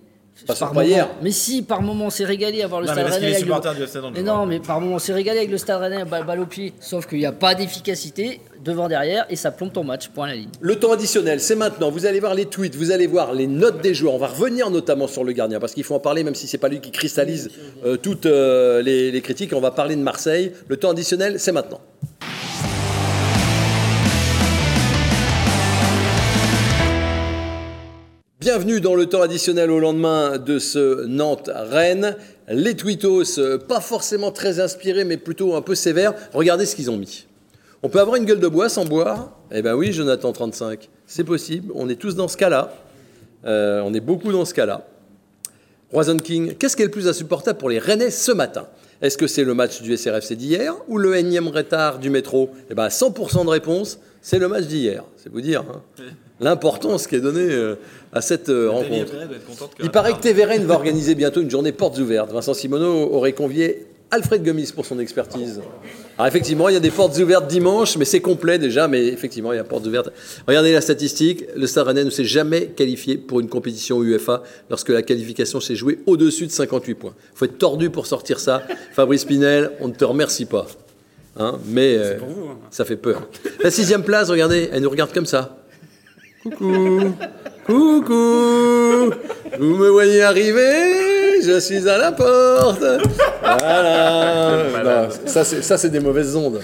Pas 0.47 0.55
par 0.55 0.69
pas 0.73 0.75
moment. 0.75 0.87
hier. 0.87 1.09
Mais 1.23 1.31
si, 1.31 1.63
par 1.63 1.83
moment, 1.83 2.07
on 2.07 2.11
s'est 2.11 2.25
régalé 2.25 2.63
à 2.63 2.67
voir 2.67 2.81
le 2.81 2.87
Non, 2.87 2.95
mais 2.95 3.01
Stade 3.03 3.13
Rennais. 3.15 3.27
avec 3.35 3.47
le- 3.47 4.11
Mais 4.13 4.21
je 4.21 4.25
non, 4.25 4.47
mais 4.47 4.61
par 4.61 4.81
moment, 4.81 4.97
on 4.97 4.99
s'est 4.99 5.13
régalé 5.13 5.39
avec 5.39 5.51
le 5.51 5.59
Stade 5.59 5.81
Rennais, 5.81 6.05
balle, 6.05 6.27
balle 6.27 6.41
au 6.41 6.47
pied. 6.47 6.73
Sauf 6.81 7.07
qu'il 7.07 7.19
n'y 7.19 7.27
a 7.27 7.33
pas 7.33 7.55
d'efficacité 7.55 8.41
devant, 8.65 8.89
derrière, 8.89 9.27
et 9.31 9.37
ça 9.37 9.51
plombe 9.51 9.73
ton 9.73 9.85
match. 9.85 10.09
Point 10.09 10.27
à 10.27 10.29
la 10.31 10.35
ligne. 10.37 10.49
Le 10.61 10.77
temps 10.77 10.93
additionnel, 10.93 11.41
c'est 11.41 11.55
maintenant. 11.57 11.91
Vous 11.91 12.07
allez 12.07 12.21
voir 12.21 12.35
les 12.35 12.47
tweets, 12.47 12.75
vous 12.77 12.91
allez 12.91 13.07
voir 13.07 13.33
les 13.35 13.47
notes 13.47 13.81
des 13.83 13.95
joueurs. 13.95 14.15
On 14.15 14.19
va 14.19 14.29
revenir 14.29 14.71
notamment 14.71 15.07
sur 15.09 15.25
le 15.25 15.33
gardien 15.33 15.59
parce 15.61 15.73
qu'il 15.75 15.85
faut 15.85 15.95
en 15.95 16.01
parler, 16.01 16.23
même 16.25 16.35
si 16.35 16.47
c'est 16.47 16.59
pas 16.59 16.69
lui 16.69 16.81
qui 16.81 16.91
cristallise 16.91 17.51
euh, 17.85 17.97
toutes 17.97 18.27
euh, 18.27 18.83
les, 18.83 19.11
les 19.11 19.21
critiques. 19.21 19.53
On 19.55 19.61
va 19.61 19.71
parler 19.71 19.97
de 19.97 20.03
Marseille. 20.03 20.53
Le 20.69 20.77
temps 20.77 20.91
additionnel, 20.91 21.39
c'est 21.41 21.53
maintenant. 21.53 21.81
Bienvenue 28.43 28.81
dans 28.81 28.97
le 28.97 29.07
temps 29.07 29.23
additionnel 29.23 29.71
au 29.71 29.79
lendemain 29.79 30.37
de 30.37 30.59
ce 30.59 31.07
Nantes-Rennes. 31.07 32.17
Les 32.49 32.75
tweetos, 32.75 33.39
euh, 33.39 33.57
pas 33.57 33.79
forcément 33.79 34.33
très 34.33 34.59
inspirés, 34.59 35.05
mais 35.05 35.17
plutôt 35.17 35.55
un 35.55 35.63
peu 35.63 35.77
sévères. 35.77 36.13
Regardez 36.33 36.67
ce 36.67 36.75
qu'ils 36.75 36.91
ont 36.91 36.97
mis. 36.97 37.29
On 37.85 37.89
peut 37.89 38.01
avoir 38.01 38.17
une 38.17 38.25
gueule 38.25 38.41
de 38.41 38.49
bois 38.49 38.69
sans 38.69 38.85
boire? 38.85 39.39
Eh 39.53 39.63
ben 39.63 39.77
oui, 39.77 39.93
Jonathan 39.93 40.33
35, 40.33 40.91
c'est 41.07 41.23
possible. 41.23 41.73
On 41.77 41.89
est 41.89 41.95
tous 41.95 42.17
dans 42.17 42.27
ce 42.27 42.37
cas-là. 42.37 42.75
Euh, 43.45 43.81
on 43.85 43.95
est 43.95 44.01
beaucoup 44.01 44.33
dans 44.33 44.45
ce 44.45 44.55
cas-là. 44.55 44.89
Roison 45.93 46.17
King, 46.17 46.57
qu'est-ce 46.57 46.75
qui 46.75 46.83
est 46.83 46.87
le 46.87 46.91
plus 46.91 47.07
insupportable 47.07 47.61
pour 47.61 47.71
les 47.71 47.79
Rennais 47.79 48.11
ce 48.11 48.33
matin? 48.33 48.67
Est-ce 49.03 49.17
que 49.17 49.29
c'est 49.29 49.45
le 49.45 49.55
match 49.55 49.83
du 49.83 49.97
SRFC 49.97 50.35
d'hier 50.35 50.75
ou 50.89 50.99
le 50.99 51.17
énième 51.17 51.47
retard 51.47 52.01
du 52.01 52.11
métro? 52.11 52.51
Eh 52.71 52.75
ben 52.75 52.89
100% 52.89 53.45
de 53.45 53.51
réponse, 53.51 54.01
c'est 54.21 54.41
le 54.41 54.49
match 54.49 54.65
d'hier. 54.65 55.05
C'est 55.17 55.31
vous 55.31 55.41
dire 55.41 55.63
hein, 55.63 55.83
l'importance 56.43 57.07
qui 57.07 57.15
est 57.15 57.21
donnée 57.21 57.49
euh, 57.51 57.77
à 58.13 58.21
cette 58.21 58.49
euh, 58.49 58.71
rencontre. 58.71 59.13
Il 59.83 59.91
paraît 59.91 60.13
que 60.13 60.21
TVRN 60.21 60.63
va 60.67 60.75
organiser 60.75 61.15
bientôt 61.15 61.41
une 61.41 61.51
journée 61.51 61.73
portes 61.73 61.99
ouvertes. 61.99 62.31
Vincent 62.33 62.55
Simoneau 62.55 63.11
aurait 63.13 63.33
convié 63.33 63.87
Alfred 64.11 64.45
Gomis 64.45 64.73
pour 64.75 64.85
son 64.85 64.99
expertise. 64.99 65.63
Alors 66.19 66.27
effectivement, 66.27 66.69
il 66.69 66.75
y 66.75 66.77
a 66.77 66.81
des 66.81 66.91
portes 66.91 67.17
ouvertes 67.19 67.47
dimanche, 67.47 67.97
mais 67.97 68.05
c'est 68.05 68.21
complet 68.21 68.59
déjà, 68.59 68.87
mais 68.87 69.07
effectivement, 69.07 69.55
il 69.55 69.57
y 69.57 69.59
a 69.59 69.65
portes 69.65 69.87
ouvertes. 69.87 70.11
Regardez 70.47 70.71
la 70.73 70.83
statistique, 70.83 71.47
le 71.57 71.67
Stade 71.67 71.87
Rennais 71.87 72.05
ne 72.05 72.11
s'est 72.11 72.27
jamais 72.27 72.67
qualifié 72.67 73.17
pour 73.17 73.41
une 73.41 73.49
compétition 73.49 74.03
UEFA 74.03 74.43
lorsque 74.69 74.91
la 74.91 75.01
qualification 75.01 75.61
s'est 75.61 75.77
jouée 75.77 76.01
au-dessus 76.05 76.47
de 76.47 76.53
58 76.53 76.95
points. 76.95 77.15
Il 77.35 77.39
faut 77.39 77.45
être 77.47 77.57
tordu 77.57 77.89
pour 77.89 78.07
sortir 78.07 78.39
ça. 78.39 78.63
Fabrice 78.93 79.25
Pinel, 79.25 79.71
on 79.81 79.89
ne 79.89 79.95
te 79.95 80.05
remercie 80.05 80.45
pas. 80.45 80.67
Hein, 81.39 81.59
mais 81.67 81.97
euh, 81.97 82.19
vous, 82.19 82.49
hein. 82.49 82.59
ça 82.71 82.85
fait 82.85 82.97
peur. 82.97 83.27
La 83.65 83.71
sixième 83.71 84.03
place, 84.03 84.29
regardez, 84.29 84.69
elle 84.71 84.83
nous 84.83 84.91
regarde 84.91 85.15
comme 85.15 85.25
ça. 85.25 85.62
Coucou, 86.43 87.13
coucou, 87.67 89.11
vous 89.59 89.77
me 89.77 89.89
voyez 89.91 90.23
arriver, 90.23 91.41
je 91.45 91.61
suis 91.61 91.89
à 91.89 91.99
la 91.99 92.11
porte. 92.13 92.83
Voilà. 93.43 95.05
Non, 95.05 95.09
ça, 95.27 95.45
c'est, 95.45 95.63
ça, 95.63 95.79
c'est 95.79 95.91
des 95.91 96.01
mauvaises 96.01 96.35
ondes. 96.35 96.61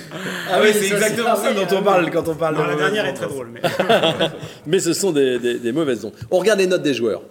Ah 0.51 0.59
oui, 0.61 0.71
c'est 0.73 0.87
exactement 0.93 1.37
ça 1.37 1.53
dont 1.53 1.77
on 1.77 1.83
parle 1.83 2.11
quand 2.11 2.27
on 2.29 2.35
parle 2.35 2.57
Non, 2.57 2.65
de 2.65 2.69
la 2.71 2.77
dernière 2.77 3.07
est 3.07 3.15
très 3.15 3.27
drôle. 3.29 3.51
Mais... 3.55 3.61
Mais 4.67 4.81
ce 4.81 4.93
sont 4.93 5.13
des, 5.13 5.39
des- 5.39 5.59
des 5.59 5.73
mauvaises 5.73 6.05
ondes. 6.05 6.15
On 6.31 6.39
regarde 6.39 6.59
les 6.59 6.67
notes 6.67 6.83
des 6.83 6.95
joueurs. 6.95 7.23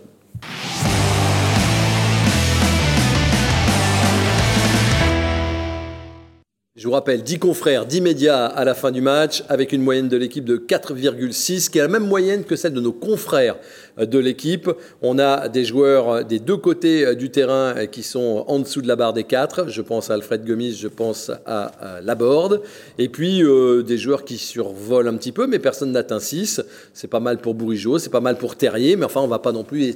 Je 6.77 6.87
vous 6.87 6.93
rappelle, 6.93 7.23
10 7.23 7.39
confrères, 7.39 7.87
10 7.87 8.01
médias 8.01 8.45
à 8.45 8.63
la 8.63 8.75
fin 8.75 8.91
du 8.91 9.01
match, 9.01 9.43
avec 9.49 9.71
une 9.71 9.81
moyenne 9.81 10.09
de 10.09 10.15
l'équipe 10.15 10.45
de 10.45 10.57
4,6, 10.57 11.71
qui 11.71 11.79
est 11.79 11.81
la 11.81 11.87
même 11.87 12.05
moyenne 12.05 12.43
que 12.43 12.55
celle 12.55 12.73
de 12.73 12.79
nos 12.79 12.91
confrères 12.91 13.55
euh, 13.97 14.05
de 14.05 14.19
l'équipe. 14.19 14.69
On 15.01 15.17
a 15.17 15.49
des 15.49 15.65
joueurs 15.65 16.09
euh, 16.09 16.21
des 16.21 16.37
deux 16.37 16.57
côtés 16.57 17.03
euh, 17.03 17.15
du 17.15 17.31
terrain 17.31 17.87
qui 17.87 18.03
sont 18.03 18.45
en 18.47 18.59
dessous 18.59 18.83
de 18.83 18.87
la 18.87 18.95
barre 18.95 19.13
des 19.13 19.23
4. 19.23 19.69
Je 19.69 19.81
pense 19.81 20.11
à 20.11 20.13
Alfred 20.13 20.45
Gomis, 20.45 20.77
je 20.79 20.87
pense 20.87 21.31
à, 21.47 21.71
Laborde. 22.03 22.61
Et 22.99 23.09
puis 23.09 23.41
des 23.83 23.97
joueurs 23.97 24.23
qui 24.23 24.37
survolent 24.37 25.07
un 25.07 25.17
petit 25.17 25.31
peu, 25.31 25.47
mais 25.47 25.57
personne 25.57 25.91
n'atteint 25.91 26.19
6. 26.19 26.61
C'est 26.93 27.07
pas 27.07 27.19
mal 27.19 27.39
pour 27.39 27.55
Bourigeau, 27.55 27.97
c'est 27.97 28.11
pas 28.11 28.19
mal 28.19 28.37
pour 28.37 28.55
Terrier, 28.55 28.95
mais 28.97 29.05
enfin, 29.05 29.21
on 29.21 29.27
va 29.27 29.39
pas 29.39 29.51
non 29.51 29.63
plus 29.63 29.95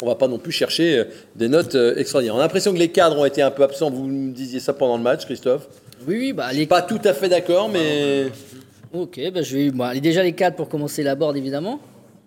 on 0.00 0.06
va 0.06 0.14
pas 0.14 0.28
non 0.28 0.38
plus 0.38 0.52
chercher 0.52 1.04
des 1.36 1.48
notes 1.48 1.76
extraordinaires. 1.96 2.36
On 2.36 2.38
a 2.38 2.42
l'impression 2.42 2.72
que 2.72 2.78
les 2.78 2.88
cadres 2.88 3.18
ont 3.18 3.26
été 3.26 3.42
un 3.42 3.50
peu 3.50 3.64
absents. 3.64 3.90
Vous 3.90 4.06
me 4.06 4.32
disiez 4.32 4.60
ça 4.60 4.72
pendant 4.72 4.96
le 4.96 5.02
match, 5.02 5.26
Christophe? 5.26 5.68
Oui, 6.06 6.16
oui, 6.18 6.32
bah, 6.32 6.52
les 6.52 6.66
pas 6.66 6.82
tout 6.82 7.00
à 7.04 7.14
fait 7.14 7.28
d'accord, 7.28 7.68
mais 7.68 8.26
Ok, 8.92 9.20
bah, 9.32 9.42
je 9.42 9.56
vais 9.56 9.70
bah, 9.70 9.94
déjà 9.98 10.22
les 10.22 10.32
4 10.32 10.54
pour 10.54 10.68
commencer 10.68 11.02
la 11.02 11.14
board 11.14 11.36
évidemment. 11.36 11.80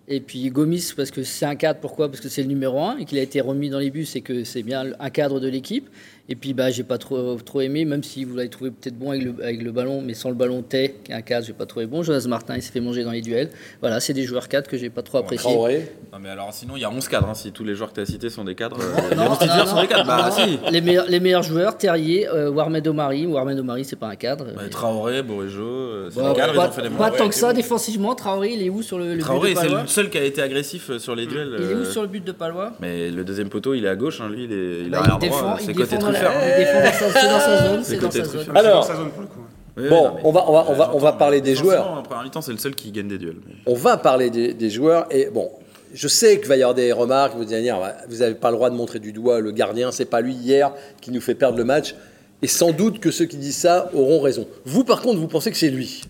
Et 0.08 0.20
puis 0.20 0.48
Gomis 0.50 0.92
parce 0.96 1.10
que 1.10 1.22
c'est 1.22 1.46
un 1.46 1.56
cadre, 1.56 1.80
pourquoi? 1.80 2.08
Parce 2.08 2.20
que 2.20 2.28
c'est 2.28 2.42
le 2.42 2.48
numéro 2.48 2.80
1 2.80 2.98
et 2.98 3.04
qu'il 3.04 3.18
a 3.18 3.22
été 3.22 3.40
remis 3.40 3.70
dans 3.70 3.78
les 3.78 3.90
buts, 3.90 4.04
c'est 4.04 4.20
que 4.20 4.44
c'est 4.44 4.62
bien 4.62 4.92
un 4.98 5.10
cadre 5.10 5.40
de 5.40 5.48
l'équipe. 5.48 5.88
Et 6.28 6.34
puis 6.34 6.54
bah 6.54 6.70
j'ai 6.70 6.82
pas 6.82 6.98
trop, 6.98 7.36
trop 7.36 7.60
aimé, 7.60 7.84
même 7.84 8.02
si 8.02 8.24
vous 8.24 8.34
l'avez 8.36 8.48
trouvé 8.48 8.70
peut-être 8.72 8.98
bon 8.98 9.10
avec 9.12 9.22
le, 9.22 9.34
avec 9.44 9.62
le 9.62 9.70
ballon, 9.70 10.02
mais 10.04 10.14
sans 10.14 10.28
le 10.28 10.34
ballon 10.34 10.62
Tay, 10.62 10.96
qui 11.04 11.12
est 11.12 11.14
un 11.14 11.22
cadre, 11.22 11.46
j'ai 11.46 11.52
pas 11.52 11.66
trouvé 11.66 11.86
bon. 11.86 12.02
Jonas 12.02 12.26
Martin 12.28 12.56
il 12.56 12.62
s'est 12.62 12.72
fait 12.72 12.80
manger 12.80 13.04
dans 13.04 13.12
les 13.12 13.22
duels. 13.22 13.50
Voilà, 13.80 14.00
c'est 14.00 14.12
des 14.12 14.24
joueurs 14.24 14.48
4 14.48 14.68
que 14.68 14.76
j'ai 14.76 14.90
pas 14.90 15.02
trop 15.02 15.18
appréciés. 15.18 15.50
Traoré. 15.52 15.88
Non, 16.12 16.18
mais 16.20 16.28
alors 16.30 16.52
sinon, 16.52 16.74
il 16.76 16.80
y 16.80 16.84
a 16.84 16.90
11 16.90 17.06
cadres. 17.08 17.28
hein, 17.28 17.34
si 17.34 17.52
tous 17.52 17.62
les 17.62 17.76
joueurs 17.76 17.90
que 17.90 17.94
tu 17.96 18.00
as 18.00 18.06
cités 18.06 18.28
sont 18.28 18.42
des 18.42 18.56
cadres, 18.56 18.78
euh, 18.80 19.10
les 19.10 19.16
Non, 19.16 19.30
11 19.30 19.38
titulaires 19.38 19.64
non, 19.66 19.70
sont 19.70 19.80
des 19.82 19.86
cadres. 19.86 20.06
Bah 20.06 20.30
non, 20.30 20.44
si. 20.44 20.58
les, 20.72 20.80
meilleurs, 20.80 21.06
les 21.06 21.20
meilleurs 21.20 21.42
joueurs, 21.44 21.78
Terrier, 21.78 22.26
euh, 22.28 22.50
Warmed 22.50 22.86
Omari. 22.88 23.26
Warmed 23.26 23.58
Omari, 23.60 23.84
c'est 23.84 23.94
pas 23.94 24.08
un 24.08 24.16
cadre. 24.16 24.46
Bah, 24.56 24.62
Traoré, 24.68 25.22
Bourigeau, 25.22 25.62
euh, 25.62 26.08
c'est 26.10 26.20
Bah, 26.20 26.30
des 26.30 26.34
cadres, 26.40 26.52
ils 26.54 26.56
pas 26.56 26.68
ont 26.68 26.72
fait 26.72 26.82
des 26.82 26.88
pas 26.90 27.10
tant 27.12 27.28
que 27.28 27.34
ça 27.36 27.52
défensivement. 27.52 28.16
Traoré, 28.16 28.52
il 28.54 28.62
est 28.62 28.70
où 28.70 28.82
sur 28.82 28.98
le, 28.98 29.10
le 29.10 29.14
but 29.14 29.20
Traoré, 29.20 29.50
de 29.54 29.58
c'est 29.60 29.66
Palois 29.66 29.82
le 29.82 29.86
seul 29.86 30.10
qui 30.10 30.18
a 30.18 30.24
été 30.24 30.42
agressif 30.42 30.90
euh, 30.90 30.98
sur 30.98 31.14
les 31.14 31.26
duels. 31.26 31.54
Il 31.60 31.70
est 31.70 31.74
où 31.74 31.78
euh, 31.78 31.84
sur 31.84 32.02
le 32.02 32.08
but 32.08 32.24
de 32.24 32.32
Palois 32.32 32.72
Mais 32.80 33.10
le 33.12 33.22
deuxième 33.22 33.48
poteau, 33.48 33.74
il 33.74 33.84
est 33.84 33.88
à 33.88 33.94
gauche, 33.96 34.20
hein, 34.20 34.28
lui, 34.28 34.44
il 34.44 34.52
est, 34.52 34.80
il 34.80 34.86
est 34.86 34.90
Bah, 34.90 35.18
défend, 35.20 35.56
Sa, 36.20 36.92
c'est 37.20 37.28
dans 37.28 37.40
sa 37.40 37.64
zone, 37.68 37.80
C'est 37.84 37.96
dans 38.00 38.10
sa 38.10 38.24
zone. 38.24 38.46
Alors. 38.54 38.90
Oui, 39.78 39.88
Bon, 39.90 40.04
non, 40.08 40.14
mais- 40.14 40.20
on 40.24 40.32
va, 40.32 40.44
on 40.48 40.52
va, 40.52 40.64
on 40.68 40.72
va, 40.74 40.90
on 40.94 40.98
va 40.98 41.12
parler 41.12 41.42
des 41.42 41.54
joueurs. 41.54 41.90
En 41.98 42.02
première 42.02 42.24
mi-temps, 42.24 42.40
c'est 42.40 42.52
le 42.52 42.56
seul 42.58 42.74
qui 42.74 42.90
gagne 42.92 43.08
des 43.08 43.18
duels. 43.18 43.36
mais- 43.46 43.54
On 43.66 43.74
va 43.74 43.98
parler 43.98 44.30
des, 44.30 44.54
des 44.54 44.70
joueurs. 44.70 45.06
Et 45.10 45.26
bon, 45.26 45.50
je 45.92 46.08
sais 46.08 46.38
qu'il 46.38 46.48
va 46.48 46.56
y 46.56 46.62
avoir 46.62 46.74
des 46.74 46.92
remarques. 46.92 47.34
Vous 47.36 47.52
allez 47.52 47.60
dire, 47.62 47.78
vous 48.08 48.16
n'avez 48.16 48.34
pas 48.34 48.50
le 48.50 48.56
droit 48.56 48.70
de 48.70 48.74
montrer 48.74 49.00
du 49.00 49.12
doigt 49.12 49.40
le 49.40 49.50
gardien. 49.52 49.92
C'est 49.92 50.06
pas 50.06 50.22
lui 50.22 50.32
hier 50.32 50.72
qui 51.02 51.10
nous 51.10 51.20
fait 51.20 51.34
perdre 51.34 51.58
le 51.58 51.64
match. 51.64 51.94
Et 52.40 52.46
sans 52.46 52.72
doute 52.72 53.00
que 53.00 53.10
ceux 53.10 53.26
qui 53.26 53.36
disent 53.36 53.58
ça 53.58 53.90
auront 53.92 54.20
raison. 54.20 54.46
Vous, 54.64 54.82
par 54.84 55.02
contre, 55.02 55.18
vous 55.18 55.28
pensez 55.28 55.50
que 55.50 55.58
c'est 55.58 55.68
lui? 55.70 56.02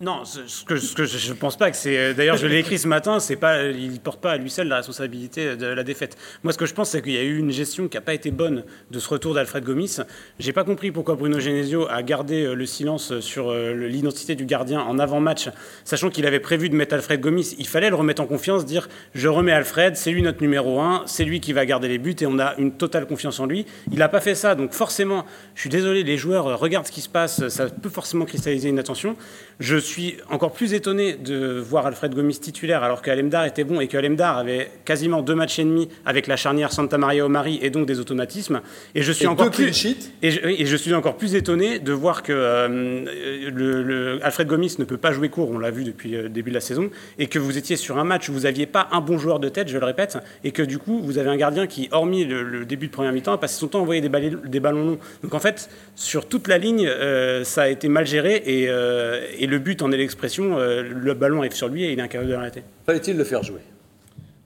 Non, 0.00 0.24
ce 0.24 0.64
que, 0.64 0.76
je 0.76 1.30
ne 1.30 1.34
pense 1.36 1.56
pas 1.56 1.70
que 1.70 1.76
c'est. 1.76 1.96
euh, 1.96 2.14
D'ailleurs, 2.14 2.36
je 2.36 2.46
l'ai 2.48 2.58
écrit 2.58 2.78
ce 2.78 2.88
matin. 2.88 3.20
C'est 3.20 3.36
pas, 3.36 3.62
il 3.62 4.00
porte 4.00 4.20
pas 4.20 4.32
à 4.32 4.36
lui 4.36 4.50
seul 4.50 4.66
la 4.66 4.76
responsabilité 4.76 5.56
de 5.56 5.66
la 5.66 5.84
défaite. 5.84 6.16
Moi, 6.42 6.52
ce 6.52 6.58
que 6.58 6.66
je 6.66 6.74
pense, 6.74 6.90
c'est 6.90 7.00
qu'il 7.00 7.12
y 7.12 7.16
a 7.18 7.22
eu 7.22 7.38
une 7.38 7.52
gestion 7.52 7.86
qui 7.86 7.96
n'a 7.96 8.00
pas 8.00 8.12
été 8.12 8.32
bonne 8.32 8.64
de 8.90 8.98
ce 8.98 9.08
retour 9.08 9.34
d'Alfred 9.34 9.62
Gomis. 9.62 9.98
J'ai 10.40 10.52
pas 10.52 10.64
compris 10.64 10.90
pourquoi 10.90 11.14
Bruno 11.14 11.38
Genesio 11.38 11.86
a 11.88 12.02
gardé 12.02 12.42
euh, 12.42 12.54
le 12.54 12.66
silence 12.66 13.20
sur 13.20 13.50
euh, 13.50 13.72
l'identité 13.86 14.34
du 14.34 14.46
gardien 14.46 14.80
en 14.80 14.98
avant-match, 14.98 15.48
sachant 15.84 16.10
qu'il 16.10 16.26
avait 16.26 16.40
prévu 16.40 16.68
de 16.68 16.74
mettre 16.74 16.94
Alfred 16.94 17.20
Gomis. 17.20 17.54
Il 17.58 17.68
fallait 17.68 17.88
le 17.90 17.96
remettre 17.96 18.20
en 18.20 18.26
confiance, 18.26 18.66
dire 18.66 18.88
je 19.14 19.28
remets 19.28 19.52
Alfred, 19.52 19.96
c'est 19.96 20.10
lui 20.10 20.22
notre 20.22 20.42
numéro 20.42 20.80
un, 20.80 21.04
c'est 21.06 21.24
lui 21.24 21.38
qui 21.40 21.52
va 21.52 21.64
garder 21.66 21.86
les 21.86 21.98
buts 21.98 22.16
et 22.20 22.26
on 22.26 22.40
a 22.40 22.54
une 22.58 22.72
totale 22.72 23.06
confiance 23.06 23.38
en 23.38 23.46
lui. 23.46 23.64
Il 23.92 23.98
n'a 23.98 24.08
pas 24.08 24.20
fait 24.20 24.34
ça, 24.34 24.56
donc 24.56 24.72
forcément, 24.72 25.24
je 25.54 25.60
suis 25.60 25.70
désolé, 25.70 26.02
les 26.02 26.16
joueurs 26.16 26.58
regardent 26.58 26.86
ce 26.86 26.92
qui 26.92 27.00
se 27.00 27.08
passe, 27.08 27.46
ça 27.48 27.68
peut 27.68 27.88
forcément 27.90 28.24
cristalliser 28.24 28.68
une 28.68 28.80
attention. 28.80 29.16
Je 29.60 29.83
suis 29.84 30.16
encore 30.30 30.52
plus 30.52 30.74
étonné 30.74 31.14
de 31.14 31.58
voir 31.58 31.86
Alfred 31.86 32.14
Gomis 32.14 32.38
titulaire 32.38 32.82
alors 32.82 33.02
qu'Alemdar 33.02 33.44
était 33.44 33.64
bon 33.64 33.80
et 33.80 33.86
qu'Alemdar 33.88 34.38
avait 34.38 34.70
quasiment 34.84 35.22
deux 35.22 35.34
matchs 35.34 35.58
et 35.58 35.64
demi 35.64 35.88
avec 36.06 36.26
la 36.26 36.36
charnière 36.36 36.72
Santa 36.72 36.98
Maria 36.98 37.24
Omari 37.26 37.58
et 37.62 37.70
donc 37.70 37.86
des 37.86 38.00
automatismes. 38.00 38.60
Et 38.94 39.02
je 39.02 39.12
suis 39.12 39.24
Et 39.24 39.28
encore 39.28 39.50
plus 39.50 39.86
et 40.22 40.30
je, 40.30 40.40
oui, 40.46 40.56
et 40.58 40.66
je 40.66 40.76
suis 40.76 40.94
encore 40.94 41.16
plus 41.16 41.34
étonné 41.34 41.78
de 41.78 41.92
voir 41.92 42.22
que 42.22 42.32
euh, 42.32 43.04
le, 43.50 43.82
le- 43.82 44.18
Alfred 44.24 44.46
Gomis 44.48 44.76
ne 44.78 44.84
peut 44.84 44.96
pas 44.96 45.12
jouer 45.12 45.28
court, 45.28 45.50
on 45.50 45.58
l'a 45.58 45.70
vu 45.70 45.84
depuis 45.84 46.16
euh, 46.16 46.22
le 46.24 46.28
début 46.28 46.50
de 46.50 46.54
la 46.54 46.60
saison, 46.60 46.90
et 47.18 47.26
que 47.26 47.38
vous 47.38 47.58
étiez 47.58 47.76
sur 47.76 47.98
un 47.98 48.04
match 48.04 48.28
où 48.28 48.32
vous 48.32 48.40
n'aviez 48.40 48.66
pas 48.66 48.88
un 48.92 49.00
bon 49.00 49.18
joueur 49.18 49.38
de 49.40 49.48
tête, 49.48 49.68
je 49.68 49.78
le 49.78 49.84
répète, 49.84 50.18
et 50.44 50.50
que 50.52 50.62
du 50.62 50.78
coup 50.78 51.00
vous 51.02 51.18
avez 51.18 51.28
un 51.30 51.36
gardien 51.36 51.66
qui, 51.66 51.88
hormis 51.92 52.24
le, 52.24 52.42
le 52.42 52.64
début 52.64 52.86
de 52.86 52.92
première 52.92 53.12
mi-temps, 53.12 53.32
a 53.34 53.38
passé 53.38 53.58
son 53.58 53.68
temps 53.68 53.78
à 53.80 53.82
envoyer 53.82 54.00
des, 54.00 54.08
balais- 54.08 54.32
des 54.44 54.60
ballons 54.60 54.84
longs. 54.86 54.98
Donc 55.22 55.34
en 55.34 55.40
fait, 55.40 55.68
sur 55.94 56.26
toute 56.28 56.48
la 56.48 56.58
ligne, 56.58 56.86
euh, 56.88 57.44
ça 57.44 57.62
a 57.62 57.68
été 57.68 57.88
mal 57.88 58.06
géré, 58.06 58.42
et, 58.46 58.66
euh, 58.68 59.20
et 59.38 59.46
le 59.46 59.58
but 59.58 59.73
en 59.82 59.92
est 59.92 59.96
l'expression, 59.96 60.58
euh, 60.58 60.82
le 60.82 61.14
ballon 61.14 61.38
arrive 61.38 61.54
sur 61.54 61.68
lui 61.68 61.84
et 61.84 61.92
il 61.92 61.98
est 61.98 62.02
incapable 62.02 62.28
de 62.28 62.34
l'arrêter. 62.34 62.62
Fallait-il 62.86 63.16
le 63.16 63.24
faire 63.24 63.42
jouer? 63.42 63.60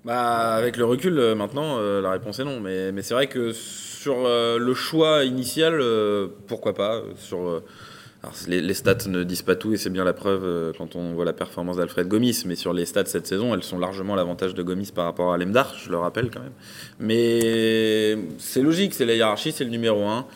Bah, 0.04 0.54
avec 0.54 0.76
le 0.76 0.84
recul, 0.84 1.18
euh, 1.18 1.34
maintenant, 1.34 1.78
euh, 1.78 2.00
la 2.00 2.12
réponse 2.12 2.38
est 2.38 2.44
non. 2.44 2.60
Mais, 2.60 2.92
mais 2.92 3.02
c'est 3.02 3.14
vrai 3.14 3.26
que 3.26 3.52
sur 3.52 4.26
euh, 4.26 4.58
le 4.58 4.74
choix 4.74 5.24
initial, 5.24 5.78
euh, 5.80 6.28
pourquoi 6.46 6.74
pas 6.74 7.02
sur, 7.16 7.46
euh, 7.48 7.64
alors, 8.22 8.34
les, 8.46 8.60
les 8.60 8.74
stats 8.74 9.06
ne 9.06 9.22
disent 9.22 9.42
pas 9.42 9.54
tout 9.54 9.72
et 9.72 9.76
c'est 9.76 9.90
bien 9.90 10.04
la 10.04 10.12
preuve 10.12 10.42
euh, 10.44 10.72
quand 10.76 10.96
on 10.96 11.12
voit 11.14 11.24
la 11.24 11.32
performance 11.32 11.76
d'Alfred 11.76 12.08
Gomis. 12.08 12.42
Mais 12.46 12.56
sur 12.56 12.72
les 12.72 12.84
stats 12.84 13.06
cette 13.06 13.26
saison, 13.26 13.54
elles 13.54 13.62
sont 13.62 13.78
largement 13.78 14.14
à 14.14 14.16
l'avantage 14.16 14.54
de 14.54 14.62
Gomis 14.62 14.90
par 14.94 15.04
rapport 15.04 15.32
à 15.32 15.38
Lemdar, 15.38 15.74
je 15.76 15.90
le 15.90 15.98
rappelle 15.98 16.30
quand 16.30 16.40
même. 16.40 16.52
Mais 16.98 18.16
c'est 18.38 18.62
logique, 18.62 18.94
c'est 18.94 19.04
la 19.04 19.14
hiérarchie, 19.14 19.52
c'est 19.52 19.64
le 19.64 19.70
numéro 19.70 20.04
1. 20.04 20.26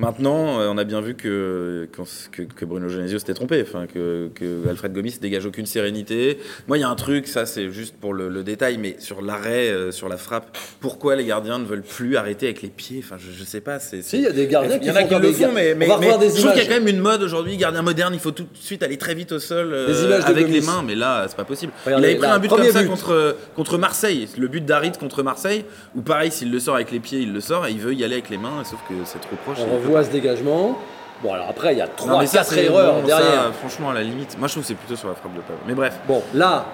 Maintenant, 0.00 0.60
euh, 0.60 0.68
on 0.70 0.78
a 0.78 0.84
bien 0.84 1.02
vu 1.02 1.14
que, 1.14 1.86
que, 2.32 2.42
que 2.42 2.64
Bruno 2.64 2.88
Genesio 2.88 3.18
s'était 3.18 3.34
trompé, 3.34 3.62
enfin, 3.62 3.86
que, 3.86 4.30
que, 4.34 4.66
Alfred 4.66 4.94
Gomis 4.94 5.18
dégage 5.20 5.44
aucune 5.44 5.66
sérénité. 5.66 6.38
Moi, 6.68 6.78
il 6.78 6.80
y 6.80 6.84
a 6.84 6.88
un 6.88 6.94
truc, 6.94 7.28
ça 7.28 7.44
c'est 7.44 7.70
juste 7.70 7.96
pour 8.00 8.14
le, 8.14 8.42
détail, 8.42 8.78
mais 8.78 8.96
sur 8.98 9.20
l'arrêt, 9.20 9.68
euh, 9.68 9.92
sur 9.92 10.08
la 10.08 10.16
frappe, 10.16 10.56
pourquoi 10.80 11.16
les 11.16 11.26
gardiens 11.26 11.58
ne 11.58 11.66
veulent 11.66 11.82
plus 11.82 12.16
arrêter 12.16 12.46
avec 12.46 12.62
les 12.62 12.70
pieds? 12.70 13.02
Enfin, 13.04 13.16
je, 13.18 13.30
je 13.30 13.44
sais 13.44 13.60
pas. 13.60 13.78
Si, 13.78 14.00
il 14.14 14.22
y 14.22 14.26
a 14.26 14.32
des 14.32 14.46
gardiens 14.46 14.78
qui, 14.78 14.86
y 14.86 14.90
en 14.90 14.96
a 14.96 15.02
qui 15.02 15.14
le 15.14 15.32
font, 15.32 15.52
mais, 15.52 15.74
mais, 15.74 15.86
mais 15.86 16.06
je 16.06 16.40
trouve 16.40 16.52
qu'il 16.52 16.62
y 16.62 16.64
a 16.64 16.68
quand 16.68 16.80
même 16.80 16.88
une 16.88 17.00
mode 17.00 17.22
aujourd'hui, 17.22 17.58
gardien 17.58 17.82
moderne, 17.82 18.14
il 18.14 18.20
faut 18.20 18.30
tout 18.30 18.44
de 18.44 18.48
suite 18.58 18.82
aller 18.82 18.96
très 18.96 19.14
vite 19.14 19.32
au 19.32 19.38
sol 19.38 19.70
euh, 19.74 20.20
avec 20.24 20.48
les 20.48 20.62
mains, 20.62 20.82
mais 20.82 20.94
là, 20.94 21.26
c'est 21.28 21.36
pas 21.36 21.44
possible. 21.44 21.72
il 21.86 21.92
avait 21.92 22.16
pris 22.16 22.26
un 22.26 22.38
but 22.38 22.48
comme 22.48 22.64
ça 22.64 22.84
contre, 22.84 23.36
contre 23.54 23.76
Marseille, 23.76 24.28
le 24.38 24.48
but 24.48 24.64
d'Arit 24.64 24.92
contre 24.92 25.22
Marseille, 25.22 25.66
où 25.94 26.00
pareil, 26.00 26.30
s'il 26.30 26.50
le 26.50 26.58
sort 26.58 26.76
avec 26.76 26.90
les 26.90 27.00
pieds, 27.00 27.20
il 27.20 27.34
le 27.34 27.40
sort, 27.40 27.66
et 27.66 27.72
il 27.72 27.80
veut 27.80 27.92
y 27.92 28.02
aller 28.02 28.14
avec 28.14 28.30
les 28.30 28.38
mains, 28.38 28.64
sauf 28.64 28.80
que 28.88 28.94
c'est 29.04 29.20
trop 29.20 29.36
proche. 29.44 29.58
Ce 30.04 30.10
dégagement. 30.10 30.78
Bon, 31.22 31.34
alors 31.34 31.48
après, 31.50 31.74
il 31.74 31.78
y 31.78 31.82
a 31.82 31.86
3-4 31.86 32.58
erreurs 32.58 33.02
derrière. 33.02 33.52
franchement, 33.58 33.90
à 33.90 33.94
la 33.94 34.02
limite, 34.02 34.38
moi 34.38 34.48
je 34.48 34.54
trouve 34.54 34.62
que 34.62 34.68
c'est 34.68 34.74
plutôt 34.74 34.96
sur 34.96 35.08
la 35.08 35.14
frappe 35.14 35.34
de 35.34 35.40
Pavard. 35.40 35.62
Mais 35.66 35.74
bref. 35.74 35.98
Bon, 36.08 36.22
là. 36.34 36.66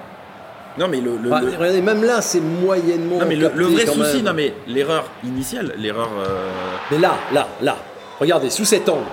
Non, 0.78 0.88
mais 0.88 1.00
le. 1.00 1.18
Regardez, 1.24 1.80
même 1.80 2.04
là, 2.04 2.20
c'est 2.20 2.40
moyennement. 2.40 3.18
Non, 3.18 3.26
mais 3.26 3.36
le, 3.36 3.48
vrai 3.48 3.86
souci, 3.86 4.22
non, 4.22 4.34
mais 4.34 4.54
l'erreur 4.66 5.04
initiale, 5.24 5.72
l'erreur. 5.78 6.10
Euh, 6.18 6.50
mais 6.90 6.98
là, 6.98 7.14
là, 7.32 7.48
là. 7.62 7.76
Regardez, 8.20 8.50
sous 8.50 8.64
cet 8.64 8.88
angle. 8.88 9.06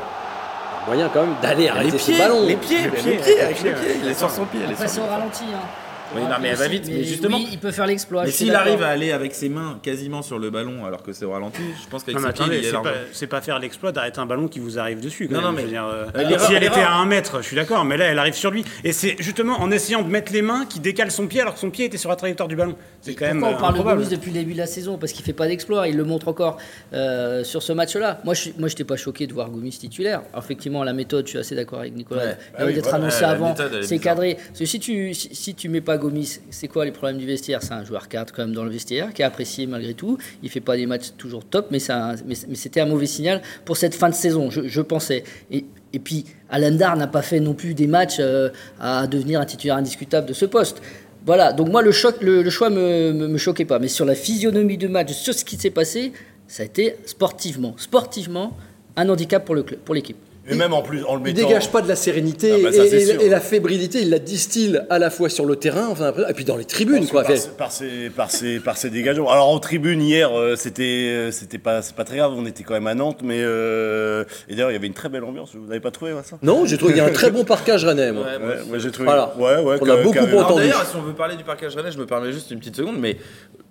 Moyen 0.86 1.10
quand 1.13 1.22
même 1.22 1.36
d'aller 1.42 1.70
arrêter 1.70 1.98
ce 1.98 2.12
ballon. 2.18 2.46
Les 2.46 2.58
pieds, 2.58 2.84
les 2.84 2.89
pieds, 2.89 3.12
les 3.12 3.18
pieds, 3.18 3.42
avec 3.42 3.63
les 3.63 3.72
pieds. 3.72 3.98
Il 4.04 4.10
est 4.10 4.13
sur 4.13 4.30
son 4.30 4.44
pied. 4.46 4.60
Après, 4.70 4.88
c'est 4.88 5.00
au 5.00 5.06
ralenti. 5.06 5.46
Hein. 5.54 5.83
Oui, 6.15 6.21
non, 6.21 6.36
mais 6.41 6.49
elle 6.49 6.56
va 6.56 6.67
vite. 6.67 6.89
Mais, 6.91 7.04
justement, 7.04 7.38
il 7.38 7.60
peut 7.60 7.71
faire 7.71 7.88
l'exploit. 7.88 8.23
Mais 8.26 8.32
s'il 8.32 8.54
arrive 8.56 8.82
à 8.84 8.89
aller 8.89 9.12
avec 9.12 9.34
ses 9.34 9.49
mains 9.49 9.80
quasiment 9.82 10.21
sur 10.21 10.39
le 10.39 10.49
ballon 10.49 10.86
alors 10.86 11.04
que 11.04 11.13
c'est 11.13 11.26
au 11.26 11.32
ralenti, 11.32 11.62
je 11.84 11.89
pense 11.89 12.04
qu'avec 12.04 12.19
ses 12.19 12.32
pieds, 12.32 12.60
il 12.60 12.65
est 12.65 12.73
C'est 13.12 13.28
pas 13.28 13.41
faire 13.41 13.60
l'exploit 13.60 13.91
d'arrêter 13.91 14.19
un 14.19 14.26
ballon 14.26 14.47
qui 14.47 14.60
vous 14.60 14.80
arrive 14.80 14.99
dessus. 14.99 15.28
non, 15.30 15.41
non, 15.41 15.52
mais 15.52 15.65
euh, 15.73 16.06
si 16.39 16.54
elle 16.54 16.63
était 16.63 16.82
à 16.82 16.93
un 16.93 17.06
mètre, 17.06 17.41
je 17.41 17.47
suis 17.47 17.56
d'accord, 17.56 17.86
mais 17.86 17.97
là, 17.97 18.06
elle 18.06 18.19
arrive 18.19 18.34
sur 18.34 18.52
lui. 18.52 18.63
Et 18.84 18.93
c'est 18.93 19.15
justement 19.19 19.60
en 19.62 19.71
essayant 19.71 20.02
de 20.02 20.10
mettre 20.10 20.32
les 20.32 20.41
mains 20.41 20.65
qui 20.65 20.80
décale 20.80 21.12
son 21.12 21.28
pied 21.28 21.41
alors 21.41 21.54
que 21.54 21.60
son 21.60 21.69
pied 21.69 21.86
était 21.86 21.97
sur 21.97 22.10
la 22.10 22.15
trajectoire 22.15 22.47
du 22.47 22.56
ballon. 22.56 22.76
C'est 23.02 23.15
quand 23.15 23.26
même. 23.26 23.43
on 23.43 23.56
parle 23.56 23.78
de 23.78 23.82
Gomis 23.84 24.08
depuis 24.08 24.32
le 24.32 24.39
début 24.39 24.54
de 24.54 24.58
la 24.58 24.65
saison? 24.65 24.97
Parce 24.97 25.12
qu'il 25.12 25.26
fait 25.26 25.34
pas 25.34 25.47
d'exploit. 25.47 25.88
Il 25.88 25.97
le 25.97 26.04
montre 26.04 26.28
encore 26.28 26.58
euh, 26.93 27.43
sur 27.43 27.62
ce 27.62 27.73
match-là. 27.73 28.19
Moi, 28.23 28.34
je 28.34 28.49
moi, 28.58 28.67
j'étais 28.67 28.84
pas 28.84 28.95
choqué 28.95 29.28
de 29.28 29.34
voir 29.34 29.49
Gomis 29.49 29.71
titulaire. 29.71 30.21
effectivement, 30.38 30.84
la 30.84 30.93
méthode, 30.93 31.26
je 31.26 31.32
suis 31.32 31.39
assez 31.39 31.56
d'accord 31.56 31.80
avec 31.80 31.95
Nicolas. 31.95 32.36
Il 32.58 32.63
aurait 32.63 32.73
d'être 32.73 32.93
annoncé 32.93 33.23
avant. 33.23 33.56
C'est 33.82 33.99
cadré. 33.99 34.38
Si 34.54 34.80
tu 34.80 35.13
si 35.13 35.56
tu 35.56 35.69
mets 35.69 35.82
pas 35.82 35.97
Gomis, 36.04 36.42
c'est 36.50 36.68
quoi 36.68 36.84
les 36.84 36.92
problèmes 36.92 37.18
du 37.18 37.26
vestiaire? 37.26 37.63
C'est 37.63 37.74
un 37.74 37.86
joueur 37.86 38.10
4 38.10 38.34
quand 38.34 38.44
même 38.44 38.54
dans 38.54 38.66
le 38.66 38.70
vestiaire, 38.70 39.13
qui 39.13 39.22
est 39.22 39.26
apprécié 39.26 39.66
malgré 39.66 39.94
tout. 39.94 40.18
Il 40.44 40.50
fait 40.50 40.60
pas 40.60 40.76
des 40.76 40.86
matchs 40.86 41.13
toujours 41.18 41.46
top, 41.46 41.68
mais, 41.72 41.80
mais, 42.28 42.36
c'était 42.56 42.82
un 42.82 42.86
mauvais 42.86 43.06
signal 43.06 43.42
pour 43.63 43.78
cette 43.78 43.96
fin 43.96 44.10
de 44.10 44.13
saison, 44.13 44.50
je, 44.52 44.82
pensais. 44.82 45.24
Et, 45.50 45.63
puis, 46.00 46.26
Alandar 46.50 46.98
n'a 46.98 47.08
pas 47.08 47.22
fait 47.22 47.39
non 47.39 47.54
plus 47.54 47.74
des 47.74 47.88
matchs 47.88 48.18
euh, 48.20 48.50
à 48.80 49.08
devenir 49.08 49.39
un 49.39 49.46
titulaire 49.46 49.78
indiscutable 49.78 50.28
de 50.28 50.34
ce 50.34 50.46
poste. 50.46 50.82
Voilà, 51.26 51.54
donc 51.54 51.70
moi, 51.70 51.82
le, 51.82 51.92
choix 51.92 52.12
ne 52.20 53.12
me, 53.13 53.38
choquait 53.38 53.66
pas. 53.66 53.80
Mais 53.80 53.88
sur 53.88 54.06
la 54.06 54.16
physionomie 54.16 54.78
du 54.78 54.89
match, 54.89 55.13
sur 55.13 55.34
ce 55.34 55.46
qui 55.46 55.56
s'est 55.56 55.70
passé, 55.70 56.12
ça 56.48 56.63
a 56.63 56.66
été 56.66 56.98
sportivement, 57.06 57.76
sportivement, 57.78 58.58
un 58.98 59.08
handicap 59.08 59.46
pour 59.46 59.96
l'équipe. 59.96 60.18
Et 60.49 60.56
même 60.56 60.73
en 60.73 60.82
plus, 60.82 61.06
en 61.06 61.15
le 61.15 61.21
mettant... 61.21 61.39
Il 61.39 61.45
dégage 61.45 61.71
pas 61.71 61.82
de 61.82 61.88
la 61.88 61.95
sérénité 61.95 62.51
ah, 62.53 62.69
bah, 62.69 62.69
et, 62.75 63.29
la 63.29 63.39
fébrilité, 63.39 64.01
il 64.01 64.10
la 64.10 64.19
distille 64.19 64.82
à 64.89 64.99
la 64.99 65.10
fois 65.10 65.29
sur 65.29 65.45
le 65.45 65.56
terrain, 65.56 65.88
enfin, 65.88 66.13
et 66.27 66.34
puis 66.34 66.43
dans 66.43 66.58
les 66.58 66.65
tribunes. 66.65 67.08
Quoi. 67.08 67.23
Par, 67.23 67.34
par, 67.58 67.71
ses, 67.71 68.10
par, 68.10 68.29
ses, 68.29 68.60
par 68.60 68.77
ses 68.77 68.89
dégagements. 68.89 69.32
Alors 69.32 69.47
en 69.47 69.60
tribune, 69.60 70.01
hier, 70.01 70.38
euh, 70.38 70.56
c'était 70.58 70.84
euh, 70.84 71.32
c'était 71.32 71.60
pas, 71.60 71.79
pas 71.95 72.03
très 72.03 72.17
grave, 72.17 72.34
on 72.36 72.45
était 72.45 72.63
quand 72.63 72.73
même 72.73 72.88
à 72.88 72.93
Nantes, 72.93 73.21
mais. 73.23 73.39
Euh, 73.39 74.25
et 74.49 74.56
d'ailleurs, 74.56 74.71
il 74.71 74.73
y 74.73 74.77
avait 74.77 74.88
une 74.88 74.93
très 74.93 75.08
belle 75.08 75.23
ambiance, 75.23 75.56
vous 75.56 75.65
n'avez 75.65 75.79
pas 75.79 75.91
trouvé 75.91 76.12
ça 76.25 76.38
Non, 76.41 76.65
j'ai 76.65 76.77
trouvé 76.77 76.93
qu'il 76.93 77.01
y 77.01 77.06
a 77.06 77.10
un 77.10 77.13
très 77.13 77.32
bon 77.32 77.43
parquage 77.45 77.86
rennais, 77.86 78.12
moi. 78.12 78.25
Ouais, 78.25 78.79
j'ai 78.79 78.91
trouvé. 78.91 79.06
Voilà. 79.06 79.34
Ouais, 79.38 79.62
ouais, 79.62 79.77
on 79.79 79.89
a 79.89 79.97
beaucoup 79.97 80.38
entendu. 80.38 80.63
D'ailleurs, 80.63 80.86
si 80.86 80.95
on 80.97 81.01
veut 81.01 81.13
parler 81.13 81.38
du 81.38 81.45
parquage 81.45 81.73
rennais, 81.75 81.91
je 81.91 81.99
me 81.99 82.06
permets 82.06 82.34
juste 82.34 82.51
une 82.51 82.60
petite 82.60 82.75
seconde, 82.75 82.97
mais 82.99 83.17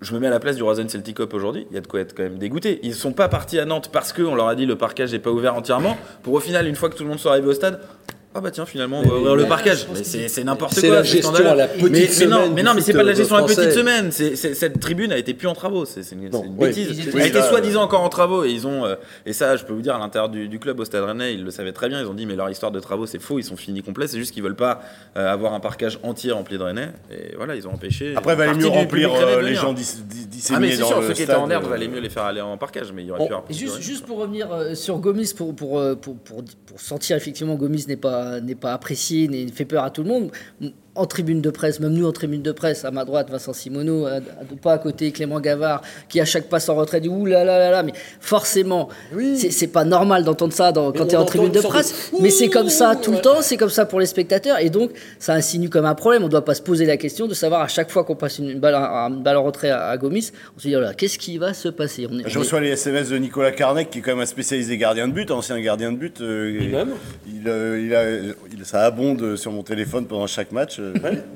je 0.01 0.13
me 0.13 0.19
mets 0.19 0.27
à 0.27 0.31
la 0.31 0.39
place 0.39 0.55
du 0.55 0.63
Rosen 0.63 0.89
Celtic 0.89 1.17
Cup 1.17 1.33
aujourd'hui, 1.33 1.65
il 1.71 1.75
y 1.75 1.77
a 1.77 1.81
de 1.81 1.87
quoi 1.87 2.01
être 2.01 2.13
quand 2.15 2.23
même 2.23 2.37
dégoûté. 2.37 2.79
Ils 2.83 2.93
sont 2.93 3.13
pas 3.13 3.29
partis 3.29 3.59
à 3.59 3.65
Nantes 3.65 3.89
parce 3.91 4.13
qu'on 4.13 4.35
leur 4.35 4.47
a 4.47 4.55
dit 4.55 4.65
le 4.65 4.77
parquage 4.77 5.11
n'est 5.11 5.19
pas 5.19 5.31
ouvert 5.31 5.55
entièrement, 5.55 5.97
pour 6.23 6.33
au 6.33 6.39
final, 6.39 6.67
une 6.67 6.75
fois 6.75 6.89
que 6.89 6.95
tout 6.95 7.03
le 7.03 7.09
monde 7.09 7.19
soit 7.19 7.37
au 7.39 7.53
stade. 7.53 7.79
Ah 8.35 8.41
bah 8.41 8.49
tiens 8.49 8.65
finalement 8.65 8.99
on 8.99 9.07
va 9.07 9.15
ouvrir 9.15 9.35
le 9.35 9.45
parquage. 9.45 9.85
c'est 10.03 10.43
n'importe 10.43 10.73
quoi. 10.73 10.81
C'est 10.81 10.89
la 10.89 11.03
gestion 11.03 11.33
à 11.45 11.55
la 11.55 11.67
petite 11.67 11.91
mais, 11.91 12.07
semaine. 12.07 12.29
non, 12.29 12.49
mais 12.51 12.63
non, 12.63 12.73
mais 12.73 12.81
c'est 12.81 12.93
pas 12.93 13.03
la 13.03 13.13
gestion 13.13 13.35
à 13.35 13.41
la 13.41 13.47
petite 13.47 13.71
semaine. 13.71 14.11
cette 14.11 14.79
tribune 14.79 15.11
a 15.11 15.17
été 15.17 15.35
plus 15.35 15.47
en 15.47 15.53
travaux. 15.53 15.85
C'est 15.85 16.01
une, 16.11 16.29
bêtise. 16.29 17.09
Elle 17.13 17.21
a 17.21 17.27
été 17.27 17.41
soi-disant 17.41 17.83
encore 17.83 18.01
en 18.01 18.09
travaux 18.09 18.43
et 18.43 18.49
ils 18.49 18.65
ont 18.65 18.85
euh, 18.85 18.95
et 19.25 19.33
ça 19.33 19.55
je 19.55 19.63
peux 19.63 19.73
vous 19.73 19.81
dire 19.81 19.95
à 19.95 19.99
l'intérieur 19.99 20.29
du, 20.29 20.59
club 20.59 20.79
au 20.79 20.85
Stade 20.85 21.03
Rennais 21.03 21.33
ils 21.33 21.43
le 21.43 21.51
savaient 21.51 21.73
très 21.73 21.89
bien. 21.89 22.01
Ils 22.01 22.07
ont 22.07 22.13
dit 22.13 22.25
mais 22.25 22.35
leur 22.35 22.49
histoire 22.49 22.71
de 22.71 22.79
travaux 22.79 23.05
c'est 23.05 23.21
faux. 23.21 23.37
Ils 23.37 23.43
sont 23.43 23.55
finis 23.55 23.83
complets. 23.83 24.07
C'est 24.07 24.17
juste 24.17 24.33
qu'ils 24.33 24.43
veulent 24.43 24.55
pas 24.55 24.81
euh, 25.15 25.31
avoir 25.31 25.53
un 25.53 25.59
parquage 25.59 25.99
entier 26.01 26.31
rempli 26.31 26.57
de 26.57 26.63
Rennais 26.63 26.89
et 27.11 27.35
voilà 27.35 27.55
ils 27.55 27.67
ont 27.67 27.73
empêché. 27.73 28.15
Après 28.15 28.33
il 28.33 28.37
valait 28.37 28.55
mieux 28.55 28.67
remplir 28.67 29.13
euh, 29.13 29.41
les 29.41 29.53
gens 29.53 29.73
disséminés 29.73 30.49
ah 30.55 30.59
mais 30.59 30.71
c'est 30.71 30.83
sûr 30.83 31.03
ceux 31.03 31.13
qui 31.13 31.23
étaient 31.23 31.35
en 31.35 31.49
herbe 31.51 31.65
valait 31.65 31.87
mieux 31.87 31.99
les 31.99 32.09
faire 32.09 32.23
aller 32.23 32.41
en 32.41 32.57
parquage 32.57 32.91
mais 32.93 33.03
il 33.03 33.07
y 33.07 33.11
aurait 33.11 33.27
pu 33.47 33.53
Juste 33.53 34.05
pour 34.05 34.17
revenir 34.17 34.47
sur 34.73 34.97
Gomis 34.97 35.33
pour 35.35 35.53
pour 35.55 36.43
sentir 36.77 37.15
effectivement 37.15 37.55
Gomis 37.55 37.85
n'est 37.87 37.95
pas 37.95 38.22
n'est 38.41 38.55
pas 38.55 38.73
apprécié 38.73 39.29
et 39.31 39.47
fait 39.47 39.65
peur 39.65 39.83
à 39.83 39.91
tout 39.91 40.03
le 40.03 40.09
monde 40.09 40.31
en 40.95 41.05
tribune 41.05 41.41
de 41.41 41.49
presse, 41.49 41.79
même 41.79 41.93
nous 41.93 42.07
en 42.07 42.11
tribune 42.11 42.41
de 42.41 42.51
presse, 42.51 42.85
à 42.85 42.91
ma 42.91 43.03
droite, 43.03 43.29
Vincent 43.31 43.53
Simoneau, 43.53 44.05
à, 44.05 44.19
pas 44.61 44.73
à 44.73 44.77
côté, 44.77 45.11
Clément 45.11 45.39
Gavard, 45.39 45.81
qui 46.07 46.21
à 46.21 46.25
chaque 46.25 46.49
passe 46.49 46.69
en 46.69 46.75
retrait 46.75 47.01
dit 47.01 47.09
ouh 47.09 47.25
là 47.25 47.43
là 47.43 47.57
là 47.57 47.71
là, 47.71 47.83
mais 47.83 47.93
forcément, 48.19 48.89
c'est 49.35 49.67
pas 49.67 49.85
normal 49.85 50.23
d'entendre 50.23 50.53
ça 50.53 50.71
quand 50.73 51.05
tu 51.05 51.13
es 51.13 51.15
en 51.15 51.25
tribune 51.25 51.51
de 51.51 51.61
presse, 51.61 52.11
mais 52.21 52.29
c'est 52.29 52.49
comme 52.49 52.69
ça 52.69 52.95
tout 52.95 53.11
le 53.11 53.19
temps, 53.19 53.41
c'est 53.41 53.57
comme 53.57 53.69
ça 53.69 53.85
pour 53.85 53.99
les 53.99 54.05
spectateurs, 54.05 54.59
et 54.59 54.69
donc 54.69 54.91
ça 55.17 55.33
insinue 55.33 55.69
comme 55.69 55.85
un 55.85 55.95
problème. 55.95 56.23
On 56.23 56.27
doit 56.27 56.45
pas 56.45 56.53
se 56.53 56.61
poser 56.61 56.85
la 56.85 56.97
question 56.97 57.27
de 57.27 57.33
savoir 57.33 57.61
à 57.61 57.67
chaque 57.67 57.89
fois 57.89 58.03
qu'on 58.03 58.15
passe 58.15 58.37
une 58.37 58.59
balle, 58.59 58.75
balle 59.21 59.37
en 59.37 59.43
retrait 59.43 59.71
à, 59.71 59.97
Gomis, 59.97 60.31
on 60.55 60.59
se 60.59 60.67
dit 60.67 60.75
oh 60.75 60.79
là, 60.79 60.93
qu'est-ce 60.93 61.17
qui 61.17 61.37
va 61.39 61.53
se 61.53 61.69
passer? 61.69 62.07
On 62.09 62.27
Je 62.27 62.39
reçois 62.39 62.61
les 62.61 62.69
SMS 62.69 63.09
de 63.09 63.17
Nicolas 63.17 63.51
Carnec, 63.51 63.89
qui 63.89 63.99
est 63.99 64.01
quand 64.01 64.11
même 64.11 64.21
un 64.21 64.27
spécialisé 64.27 64.77
gardien 64.77 65.07
de 65.07 65.13
but, 65.13 65.31
ancien 65.31 65.59
gardien 65.59 65.91
de 65.91 65.97
but. 65.97 66.21
Euh, 66.21 66.85
il, 67.25 67.47
euh, 67.47 68.33
il, 68.51 68.61
a, 68.61 68.65
ça 68.65 68.85
abonde 68.85 69.35
sur 69.35 69.51
mon 69.51 69.63
téléphone 69.63 70.05
pendant 70.05 70.27
chaque 70.27 70.51
match. 70.51 70.79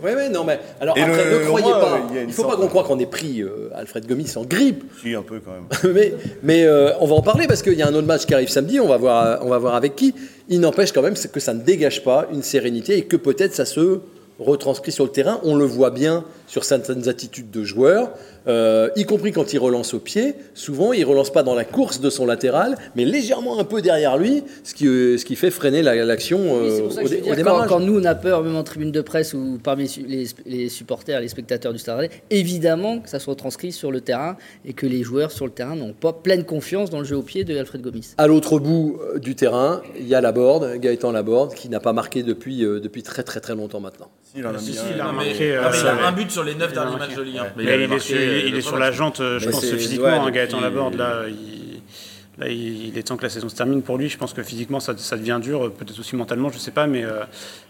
Oui, 0.03 0.11
oui, 0.15 0.29
non, 0.31 0.43
mais 0.43 0.59
alors 0.79 0.97
après, 0.97 1.39
ne 1.39 1.45
croyez 1.45 1.71
pas. 1.71 2.01
Il 2.13 2.27
ne 2.27 2.31
faut 2.31 2.43
pas 2.43 2.55
qu'on 2.55 2.67
croie 2.67 2.83
qu'on 2.83 2.99
ait 2.99 3.05
pris 3.05 3.41
euh, 3.41 3.69
Alfred 3.75 4.05
Gomis 4.07 4.31
en 4.35 4.43
grippe. 4.43 4.83
Si, 5.01 5.13
un 5.15 5.21
peu 5.21 5.39
quand 5.39 5.51
même. 5.51 5.67
mais 5.95 6.13
mais 6.43 6.63
euh, 6.65 6.91
on 6.99 7.07
va 7.07 7.15
en 7.15 7.21
parler 7.21 7.47
parce 7.47 7.61
qu'il 7.61 7.73
y 7.73 7.81
a 7.81 7.87
un 7.87 7.93
autre 7.93 8.07
match 8.07 8.25
qui 8.25 8.33
arrive 8.33 8.49
samedi. 8.49 8.79
On 8.79 8.87
va 8.87 8.97
voir, 8.97 9.39
on 9.43 9.49
va 9.49 9.57
voir 9.57 9.75
avec 9.75 9.95
qui. 9.95 10.13
Il 10.49 10.59
n'empêche 10.59 10.91
quand 10.91 11.01
même 11.01 11.15
que 11.15 11.39
ça 11.39 11.53
ne 11.53 11.61
dégage 11.61 12.03
pas 12.03 12.27
une 12.31 12.43
sérénité 12.43 12.97
et 12.97 13.03
que 13.03 13.17
peut-être 13.17 13.53
ça 13.53 13.65
se 13.65 13.99
retranscrit 14.39 14.91
sur 14.91 15.05
le 15.05 15.11
terrain. 15.11 15.39
On 15.43 15.55
le 15.55 15.65
voit 15.65 15.91
bien 15.91 16.23
sur 16.47 16.63
certaines 16.63 17.07
attitudes 17.09 17.51
de 17.51 17.63
joueurs. 17.63 18.11
Euh, 18.47 18.89
y 18.95 19.03
compris 19.03 19.33
quand 19.33 19.51
il 19.51 19.59
relance 19.59 19.93
au 19.93 19.99
pied. 19.99 20.35
Souvent, 20.53 20.93
il 20.93 21.03
relance 21.03 21.31
pas 21.31 21.43
dans 21.43 21.53
la 21.53 21.65
course 21.65 21.99
de 21.99 22.09
son 22.09 22.25
latéral, 22.25 22.77
mais 22.95 23.03
légèrement 23.03 23.59
un 23.59 23.65
peu 23.65 23.81
derrière 23.81 24.17
lui, 24.17 24.43
ce 24.63 24.73
qui, 24.73 24.87
euh, 24.87 25.17
ce 25.17 25.25
qui 25.25 25.35
fait 25.35 25.51
freiner 25.51 25.81
l'action 25.81 26.39
euh, 26.39 26.87
au, 26.89 27.35
démarrage. 27.35 27.67
Quand, 27.67 27.81
nous, 27.81 27.99
on 27.99 28.05
a 28.05 28.15
peur, 28.15 28.43
même 28.43 28.55
en 28.55 28.63
tribune 28.63 28.91
de 28.91 29.01
presse 29.01 29.33
ou 29.33 29.59
parmi 29.61 29.93
les, 30.45 30.69
supporters, 30.69 31.19
les 31.19 31.27
spectateurs 31.27 31.73
du 31.73 31.79
Stade 31.79 32.09
évidemment 32.29 32.99
que 32.99 33.09
ça 33.09 33.19
se 33.19 33.29
retranscrit 33.29 33.71
sur 33.71 33.91
le 33.91 34.01
terrain 34.01 34.37
et 34.65 34.73
que 34.73 34.85
les 34.85 35.03
joueurs 35.03 35.31
sur 35.31 35.45
le 35.45 35.51
terrain 35.51 35.75
n'ont 35.75 35.93
pas 35.93 36.13
pleine 36.13 36.43
confiance 36.43 36.89
dans 36.89 36.99
le 36.99 37.05
jeu 37.05 37.17
au 37.17 37.21
pied 37.21 37.43
de 37.43 37.57
Alfred 37.57 37.81
Gomis. 37.81 38.13
À 38.17 38.27
l'autre 38.27 38.59
bout 38.59 38.99
du 39.15 39.35
terrain, 39.35 39.81
il 39.99 40.07
y 40.07 40.15
a 40.15 40.21
Laborde, 40.21 40.77
Gaëtan 40.77 41.11
Laborde, 41.11 41.53
qui 41.53 41.69
n'a 41.69 41.79
pas 41.79 41.93
marqué 41.93 42.23
depuis, 42.23 42.59
depuis 42.59 43.03
très 43.03 43.23
très 43.23 43.39
très 43.39 43.55
longtemps 43.55 43.79
maintenant. 43.79 44.09
il 44.35 44.45
a, 44.45 44.49
un, 44.49 46.11
but 46.11 46.29
sur 46.37 46.43
les 46.43 46.53
9 46.53 46.71
derniers 46.71 46.97
matchs 46.97 47.15
de 47.15 47.21
Ligue 47.23 47.37
1. 47.37 47.45
il 47.57 48.47
il 48.49 48.55
est 48.55 48.61
sur 48.61 48.77
la 48.77 48.91
jante, 48.91 49.21
euh, 49.21 49.39
je 49.39 49.49
pense, 49.49 49.65
physiquement. 49.65 50.07
un 50.07 50.27
hein, 50.27 50.29
Gaëtan 50.29 50.61
Laborde, 50.61 50.93
là, 50.93 51.23
il, 51.27 51.81
là, 52.37 52.47
il 52.47 52.95
est 52.95 53.01
temps 53.01 53.17
que 53.17 53.23
la 53.23 53.29
saison 53.29 53.49
se 53.49 53.55
termine 53.55 53.81
pour 53.81 53.97
lui. 53.97 54.07
Je 54.07 54.19
pense 54.19 54.33
que 54.33 54.43
physiquement, 54.43 54.79
ça, 54.79 54.95
ça 54.97 55.17
devient 55.17 55.39
dur, 55.41 55.73
peut-être 55.73 55.99
aussi 55.99 56.15
mentalement, 56.15 56.49
je 56.49 56.55
ne 56.55 56.59
sais 56.59 56.69
pas, 56.69 56.85
mais, 56.85 57.03
euh, 57.03 57.23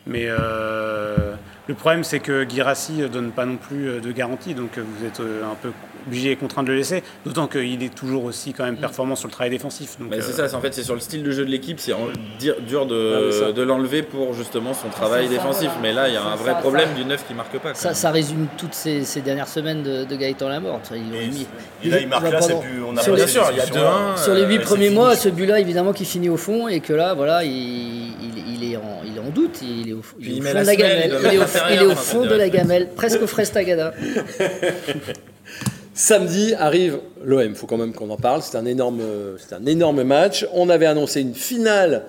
mais 0.08 0.26
euh, 0.28 1.34
le 1.68 1.74
problème, 1.74 2.04
c'est 2.04 2.20
que 2.20 2.48
Girassi 2.48 2.94
ne 2.94 3.08
donne 3.08 3.32
pas 3.32 3.46
non 3.46 3.58
plus 3.58 4.00
de 4.02 4.12
garantie, 4.12 4.54
donc 4.54 4.78
vous 4.78 5.06
êtes 5.06 5.20
un 5.20 5.56
peu 5.62 5.72
obligé 6.08 6.32
et 6.32 6.36
contraint 6.36 6.64
de 6.64 6.70
le 6.72 6.78
laisser, 6.78 7.04
d'autant 7.26 7.48
qu'il 7.48 7.84
est 7.84 7.94
toujours 7.94 8.24
aussi 8.24 8.54
quand 8.54 8.64
même 8.64 8.76
mm. 8.76 8.80
performant 8.80 9.16
sur 9.16 9.28
le 9.28 9.34
travail 9.34 9.52
défensif. 9.52 9.98
c'est 10.00 10.40
euh, 10.40 10.48
ça, 10.48 10.58
en 10.58 10.62
fait, 10.62 10.74
c'est 10.74 10.84
sur 10.84 10.94
le 10.94 11.00
style 11.00 11.22
de 11.22 11.32
jeu 11.32 11.46
de 11.46 11.52
l'équipe, 11.52 11.80
c'est 11.80 11.94
dur 12.40 12.86
de, 12.86 13.48
ah 13.50 13.52
de 13.52 13.62
l'enlever 13.62 14.02
pour 14.02 14.34
justement 14.34 14.74
son 14.74 14.90
travail 14.90 15.28
défensif. 15.28 15.70
Mais 15.82 15.94
là, 15.94 16.08
il 16.08 16.14
y 16.14 16.18
a 16.18 16.24
un 16.24 16.36
vrai 16.36 16.58
problème 16.60 16.94
du 16.96 17.06
neuf 17.06 17.26
qui 17.28 17.34
marque 17.34 17.58
pas. 17.60 17.74
Ça, 17.74 17.94
ça, 17.94 18.12
résume 18.12 18.48
toutes 18.58 18.74
ces, 18.74 19.04
ces, 19.04 19.22
dernières 19.22 19.48
semaines 19.48 19.84
de, 19.84 20.06
de 20.06 20.16
Gaëtan 20.16 20.50
Lamort. 20.50 20.82
Il, 20.92 21.46
il, 21.84 21.92
là, 21.92 22.00
il 22.00 22.08
marque 22.08 22.32
là, 22.32 22.42
c'est 22.42 22.60
plus. 22.60 22.82
On 22.84 22.96
a 22.96 23.02
sur 23.02 23.16
bien 23.16 23.28
sûr, 23.28 23.44
il 23.52 23.58
y 23.58 23.62
a 23.62 23.66
2-1. 23.66 24.24
Sur 24.24 24.34
les 24.34 24.46
8 24.46 24.60
premiers 24.60 24.90
mois, 24.90 25.16
ce 25.16 25.30
but-là, 25.30 25.60
évidemment, 25.60 25.94
qui 25.94 26.06
finit 26.06 26.30
au 26.30 26.38
fond 26.38 26.68
et 26.68 26.80
que 26.80 26.94
là, 26.94 27.14
voilà, 27.14 27.44
il, 27.44 27.52
il 27.52 28.37
est, 29.46 29.62
il 29.62 29.80
est. 29.80 29.84
Il 29.88 29.90
est 29.90 29.94
au, 29.94 30.02
fond 30.02 30.18
de 30.60 30.66
la 30.66 30.76
gamelle. 30.76 31.18
Il 31.72 31.82
est 31.82 31.86
au, 31.86 31.96
fond 31.96 32.26
de 32.26 32.36
la 32.36 32.50
gamelle, 32.50 32.90
presque 32.96 33.22
au 33.22 33.28
Frestagada. 33.28 33.94
Samedi 35.94 36.54
arrive 36.54 37.00
l'OM, 37.24 37.42
il 37.42 37.56
faut 37.56 37.66
quand 37.66 37.78
même 37.78 37.94
qu'on 37.94 38.10
en 38.12 38.18
parle. 38.18 38.42
C'est 38.44 38.56
un, 38.58 38.66
énorme, 38.66 39.02
c'est 39.40 39.56
un 39.56 39.66
énorme 39.66 40.04
match. 40.04 40.46
On 40.54 40.70
avait 40.70 40.86
annoncé 40.86 41.22
une 41.22 41.34
finale. 41.34 42.04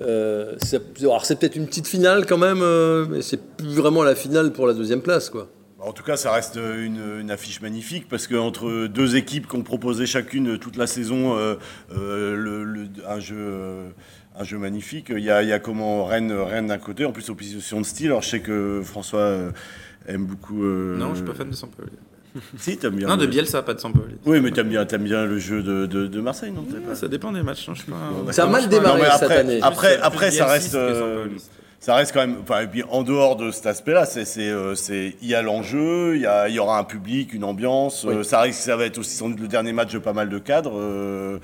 euh, 0.00 0.54
c'est, 0.62 0.80
alors 1.00 1.26
c'est 1.26 1.38
peut-être 1.38 1.56
une 1.56 1.66
petite 1.66 1.86
finale 1.86 2.24
quand 2.26 2.38
même, 2.38 2.60
euh, 2.62 3.04
mais 3.10 3.20
c'est 3.22 3.40
plus 3.40 3.74
vraiment 3.74 4.02
la 4.04 4.14
finale 4.14 4.52
pour 4.52 4.66
la 4.66 4.72
deuxième 4.72 5.02
place. 5.02 5.28
Quoi. 5.28 5.48
En 5.78 5.92
tout 5.92 6.02
cas, 6.02 6.16
ça 6.16 6.32
reste 6.32 6.56
une, 6.56 7.20
une 7.20 7.30
affiche 7.30 7.60
magnifique 7.60 8.08
parce 8.08 8.26
qu'entre 8.26 8.86
deux 8.86 9.16
équipes 9.16 9.46
qui 9.46 9.56
ont 9.56 9.62
proposé 9.62 10.06
chacune 10.06 10.58
toute 10.58 10.76
la 10.76 10.86
saison 10.86 11.36
euh, 11.36 11.56
euh, 11.94 12.34
le- 12.34 12.64
le- 12.64 12.88
un, 13.06 13.20
jeu, 13.20 13.36
euh, 13.38 13.88
un 14.38 14.44
jeu 14.44 14.58
magnifique, 14.58 15.06
il 15.10 15.24
y 15.24 15.30
a, 15.30 15.42
il 15.42 15.48
y 15.48 15.52
a 15.52 15.58
comment 15.58 16.04
Rennes, 16.04 16.32
Rennes 16.32 16.66
d'un 16.66 16.78
côté, 16.78 17.04
en 17.04 17.12
plus 17.12 17.28
opposition 17.30 17.80
de 17.80 17.86
style. 17.86 18.06
Alors 18.08 18.22
je 18.22 18.28
sais 18.28 18.40
que 18.40 18.82
François 18.84 19.20
euh, 19.20 19.50
aime 20.08 20.26
beaucoup. 20.26 20.64
euh, 20.64 20.96
Non, 20.96 21.10
je 21.10 21.16
suis 21.16 21.24
pas 21.24 21.34
fan 21.34 21.48
de 21.50 21.54
Sampoli. 21.54 21.88
Si, 22.58 22.76
t'aimes 22.76 22.96
bien. 22.96 23.08
Non, 23.08 23.16
de 23.16 23.24
Bielsa, 23.24 23.62
pas 23.62 23.72
de 23.72 23.80
Sampoli. 23.80 24.14
Oui, 24.26 24.40
mais 24.42 24.50
t'aimes 24.50 24.68
bien, 24.68 24.84
t'aimes 24.84 25.04
bien 25.04 25.24
le 25.24 25.38
jeu 25.38 25.62
de, 25.62 25.86
de, 25.86 26.06
de 26.06 26.20
Marseille, 26.20 26.52
non 26.52 26.64
pas- 26.64 26.94
Ça 26.94 27.08
dépend 27.08 27.32
des 27.32 27.42
matchs. 27.42 27.66
non, 27.66 27.74
je 27.74 27.82
suis 27.82 27.90
pas- 27.90 28.32
Ça 28.32 28.44
a 28.44 28.46
mal 28.46 28.68
démarré 28.68 28.98
Non, 29.00 29.04
mais 29.06 29.10
cette 29.12 29.22
après- 29.22 29.36
année. 29.38 29.58
après- 29.62 29.98
après, 30.02 30.30
ça 30.30 30.46
reste, 30.46 30.74
euh. 30.74 31.28
Ça 31.78 31.94
reste 31.94 32.12
quand 32.12 32.20
même. 32.20 32.36
Enfin, 32.42 32.62
et 32.62 32.66
puis 32.66 32.82
en 32.90 33.02
dehors 33.02 33.36
de 33.36 33.50
cet 33.50 33.66
aspect-là, 33.66 34.06
c'est, 34.06 34.24
c'est, 34.24 34.48
euh, 34.48 34.74
c'est- 34.74 35.14
il 35.22 35.28
y 35.28 35.34
a 35.34 35.42
l'enjeu, 35.42 36.16
il 36.16 36.22
y, 36.22 36.26
a- 36.26 36.48
il 36.48 36.54
y 36.54 36.58
aura 36.58 36.78
un 36.78 36.84
public, 36.84 37.32
une 37.32 37.44
ambiance. 37.44 38.04
euh, 38.06 38.22
ça 38.24 38.40
risque, 38.40 38.60
ça 38.60 38.76
va 38.76 38.86
être 38.86 38.98
aussi 38.98 39.14
sans 39.14 39.28
doute 39.28 39.40
le 39.40 39.46
dernier 39.46 39.72
match 39.72 39.92
de 39.92 39.98
pas 39.98 40.12
mal 40.12 40.28
de 40.28 40.38
cadres. 40.38 40.72
euh, 40.76 41.38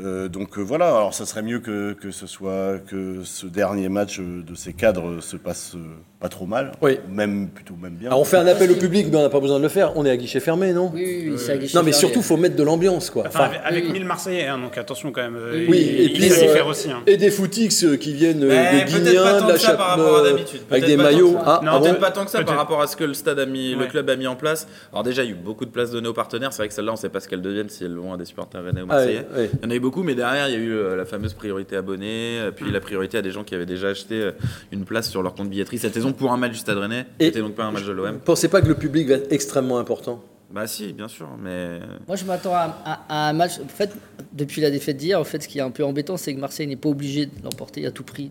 euh, 0.00 0.28
donc 0.28 0.58
euh, 0.58 0.62
voilà. 0.62 0.88
Alors 0.88 1.14
ça 1.14 1.24
serait 1.26 1.42
mieux 1.42 1.58
que, 1.60 1.92
que 1.92 2.10
ce 2.10 2.26
soit 2.26 2.78
que 2.86 3.22
ce 3.24 3.46
dernier 3.46 3.88
match 3.88 4.20
de 4.20 4.54
ces 4.54 4.72
cadres 4.74 5.20
se 5.20 5.36
passe 5.36 5.72
euh, 5.74 5.78
pas 6.20 6.28
trop 6.28 6.46
mal. 6.46 6.72
Oui. 6.82 6.98
Même 7.10 7.48
plutôt 7.48 7.74
même 7.80 7.94
bien. 7.94 8.08
Alors 8.08 8.20
on 8.20 8.24
fait 8.24 8.36
un 8.36 8.46
appel 8.46 8.70
au 8.70 8.76
public, 8.76 9.06
mais 9.10 9.16
on 9.18 9.22
n'a 9.22 9.28
pas 9.28 9.40
besoin 9.40 9.58
de 9.58 9.62
le 9.62 9.68
faire. 9.68 9.92
On 9.96 10.04
est 10.06 10.10
à 10.10 10.16
guichet 10.16 10.40
fermé, 10.40 10.72
non? 10.72 10.90
Oui, 10.94 11.02
oui, 11.04 11.28
oui, 11.32 11.38
c'est 11.38 11.52
à 11.52 11.56
guichet 11.56 11.76
Non, 11.76 11.82
mais 11.84 11.92
fermé. 11.92 12.06
surtout, 12.06 12.22
faut 12.22 12.36
mettre 12.36 12.56
de 12.56 12.62
l'ambiance, 12.62 13.10
quoi. 13.10 13.24
Enfin, 13.26 13.40
Enfin, 13.40 13.50
avec 13.50 13.60
avec 13.64 13.84
oui. 13.86 13.92
1000 13.92 14.04
Marseillais, 14.04 14.46
hein, 14.46 14.58
donc 14.58 14.76
attention 14.78 15.10
quand 15.12 15.22
même. 15.22 15.38
oui, 15.68 15.78
il- 15.80 16.00
et 16.00 16.04
il 16.04 16.12
puis 16.12 16.30
sait 16.30 16.48
euh, 16.48 16.52
faire 16.52 16.66
aussi. 16.66 16.90
hein. 16.90 17.02
et 17.06 17.16
des 17.16 17.30
footix 17.30 17.84
qui 18.00 18.14
viennent 18.14 18.44
Mais 18.46 18.84
de 18.84 19.53
Ça 19.58 19.74
par 19.74 19.88
rapport 19.96 20.16
à 20.18 20.22
d'habitude. 20.22 20.60
avec 20.70 20.84
Peut-être 20.84 20.86
des 20.86 20.96
pas 20.96 21.02
tant 21.04 21.10
maillots. 21.10 21.32
que 21.32 21.38
ça. 21.38 21.42
Ah, 21.46 21.60
Non, 21.64 21.70
ah 21.74 21.78
bon 21.78 21.84
Peut-être 21.84 22.00
pas 22.00 22.10
tant 22.10 22.24
que 22.24 22.30
ça 22.30 22.42
par 22.44 22.56
rapport 22.56 22.80
à 22.82 22.86
ce 22.86 22.96
que 22.96 23.04
le 23.04 23.14
stade 23.14 23.38
a 23.38 23.46
mis, 23.46 23.74
le 23.74 23.86
club 23.86 24.08
a 24.10 24.16
mis 24.16 24.26
en 24.26 24.36
place. 24.36 24.66
Alors 24.92 25.02
déjà, 25.04 25.22
il 25.22 25.30
y 25.30 25.32
a 25.32 25.34
eu 25.34 25.38
beaucoup 25.38 25.64
de 25.64 25.70
places 25.70 25.90
données 25.90 26.08
aux 26.08 26.12
partenaires. 26.14 26.52
C'est 26.52 26.58
vrai 26.62 26.68
que 26.68 26.74
celle-là, 26.74 26.92
on 26.92 26.94
ne 26.94 26.98
sait 27.00 27.08
pas 27.08 27.20
ce 27.20 27.28
qu'elles 27.28 27.42
deviennent 27.42 27.68
si 27.68 27.84
elles 27.84 27.96
vont 27.96 28.12
à 28.12 28.16
des 28.16 28.24
supporters 28.24 28.62
rennais 28.64 28.82
ou 28.82 28.86
Ah, 28.90 28.96
ouais, 28.96 29.04
marseillais. 29.22 29.26
ouais. 29.36 29.50
Il 29.62 29.64
y 29.64 29.66
en 29.66 29.70
a 29.70 29.74
eu 29.74 29.80
beaucoup, 29.80 30.02
mais 30.02 30.14
derrière, 30.14 30.48
il 30.48 30.52
y 30.52 30.56
a 30.56 30.60
eu 30.60 30.72
euh, 30.74 30.96
la 30.96 31.04
fameuse 31.04 31.34
priorité 31.34 31.76
abonnée, 31.76 32.38
euh, 32.40 32.50
puis 32.50 32.70
la 32.70 32.80
priorité 32.80 33.18
à 33.18 33.22
des 33.22 33.30
gens 33.30 33.44
qui 33.44 33.54
avaient 33.54 33.66
déjà 33.66 33.88
acheté 33.88 34.20
euh, 34.20 34.32
une 34.72 34.84
place 34.84 35.08
sur 35.10 35.22
leur 35.22 35.34
compte 35.34 35.48
billetterie 35.50 35.78
cette 35.78 35.94
saison 35.94 36.12
pour 36.12 36.32
un 36.32 36.36
match 36.36 36.52
du 36.52 36.58
Stade 36.58 36.78
Rennais. 36.78 37.06
Et- 37.20 37.26
C'était 37.26 37.40
donc 37.40 37.54
pas 37.54 37.64
un 37.64 37.70
match 37.72 37.84
de 37.84 37.92
Vous 37.92 38.02
l'OM. 38.04 38.18
pensez 38.18 38.48
pas 38.48 38.60
que 38.62 38.68
le 38.68 38.74
public 38.74 39.08
va 39.08 39.14
être 39.14 39.32
extrêmement 39.32 39.78
important 39.78 40.22
Bah 40.50 40.66
si, 40.68 40.92
bien 40.92 41.08
sûr, 41.08 41.26
mais 41.42 41.80
Moi, 42.06 42.16
je 42.16 42.24
m'attends 42.24 42.54
à, 42.54 42.76
à- 42.84 43.00
à 43.08 43.28
un 43.30 43.32
match. 43.32 43.52
En 43.64 43.66
fait, 43.68 43.90
depuis 44.32 44.60
la 44.60 44.70
défaite 44.70 44.96
d'hier, 44.96 45.18
en 45.18 45.24
fait, 45.24 45.42
ce 45.42 45.48
qui 45.48 45.58
est 45.58 45.62
un 45.62 45.70
peu 45.70 45.84
embêtant, 45.84 46.16
c'est 46.16 46.32
que 46.34 46.38
Marseille 46.40 46.66
n'est 46.68 46.76
pas 46.76 46.88
obligé 46.88 47.26
de 47.26 47.32
l'emporter 47.42 47.84
à 47.86 47.90
tout 47.90 48.04
prix 48.04 48.30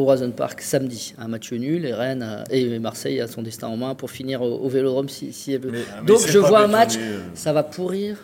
au 0.00 0.08
Horizon 0.08 0.30
Park 0.30 0.60
samedi. 0.60 1.14
Un 1.18 1.28
match 1.28 1.52
nul 1.52 1.84
et 1.84 1.92
Rennes 1.92 2.22
a- 2.22 2.44
et 2.50 2.78
Marseille 2.78 3.20
a 3.20 3.26
son 3.26 3.42
destin 3.42 3.68
en 3.68 3.76
main 3.76 3.94
pour 3.94 4.10
finir 4.10 4.42
au, 4.42 4.58
au 4.58 4.68
Vélodrome 4.68 5.08
si, 5.08 5.32
si 5.32 5.52
elle 5.52 5.60
veut. 5.60 5.70
mais 5.72 6.06
Donc, 6.06 6.26
je 6.26 6.38
vois 6.38 6.60
un 6.64 6.66
match, 6.68 6.94
euh. 6.98 7.20
ça 7.34 7.52
va 7.52 7.62
pourrir 7.62 8.16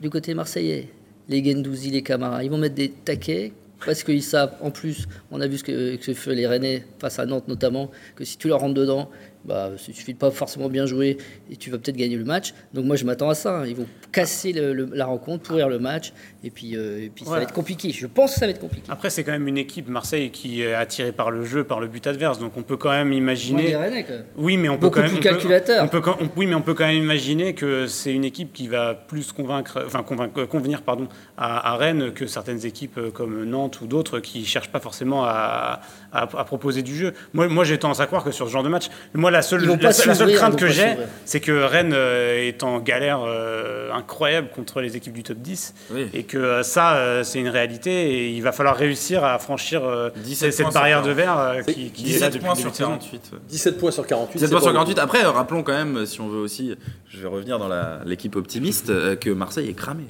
du 0.00 0.10
côté 0.10 0.34
marseillais. 0.34 0.88
Les 1.28 1.44
Gendouzi, 1.44 1.90
les 1.90 2.02
Camara, 2.02 2.42
ils 2.42 2.50
vont 2.50 2.58
mettre 2.58 2.74
des 2.74 2.90
taquets. 2.90 3.52
Parce 3.86 4.02
qu'ils 4.02 4.22
savent, 4.22 4.52
en 4.60 4.70
plus, 4.70 5.06
on 5.30 5.40
a 5.40 5.46
vu 5.46 5.56
ce 5.56 5.64
que, 5.64 5.96
que 5.96 6.12
fait 6.12 6.34
les 6.34 6.46
Rennais 6.46 6.84
face 6.98 7.18
à 7.18 7.24
Nantes 7.24 7.48
notamment, 7.48 7.90
que 8.14 8.26
si 8.26 8.36
tu 8.36 8.48
leur 8.48 8.60
rentres 8.60 8.74
dedans, 8.74 9.08
bah, 9.44 9.70
il 9.88 9.94
suffit 9.94 10.12
de 10.14 10.18
pas 10.18 10.30
forcément 10.30 10.68
bien 10.68 10.86
jouer 10.86 11.16
et 11.50 11.56
tu 11.56 11.70
vas 11.70 11.78
peut-être 11.78 11.96
gagner 11.96 12.16
le 12.16 12.24
match. 12.24 12.52
Donc 12.74 12.84
moi 12.84 12.96
je 12.96 13.04
m'attends 13.04 13.30
à 13.30 13.34
ça. 13.34 13.60
hein. 13.60 13.66
Ils 13.66 13.76
vont 13.76 13.86
casser 14.12 14.52
le- 14.52 14.72
le- 14.72 14.90
la 14.92 15.06
rencontre, 15.06 15.42
pourrir 15.44 15.68
le 15.68 15.78
match 15.78 16.12
et 16.44 16.50
puis, 16.50 16.76
euh, 16.76 17.04
et 17.04 17.08
puis 17.10 17.24
ça 17.24 17.32
va 17.32 17.42
être 17.42 17.52
compliqué. 17.52 17.90
Je 17.90 18.06
pense 18.06 18.34
que 18.34 18.40
ça 18.40 18.46
va 18.46 18.50
être 18.50 18.60
compliqué. 18.60 18.86
Après, 18.90 19.10
c'est 19.10 19.24
quand 19.24 19.32
même 19.32 19.48
une 19.48 19.58
équipe, 19.58 19.88
Marseille, 19.88 20.30
qui 20.30 20.62
est 20.62 20.74
attirée 20.74 21.12
par 21.12 21.30
le 21.30 21.44
jeu, 21.44 21.64
par 21.64 21.80
le 21.80 21.86
but 21.86 22.06
adverse. 22.06 22.38
Donc 22.38 22.56
on 22.56 22.62
peut 22.62 22.76
quand 22.76 22.90
même 22.90 23.12
imaginer. 23.12 23.72
quand 23.72 23.80
même. 23.80 24.24
Oui, 24.36 24.56
mais 24.56 24.68
on 24.68 24.78
peut 24.78 24.90
quand 24.90 25.00
même. 25.00 25.08
plus 25.10 25.18
on 25.18 25.22
peut- 25.22 25.28
calculateur. 25.28 25.84
on 25.84 25.88
peut 25.88 26.02
on- 26.06 26.28
oui, 26.36 26.46
mais 26.46 26.54
on 26.54 26.62
peut 26.62 26.74
quand 26.74 26.86
même 26.86 27.02
imaginer 27.02 27.54
que 27.54 27.86
c'est 27.86 28.12
une 28.12 28.24
équipe 28.24 28.52
qui 28.52 28.68
va 28.68 28.94
plus 28.94 29.32
convaincre, 29.32 29.82
enfin 29.86 30.02
convaincre, 30.02 30.44
convenir, 30.44 30.82
pardon, 30.82 31.08
à, 31.36 31.72
à 31.72 31.76
Rennes 31.76 32.12
que 32.12 32.26
certaines 32.26 32.64
équipes 32.66 32.98
euh, 32.98 33.10
comme 33.10 33.44
Nantes 33.44 33.80
ou 33.80 33.86
d'autres 33.86 34.20
qui 34.20 34.44
cherchent 34.44 34.70
pas 34.72 34.80
forcément 34.80 35.24
à, 35.24 35.80
à- 36.12 36.22
à 36.22 36.44
proposer 36.44 36.82
du 36.82 36.94
jeu. 36.96 37.12
Moi, 37.32 37.48
moi, 37.48 37.64
j'ai 37.64 37.78
tendance 37.78 38.00
à 38.00 38.06
croire 38.06 38.24
que 38.24 38.30
sur 38.30 38.46
ce 38.46 38.52
genre 38.52 38.62
de 38.62 38.68
match, 38.68 38.88
moi, 39.14 39.29
la 39.30 39.42
seule, 39.42 39.64
la, 39.64 39.76
la 39.76 40.32
crainte 40.32 40.56
que 40.56 40.66
j'ai, 40.68 40.96
c'est 41.24 41.40
que 41.40 41.52
Rennes 41.52 41.92
euh, 41.94 42.48
est 42.48 42.62
en 42.62 42.78
galère 42.80 43.20
euh, 43.26 43.90
incroyable 43.92 44.48
contre 44.54 44.80
les 44.80 44.96
équipes 44.96 45.12
du 45.12 45.22
top 45.22 45.38
10 45.38 45.74
Oui. 45.92 46.06
et 46.14 46.22
que 46.24 46.38
euh, 46.38 46.62
ça, 46.62 46.94
euh, 46.96 47.22
c'est 47.24 47.38
une 47.40 47.48
réalité 47.48 47.90
et 48.12 48.28
il 48.30 48.42
va 48.42 48.52
falloir 48.52 48.76
réussir 48.76 49.24
à 49.24 49.38
franchir 49.38 49.84
euh, 49.84 50.10
17 50.24 50.52
cette 50.52 50.72
barrière 50.72 51.02
de 51.02 51.10
verre 51.10 51.38
euh, 51.38 51.62
qui, 51.62 51.90
qui 51.90 52.14
est 52.16 52.18
là 52.20 52.28
17 52.28 52.32
depuis 52.34 52.44
points 52.46 52.54
sur 52.54 52.70
de 52.70 52.76
saison. 52.76 52.90
48. 52.90 53.30
ouais. 53.32 53.38
17 53.48 53.78
points 53.78 53.90
sur 53.90 54.06
48. 54.06 54.32
17 54.34 54.40
c'est 54.48 54.50
points 54.50 54.58
pas 54.58 54.62
sur 54.64 54.72
beaucoup. 54.72 54.84
48. 54.94 54.98
Après, 54.98 55.22
rappelons 55.22 55.62
quand 55.62 55.72
même, 55.72 56.06
si 56.06 56.20
on 56.20 56.28
veut 56.28 56.40
aussi, 56.40 56.74
je 57.08 57.18
vais 57.20 57.28
revenir 57.28 57.58
dans 57.58 57.68
l'équipe 58.04 58.36
optimiste, 58.36 58.90
euh, 58.90 59.16
que 59.16 59.30
Marseille 59.30 59.68
est 59.68 59.74
cramé. 59.74 60.04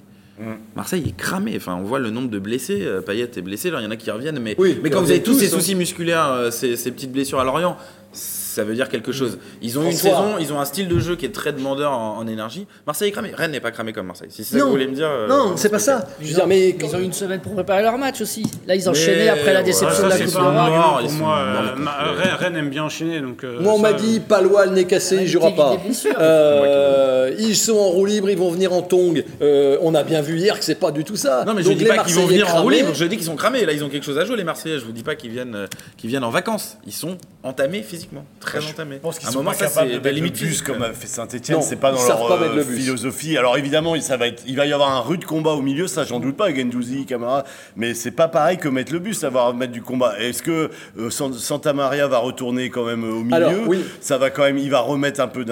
Marseille 0.74 1.04
est 1.06 1.14
cramé. 1.14 1.52
Enfin, 1.56 1.76
on 1.78 1.82
voit 1.82 1.98
le 1.98 2.08
nombre 2.08 2.30
de 2.30 2.38
blessés. 2.38 2.82
Payet 3.04 3.30
est 3.36 3.42
blessé. 3.42 3.68
Alors, 3.68 3.80
il 3.82 3.84
y 3.84 3.86
en 3.86 3.90
a 3.90 3.96
qui 3.96 4.10
reviennent. 4.10 4.38
Mais, 4.38 4.54
Oui, 4.56 4.80
mais 4.82 4.88
quand 4.88 5.02
vous 5.02 5.10
avez 5.10 5.22
tous 5.22 5.34
ces 5.34 5.48
hein. 5.52 5.58
soucis 5.58 5.74
musculaires, 5.74 6.28
euh, 6.32 6.50
ces, 6.50 6.76
ces 6.76 6.90
petites 6.92 7.12
blessures 7.12 7.40
à 7.40 7.44
Lorient, 7.44 7.76
ça 8.50 8.64
veut 8.64 8.74
dire 8.74 8.88
quelque 8.88 9.12
chose. 9.12 9.38
Ils 9.62 9.78
ont 9.78 9.84
une 9.84 9.92
saison, 9.92 10.36
ils 10.40 10.52
ont 10.52 10.60
un 10.60 10.64
style 10.64 10.88
de 10.88 10.98
jeu 10.98 11.16
qui 11.16 11.26
est 11.26 11.34
très 11.34 11.52
demandeur 11.52 11.92
en, 11.92 12.18
en 12.18 12.26
énergie. 12.26 12.66
Marseille 12.86 13.08
est 13.08 13.12
cramé. 13.12 13.32
Rennes 13.36 13.52
n'est 13.52 13.60
pas 13.60 13.70
cramé 13.70 13.92
comme 13.92 14.06
Marseille. 14.06 14.28
Si 14.30 14.44
c'est 14.44 14.54
ça 14.54 14.58
que 14.60 14.64
vous 14.64 14.70
voulez 14.70 14.86
me 14.88 14.94
dire. 14.94 15.08
euh, 15.10 15.28
Non, 15.28 15.52
c'est 15.56 15.68
pas 15.68 15.78
ça. 15.78 16.06
Je 16.20 16.28
veux 16.28 16.34
dire, 16.34 16.46
mais 16.46 16.70
Ils 16.70 16.96
ont 16.96 16.98
eu 16.98 17.04
une 17.04 17.12
semaine 17.12 17.40
pour 17.40 17.52
préparer 17.54 17.82
leur 17.82 17.96
match 17.98 18.20
aussi. 18.20 18.42
Là, 18.66 18.74
ils 18.74 18.78
Mais- 18.78 18.88
enchaînaient 18.88 19.28
après 19.28 19.52
la 19.52 19.60
ouais, 19.60 19.64
déception 19.64 19.96
Ça, 19.96 20.02
de 20.04 20.08
la 20.08 20.16
c'est 20.16 20.24
Coupe 20.24 20.34
d'Europe. 20.34 21.00
pour 21.02 21.12
moi. 21.12 21.38
euh, 21.38 21.76
contre- 21.76 22.38
Rennes, 22.40 22.56
aime 22.56 22.70
bien 22.70 22.84
enchaîner. 22.84 23.20
Donc, 23.20 23.44
euh, 23.44 23.60
Moi, 23.60 23.72
on 23.72 23.76
ça, 23.76 23.82
m'a 23.82 23.92
dit, 23.92 24.20
Palois, 24.20 24.66
le 24.66 24.72
nez 24.72 24.84
cassé, 24.84 25.18
il 25.22 25.26
jouera 25.28 25.48
éviter 25.48 25.62
pas. 26.12 26.20
Euh, 26.20 27.34
ils 27.38 27.56
sont 27.56 27.76
en 27.76 27.88
roue 27.90 28.06
libre, 28.06 28.30
ils 28.30 28.38
vont 28.38 28.50
venir 28.50 28.72
en 28.72 28.82
tongue. 28.82 29.24
Euh, 29.42 29.76
on 29.82 29.94
a 29.94 30.02
bien 30.02 30.20
vu 30.22 30.38
hier 30.38 30.58
que 30.58 30.64
c'est 30.64 30.74
pas 30.74 30.90
du 30.90 31.04
tout 31.04 31.16
ça. 31.16 31.44
Non 31.44 31.54
mais 31.54 31.62
je 31.62 31.72
dis 31.72 31.84
pas 31.84 31.98
qu'ils 32.04 32.14
vont 32.14 32.26
venir 32.26 32.54
en 32.54 32.62
roue 32.62 32.70
libre, 32.70 32.90
je 32.94 33.04
dis 33.04 33.16
qu'ils 33.16 33.26
sont 33.26 33.36
cramés. 33.36 33.64
Là 33.66 33.72
ils 33.72 33.84
ont 33.84 33.88
quelque 33.88 34.04
chose 34.04 34.18
à 34.18 34.24
jouer 34.24 34.36
les 34.36 34.44
Marseillais. 34.44 34.78
Je 34.78 34.84
vous 34.84 34.92
dis 34.92 35.02
pas 35.02 35.14
qu'ils 35.14 35.30
viennent, 35.30 35.54
euh, 35.54 35.66
qu'ils 35.96 36.10
viennent 36.10 36.24
en 36.24 36.30
vacances. 36.30 36.76
Ils 36.86 36.92
sont 36.92 37.16
entamés 37.42 37.82
physiquement, 37.82 38.24
très 38.40 38.66
entamés. 38.66 38.96
Je 38.96 39.00
pense 39.00 39.18
qu'ils 39.18 39.28
sont 39.28 39.38
moment 39.38 39.50
pas 39.50 39.56
ça 39.56 39.66
capables 39.66 39.88
de 39.88 39.94
mettre 39.96 40.06
le 40.08 40.12
limites 40.12 40.38
bus 40.42 40.62
comme 40.62 40.82
a 40.82 40.86
même. 40.88 40.94
fait 40.94 41.06
Saint-Etienne. 41.06 41.58
Non, 41.58 41.62
C'est 41.62 41.76
pas 41.76 41.92
dans 41.92 42.04
leur 42.06 42.54
le 42.54 42.62
euh, 42.62 42.64
philosophie. 42.64 43.36
Alors 43.38 43.56
évidemment, 43.58 43.98
ça 44.00 44.16
va 44.16 44.26
être, 44.26 44.42
il 44.46 44.56
va 44.56 44.66
y 44.66 44.72
avoir 44.72 44.90
un 44.90 45.00
rude 45.00 45.24
combat 45.24 45.52
au 45.52 45.62
milieu, 45.62 45.86
ça 45.86 46.04
j'en 46.04 46.18
doute 46.20 46.36
pas, 46.36 46.52
Gendouzi, 46.54 47.04
Camara. 47.06 47.44
Mais 47.76 47.94
c'est 47.94 48.10
pas 48.10 48.28
pareil 48.28 48.58
que 48.58 48.68
mettre 48.68 48.92
le 48.92 48.98
bus, 48.98 49.18
savoir 49.18 49.54
mettre 49.54 49.72
du 49.72 49.82
combat. 49.82 50.18
Est-ce 50.18 50.42
que 50.42 50.70
euh, 50.98 51.10
San- 51.10 51.32
Santa 51.34 51.72
Maria 51.72 52.08
va 52.08 52.18
retourner 52.18 52.70
quand 52.70 52.84
même 52.84 53.04
au 53.04 53.22
milieu? 53.22 53.34
Alors, 53.36 53.52
oui. 53.68 53.84
Ça 54.00 54.18
va 54.18 54.30
quand 54.30 54.42
même, 54.42 54.58
il 54.58 54.70
va 54.70 54.80
remettre 54.80 55.20
un 55.20 55.28
peu 55.28 55.44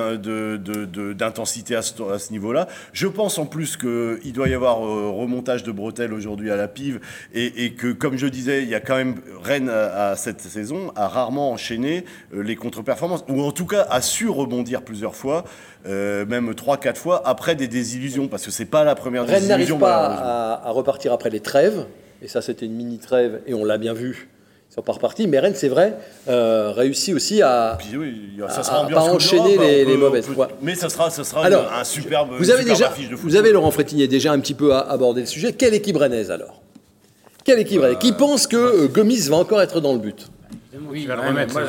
d'intensité 1.13 1.77
à 1.77 1.83
ce, 1.83 2.33
niveau-là. 2.33 2.69
Je 2.93 3.07
pense 3.07 3.39
en 3.39 3.47
plus 3.47 3.77
qu'il 3.77 4.33
doit 4.33 4.49
y 4.49 4.55
avoir 4.55 4.85
euh, 4.85 5.11
remontage 5.11 5.63
de 5.63 5.73
bretelles 5.73 6.13
aujourd'hui 6.13 6.51
à 6.51 6.57
la 6.57 6.69
pive 6.69 7.01
et, 7.33 7.65
et 7.65 7.73
que, 7.73 7.93
comme 7.93 8.17
je 8.17 8.27
disais, 8.27 8.63
il 8.63 8.69
y 8.69 8.75
a 8.75 8.81
quand 8.81 8.97
même 8.97 9.17
Rennes 9.43 9.69
à, 9.69 10.11
à 10.11 10.17
cette 10.17 10.41
saison 10.41 10.93
a 10.97 11.09
rarement 11.09 11.53
enchaîné 11.53 12.05
euh, 12.35 12.43
les 12.43 12.57
contre-performances 12.83 13.25
ou 13.29 13.43
en 13.43 13.53
tout 13.53 13.67
cas 13.67 13.87
a 13.91 14.01
su 14.01 14.29
rebondir 14.29 14.83
plusieurs 14.83 15.15
fois, 15.15 15.45
euh, 15.87 16.25
même 16.27 16.55
trois, 16.55 16.77
quatre 16.77 17.01
fois 17.01 17.23
après 17.25 17.55
des 17.55 17.69
désillusions 17.69 18.29
parce 18.29 18.45
que 18.45 18.51
c'est 18.51 18.65
pas 18.65 18.85
la 18.85 18.95
première 18.95 19.23
Rennes 19.23 19.47
n'arrive 19.49 19.67
désillusion. 19.67 19.79
pas 19.79 20.09
malheureusement. 20.09 20.27
à, 20.27 20.63
à 20.65 20.71
repartir 20.71 21.13
après 21.13 21.31
les 21.31 21.41
trêves. 21.41 21.87
Et 22.23 22.29
ça, 22.29 22.43
c'était 22.43 22.67
une 22.67 22.75
mini 22.75 22.99
trêve 22.99 23.41
et 23.47 23.55
on 23.55 23.65
l'a 23.65 23.79
bien 23.79 23.93
vu. 23.95 24.29
Ils 24.71 24.75
sont 24.75 24.83
pas 24.83 24.93
repartis. 24.93 25.27
Mais 25.29 25.39
Rennes, 25.39 25.55
c'est 25.55 25.69
vrai, 25.69 25.95
euh, 26.29 26.73
réussit 26.73 27.15
aussi 27.15 27.41
à. 27.43 27.77
Puis 27.79 27.97
oui, 27.97 28.15
il 28.35 28.39
y 28.39 28.43
a- 28.43 28.49
ça 28.51 28.61
à- 28.61 28.65
sera 28.65 28.85
à 28.85 28.89
pas 28.89 29.01
enchaîner 29.03 29.57
les- 29.57 29.85
peut- 29.85 29.97
mauvaises 29.97 30.27
peut- 30.27 30.35
fois. 30.35 30.49
Mais 30.61 30.75
ça 30.75 30.89
sera, 30.89 31.11
ça 31.11 31.25
sera 31.25 31.45
Alors, 31.45 31.73
un 31.73 31.85
superbe. 31.85 32.31
Vous 32.39 32.51
avez 32.51 32.63
superbe 32.63 32.77
déjà, 32.79 32.89
affiche 32.89 33.09
de 33.09 33.15
vous 33.15 33.37
avez 33.37 33.53
Laurent 33.53 33.71
Frétinier 33.71 34.09
déjà 34.09 34.33
un 34.33 34.41
petit 34.41 34.55
peu 34.55 34.75
abordé 34.75 35.21
le 35.23 35.27
sujet. 35.27 35.53
Quelle 35.53 35.75
équipe 35.75 35.97
rennaise 35.97 36.31
alors? 36.31 36.61
Quelle 37.45 37.61
équipe 37.61 37.81
rennaise? 37.81 37.99
Qui 37.99 38.13
pense 38.13 38.47
que 38.47 38.57
euh, 38.57 38.89
Gomis 38.89 39.29
va 39.29 39.37
encore 39.37 39.63
être 39.63 39.81
dans 39.81 39.93
le 39.93 40.01
but? 40.01 40.29
Tu 40.93 41.07
vas 41.07 41.15
le 41.17 41.21
Ouais, 41.23 41.29
remettre. 41.29 41.53
moi, 41.55 41.63
euh, 41.63 41.67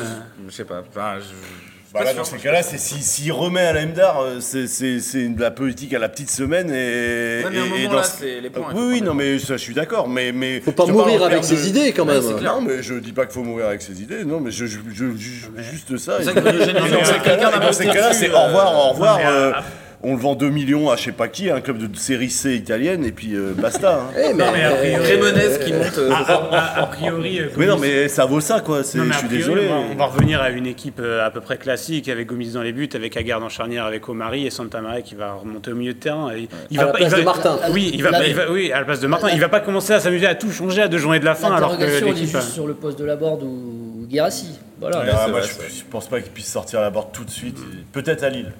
je, 0.50 0.56
sais 0.56 0.64
pas. 0.64 0.82
Enfin, 0.88 1.14
je- 1.20 1.92
Bah 1.92 2.04
là, 2.04 2.14
dans 2.14 2.22
ces 2.22 2.36
cas-là, 2.38 2.62
c'est 2.62 2.78
s'il 2.78 3.02
s'il 3.02 3.32
remet 3.32 3.62
à 3.62 3.72
l'Emdar, 3.72 4.20
euh, 4.22 4.38
c'est 4.40 5.28
de 5.28 5.40
la 5.40 5.50
politique 5.50 5.92
à 5.92 5.98
la 5.98 6.08
petite 6.08 6.30
semaine 6.30 6.70
et. 6.70 7.42
Ouais, 7.44 7.50
mais 7.50 7.58
à 7.58 7.62
un 7.62 7.64
et- 7.64 7.66
et 7.66 7.70
moment, 7.70 7.88
dans 7.90 7.96
là, 7.96 8.02
ce- 8.04 8.18
c'est 8.20 8.40
les 8.40 8.48
points, 8.50 8.70
faut 8.70 8.76
Oui, 8.78 8.84
oui, 8.92 9.02
non, 9.02 9.12
mais 9.14 9.40
ça, 9.40 9.56
je 9.56 9.62
suis 9.62 9.74
d'accord, 9.74 10.08
mais 10.08 10.30
mais. 10.30 10.60
Faut 10.60 10.70
pas 10.70 10.86
mourir 10.86 11.22
avec 11.24 11.42
ses 11.42 11.68
idées 11.68 11.92
quand 11.92 12.04
même. 12.04 12.22
Non, 12.42 12.60
mais 12.60 12.80
je 12.82 12.94
dis 12.94 13.10
pas 13.12 13.24
qu'il 13.26 13.34
faut 13.34 13.42
mourir 13.42 13.66
avec 13.66 13.82
ses 13.82 14.00
idées. 14.00 14.22
Non, 14.24 14.38
mais 14.38 14.52
je, 14.52 14.66
je, 14.66 14.78
je- 14.94 15.16
je- 15.16 15.62
juste 15.62 15.96
ça. 15.98 16.18
C'est 16.22 16.32
que 16.32 17.60
dans 17.60 17.72
ces 17.72 17.86
cas-là, 17.86 18.12
c'est 18.12 18.30
au 18.30 18.38
revoir, 18.38 18.68
euh, 18.68 18.86
au 18.86 18.90
revoir. 18.90 19.64
Euh, 20.04 20.06
euh, 20.06 20.10
on 20.10 20.14
le 20.14 20.20
vend 20.20 20.34
2 20.34 20.48
millions 20.50 20.90
à 20.90 20.96
je 20.96 21.04
sais 21.04 21.12
pas 21.12 21.28
qui, 21.28 21.50
un 21.50 21.60
club 21.60 21.78
de 21.78 21.96
série 21.96 22.30
C 22.30 22.54
italienne, 22.54 23.04
et 23.04 23.12
puis 23.12 23.34
euh, 23.34 23.52
basta. 23.56 24.00
hein. 24.02 24.10
Eh, 24.16 24.32
mais, 24.34 24.44
Non, 24.44 24.52
mais 24.52 24.64
a 24.64 24.70
priori- 24.72 25.02
Crémonez 25.04 25.64
qui 25.64 25.72
monte. 25.72 25.98
euh, 25.98 26.10
A, 26.12 26.16
a- 26.32 26.82
a 26.82 26.86
priori, 26.86 27.40
euh, 27.40 27.48
Mais 27.56 27.66
non, 27.66 27.78
mais 27.78 28.08
ça 28.08 28.24
vaut 28.24 28.40
ça, 28.40 28.60
quoi. 28.60 28.78
Non, 28.94 29.04
Je 29.10 29.12
suis 29.18 29.28
désolé. 29.28 29.68
On 29.68 29.74
va, 29.74 29.86
on 29.92 29.94
va 29.96 30.06
revenir 30.06 30.40
à 30.40 30.50
une 30.50 30.66
équipe 30.66 31.00
euh, 31.00 31.26
à 31.26 31.30
peu 31.30 31.40
près 31.40 31.56
classique 31.58 32.08
avec 32.08 32.26
Gomis 32.28 32.52
dans 32.52 32.62
les 32.62 32.72
buts, 32.72 32.88
avec 32.94 33.16
Agarde 33.16 33.42
en 33.42 33.48
charnière, 33.48 33.84
avec 33.84 34.08
Omari 34.08 34.46
et 34.46 34.50
Santamaria 34.50 35.02
qui 35.02 35.14
va 35.14 35.34
remonter 35.34 35.72
au 35.72 35.76
milieu 35.76 35.92
de 35.94 35.98
terrain. 35.98 36.32
Et 36.34 36.48
il 36.70 36.78
À 36.78 36.82
va 36.82 36.86
la 36.86 36.92
pas- 36.92 36.98
place 36.98 37.08
il 37.08 37.12
va- 37.14 37.18
de 37.20 37.24
Martin. 37.24 37.58
Oui, 37.72 37.90
il 37.94 38.02
va, 38.02 38.10
La- 38.10 38.26
il 38.26 38.34
va- 38.34 38.50
oui, 38.50 38.72
à 38.72 38.78
la 38.80 38.84
place 38.84 39.00
de 39.00 39.06
Martin. 39.06 39.28
Il 39.32 39.40
va 39.40 39.48
pas 39.48 39.60
commencer 39.60 39.92
à 39.92 40.00
s'amuser 40.00 40.26
à 40.26 40.34
tout 40.34 40.50
changer 40.50 40.82
à 40.82 40.88
deux 40.88 40.98
journées 40.98 41.20
de 41.20 41.24
la 41.24 41.34
fin 41.34 41.52
alors 41.54 41.76
que 41.78 41.84
l'équipe. 41.84 42.16
juste 42.26 42.40
sur 42.52 42.66
le 42.66 42.74
poste 42.74 42.98
de 42.98 43.04
la 43.04 43.16
board 43.16 43.42
ou 43.42 44.06
Guirassi. 44.08 44.58
Voilà. 44.80 45.04
Moi, 45.04 45.26
vrai, 45.28 45.42
je, 45.42 45.76
je 45.76 45.82
pense 45.90 46.08
pas 46.08 46.20
qu'il 46.20 46.32
puisse 46.32 46.50
sortir 46.50 46.78
à 46.78 46.82
la 46.82 46.90
board 46.90 47.08
tout 47.12 47.24
de 47.24 47.30
suite. 47.30 47.58
Peut-être 47.92 48.22
à 48.24 48.30
Lille. 48.30 48.52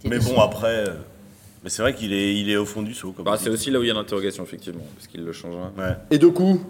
Était 0.00 0.08
Mais 0.08 0.18
bon, 0.18 0.40
après. 0.40 0.88
euh, 0.88 0.94
Mais 1.62 1.70
c'est 1.70 1.82
vrai 1.82 1.94
qu'il 1.94 2.12
est, 2.12 2.34
il 2.38 2.50
est 2.50 2.56
au 2.56 2.64
fond 2.66 2.82
du 2.82 2.94
saut. 2.94 3.12
Comme 3.12 3.24
Bah, 3.24 3.36
c'est 3.38 3.50
aussi 3.50 3.70
là 3.70 3.78
où 3.78 3.82
il 3.82 3.88
y 3.88 3.90
a 3.90 3.94
l'interrogation, 3.94 4.42
effectivement, 4.42 4.84
parce 4.96 5.06
qu'il 5.06 5.24
le 5.24 5.32
changera. 5.32 5.70
Ouais. 5.78 5.94
Et 6.10 6.18
de 6.18 6.26
coup, 6.26 6.60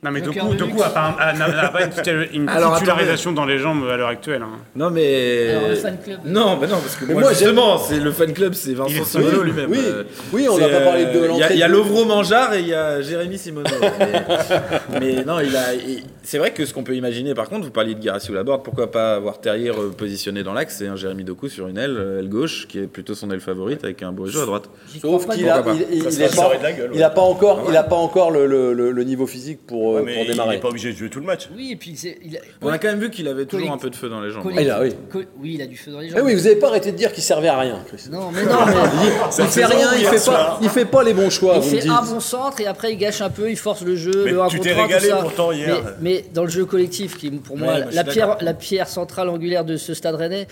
Non, 0.00 0.12
mais 0.12 0.20
Doku, 0.20 0.54
Doku 0.54 0.80
a 0.80 0.90
pas, 0.90 1.16
a- 1.18 1.32
n'a- 1.32 1.68
pas 1.70 1.82
une, 1.84 1.90
titu- 1.90 2.28
une 2.32 2.48
Alors, 2.48 2.76
titularisation 2.76 3.32
dans 3.32 3.44
les 3.44 3.58
jambes 3.58 3.82
à 3.90 3.96
l'heure 3.96 4.06
actuelle. 4.10 4.42
hein. 4.42 4.58
Non, 4.76 4.90
mais. 4.90 5.50
Alors, 5.56 5.68
le 5.70 5.74
fan 5.74 5.98
club. 6.00 6.18
Non, 6.24 6.56
mais 6.56 6.68
non, 6.68 6.76
parce 6.76 6.94
que 6.94 7.04
Mais 7.04 7.14
moi, 7.14 7.22
moi, 7.22 7.32
justement, 7.32 7.78
c'est 7.78 7.98
le 7.98 8.12
fan 8.12 8.32
club, 8.32 8.54
c'est 8.54 8.70
Il 8.70 8.76
Vincent 8.76 8.90
est- 8.94 9.04
Simoneau 9.04 9.40
oui, 9.40 9.46
lui-même. 9.46 9.70
oui. 9.72 9.78
Euh, 9.82 10.04
Oui, 10.32 10.46
on 10.48 10.54
c'est, 10.56 10.60
n'a 10.70 10.78
pas 10.78 10.84
parlé 10.84 11.06
de 11.06 11.08
euh, 11.10 11.12
Il 11.14 11.20
y 11.20 11.24
a, 11.24 11.26
l'entrée 11.28 11.54
il 11.54 11.58
y 11.58 11.62
a 11.64 11.66
de- 11.68 11.72
Lovro 11.72 12.04
Mangeard 12.04 12.54
et 12.54 12.60
il 12.60 12.68
y 12.68 12.74
a 12.74 13.00
Jérémy 13.02 13.38
Simoneau. 13.38 13.66
mais, 13.80 15.00
mais 15.00 15.24
non, 15.24 15.40
il 15.40 15.56
a. 15.56 15.74
il- 15.74 16.04
C'est 16.22 16.38
vrai 16.38 16.52
que 16.52 16.64
ce 16.64 16.72
qu'on 16.72 16.84
peut 16.84 16.94
imaginer, 16.94 17.34
par 17.34 17.48
contre, 17.48 17.64
vous 17.64 17.72
parliez 17.72 17.94
de 17.96 17.98
Guirassi 18.00 18.30
ou 18.30 18.34
Laborde, 18.34 18.62
pourquoi 18.62 18.92
pas 18.92 19.16
avoir 19.16 19.40
Terrier 19.40 19.70
euh, 19.70 19.88
positionné 19.90 20.44
dans 20.44 20.52
l'axe 20.52 20.80
et 20.80 20.86
un 20.86 20.94
Jérémy 20.94 21.24
Doku 21.24 21.48
sur 21.48 21.66
une 21.66 21.76
aile, 21.76 21.96
euh, 21.98 22.20
aile 22.20 22.28
gauche, 22.28 22.68
qui 22.68 22.78
est 22.78 22.86
plutôt 22.86 23.14
son 23.16 23.32
aile 23.32 23.40
favorite, 23.40 23.82
avec 23.82 24.00
un 24.04 24.12
Bourgeois 24.12 24.44
à 24.44 24.46
droite. 24.46 24.70
Sauf 25.00 25.26
qu'il 25.28 25.48
a, 25.50 25.64
il, 25.74 25.86
il- 25.90 26.04
il 26.08 26.22
est 26.22 26.36
pas, 26.36 26.52
il 26.92 26.98
ouais. 26.98 27.02
a 27.02 27.10
pas 27.10 27.22
encore, 27.22 27.64
il 27.68 27.76
a 27.76 27.82
pas 27.82 27.96
encore 27.96 28.30
le, 28.30 28.46
le- 28.46 28.72
le- 28.74 28.92
le 28.92 29.02
niveau 29.04 29.26
physique 29.26 29.58
pour, 29.66 29.87
Ouais, 29.94 30.02
mais 30.04 30.14
pour 30.14 30.22
il 30.24 30.30
démarrer. 30.30 30.54
n'est 30.56 30.60
pas 30.60 30.68
obligé 30.68 30.92
de 30.92 30.96
jouer 30.96 31.10
tout 31.10 31.20
le 31.20 31.26
match. 31.26 31.48
Oui, 31.54 31.70
et 31.72 31.76
puis 31.76 31.94
c'est- 31.96 32.18
il 32.24 32.36
a- 32.36 32.40
On 32.62 32.68
a 32.68 32.78
quand 32.78 32.88
même 32.88 33.00
vu 33.00 33.10
qu'il 33.10 33.26
avait 33.28 33.46
toujours 33.46 33.66
Colli- 33.68 33.74
un 33.74 33.78
peu 33.78 33.90
de 33.90 33.96
feu 33.96 34.08
dans 34.08 34.20
les 34.20 34.30
jambes. 34.30 34.42
colli- 34.42 34.56
Ah, 34.58 34.62
il 34.62 34.70
a, 34.70 34.80
oui. 34.80 35.26
il 35.44 35.62
a 35.62 35.66
du 35.66 35.76
feu 35.76 35.90
dans 35.92 36.00
les 36.00 36.06
Eh 36.06 36.10
jambes. 36.10 36.20
oui, 36.24 36.34
vous 36.34 36.42
n'avez 36.42 36.56
pas 36.56 36.68
arrêté 36.68 36.92
de 36.92 36.96
dire 36.96 37.12
qu'il 37.12 37.22
servait 37.22 37.48
à 37.48 37.58
rien, 37.58 37.78
Chris. 37.86 38.04
Non, 38.10 38.30
mais 38.32 38.44
non, 38.44 38.50
mais 38.66 38.72
Il 39.38 39.44
fait 39.44 39.48
saison 39.50 39.68
rien, 39.68 39.88
il 39.98 40.04
fait 40.06 40.24
pas, 40.30 40.58
il 40.62 40.68
fait 40.68 40.84
pas 40.84 41.02
les 41.02 41.14
bons 41.14 41.30
choix. 41.30 41.54
il 41.56 41.60
vous 41.60 41.66
me 41.66 41.70
fait 41.76 41.82
dites. 41.82 41.90
un 41.90 42.02
bon 42.02 42.20
centre 42.20 42.60
et 42.60 42.66
après 42.66 42.92
il 42.92 42.96
gâche 42.98 43.20
un 43.20 43.30
peu, 43.30 43.50
il 43.50 43.56
force 43.56 43.82
le 43.82 43.96
jeu, 43.96 44.22
Mais 44.24 44.30
le 44.32 44.40
1 44.42 44.48
tu 44.48 44.60
t'es 44.60 44.70
1, 44.72 44.74
tout 44.74 44.82
régalé 44.82 45.08
pourtant 45.20 45.52
hier. 45.52 45.76
Mais, 46.00 46.14
mais 46.16 46.24
dans 46.32 46.44
le 46.44 46.50
jeu 46.50 46.64
collectif, 46.64 47.16
qui 47.16 47.30
pour 47.30 47.56
moi, 47.56 47.74
Ouais, 47.74 47.84
la, 47.92 48.04
pierre, 48.04 48.36
la 48.40 48.54
pierre 48.54 48.88
centrale 48.88 49.28
angulaire 49.28 49.64
de 49.64 49.76
ce 49.76 49.94
stade 49.94 50.14
rennais, 50.14 50.46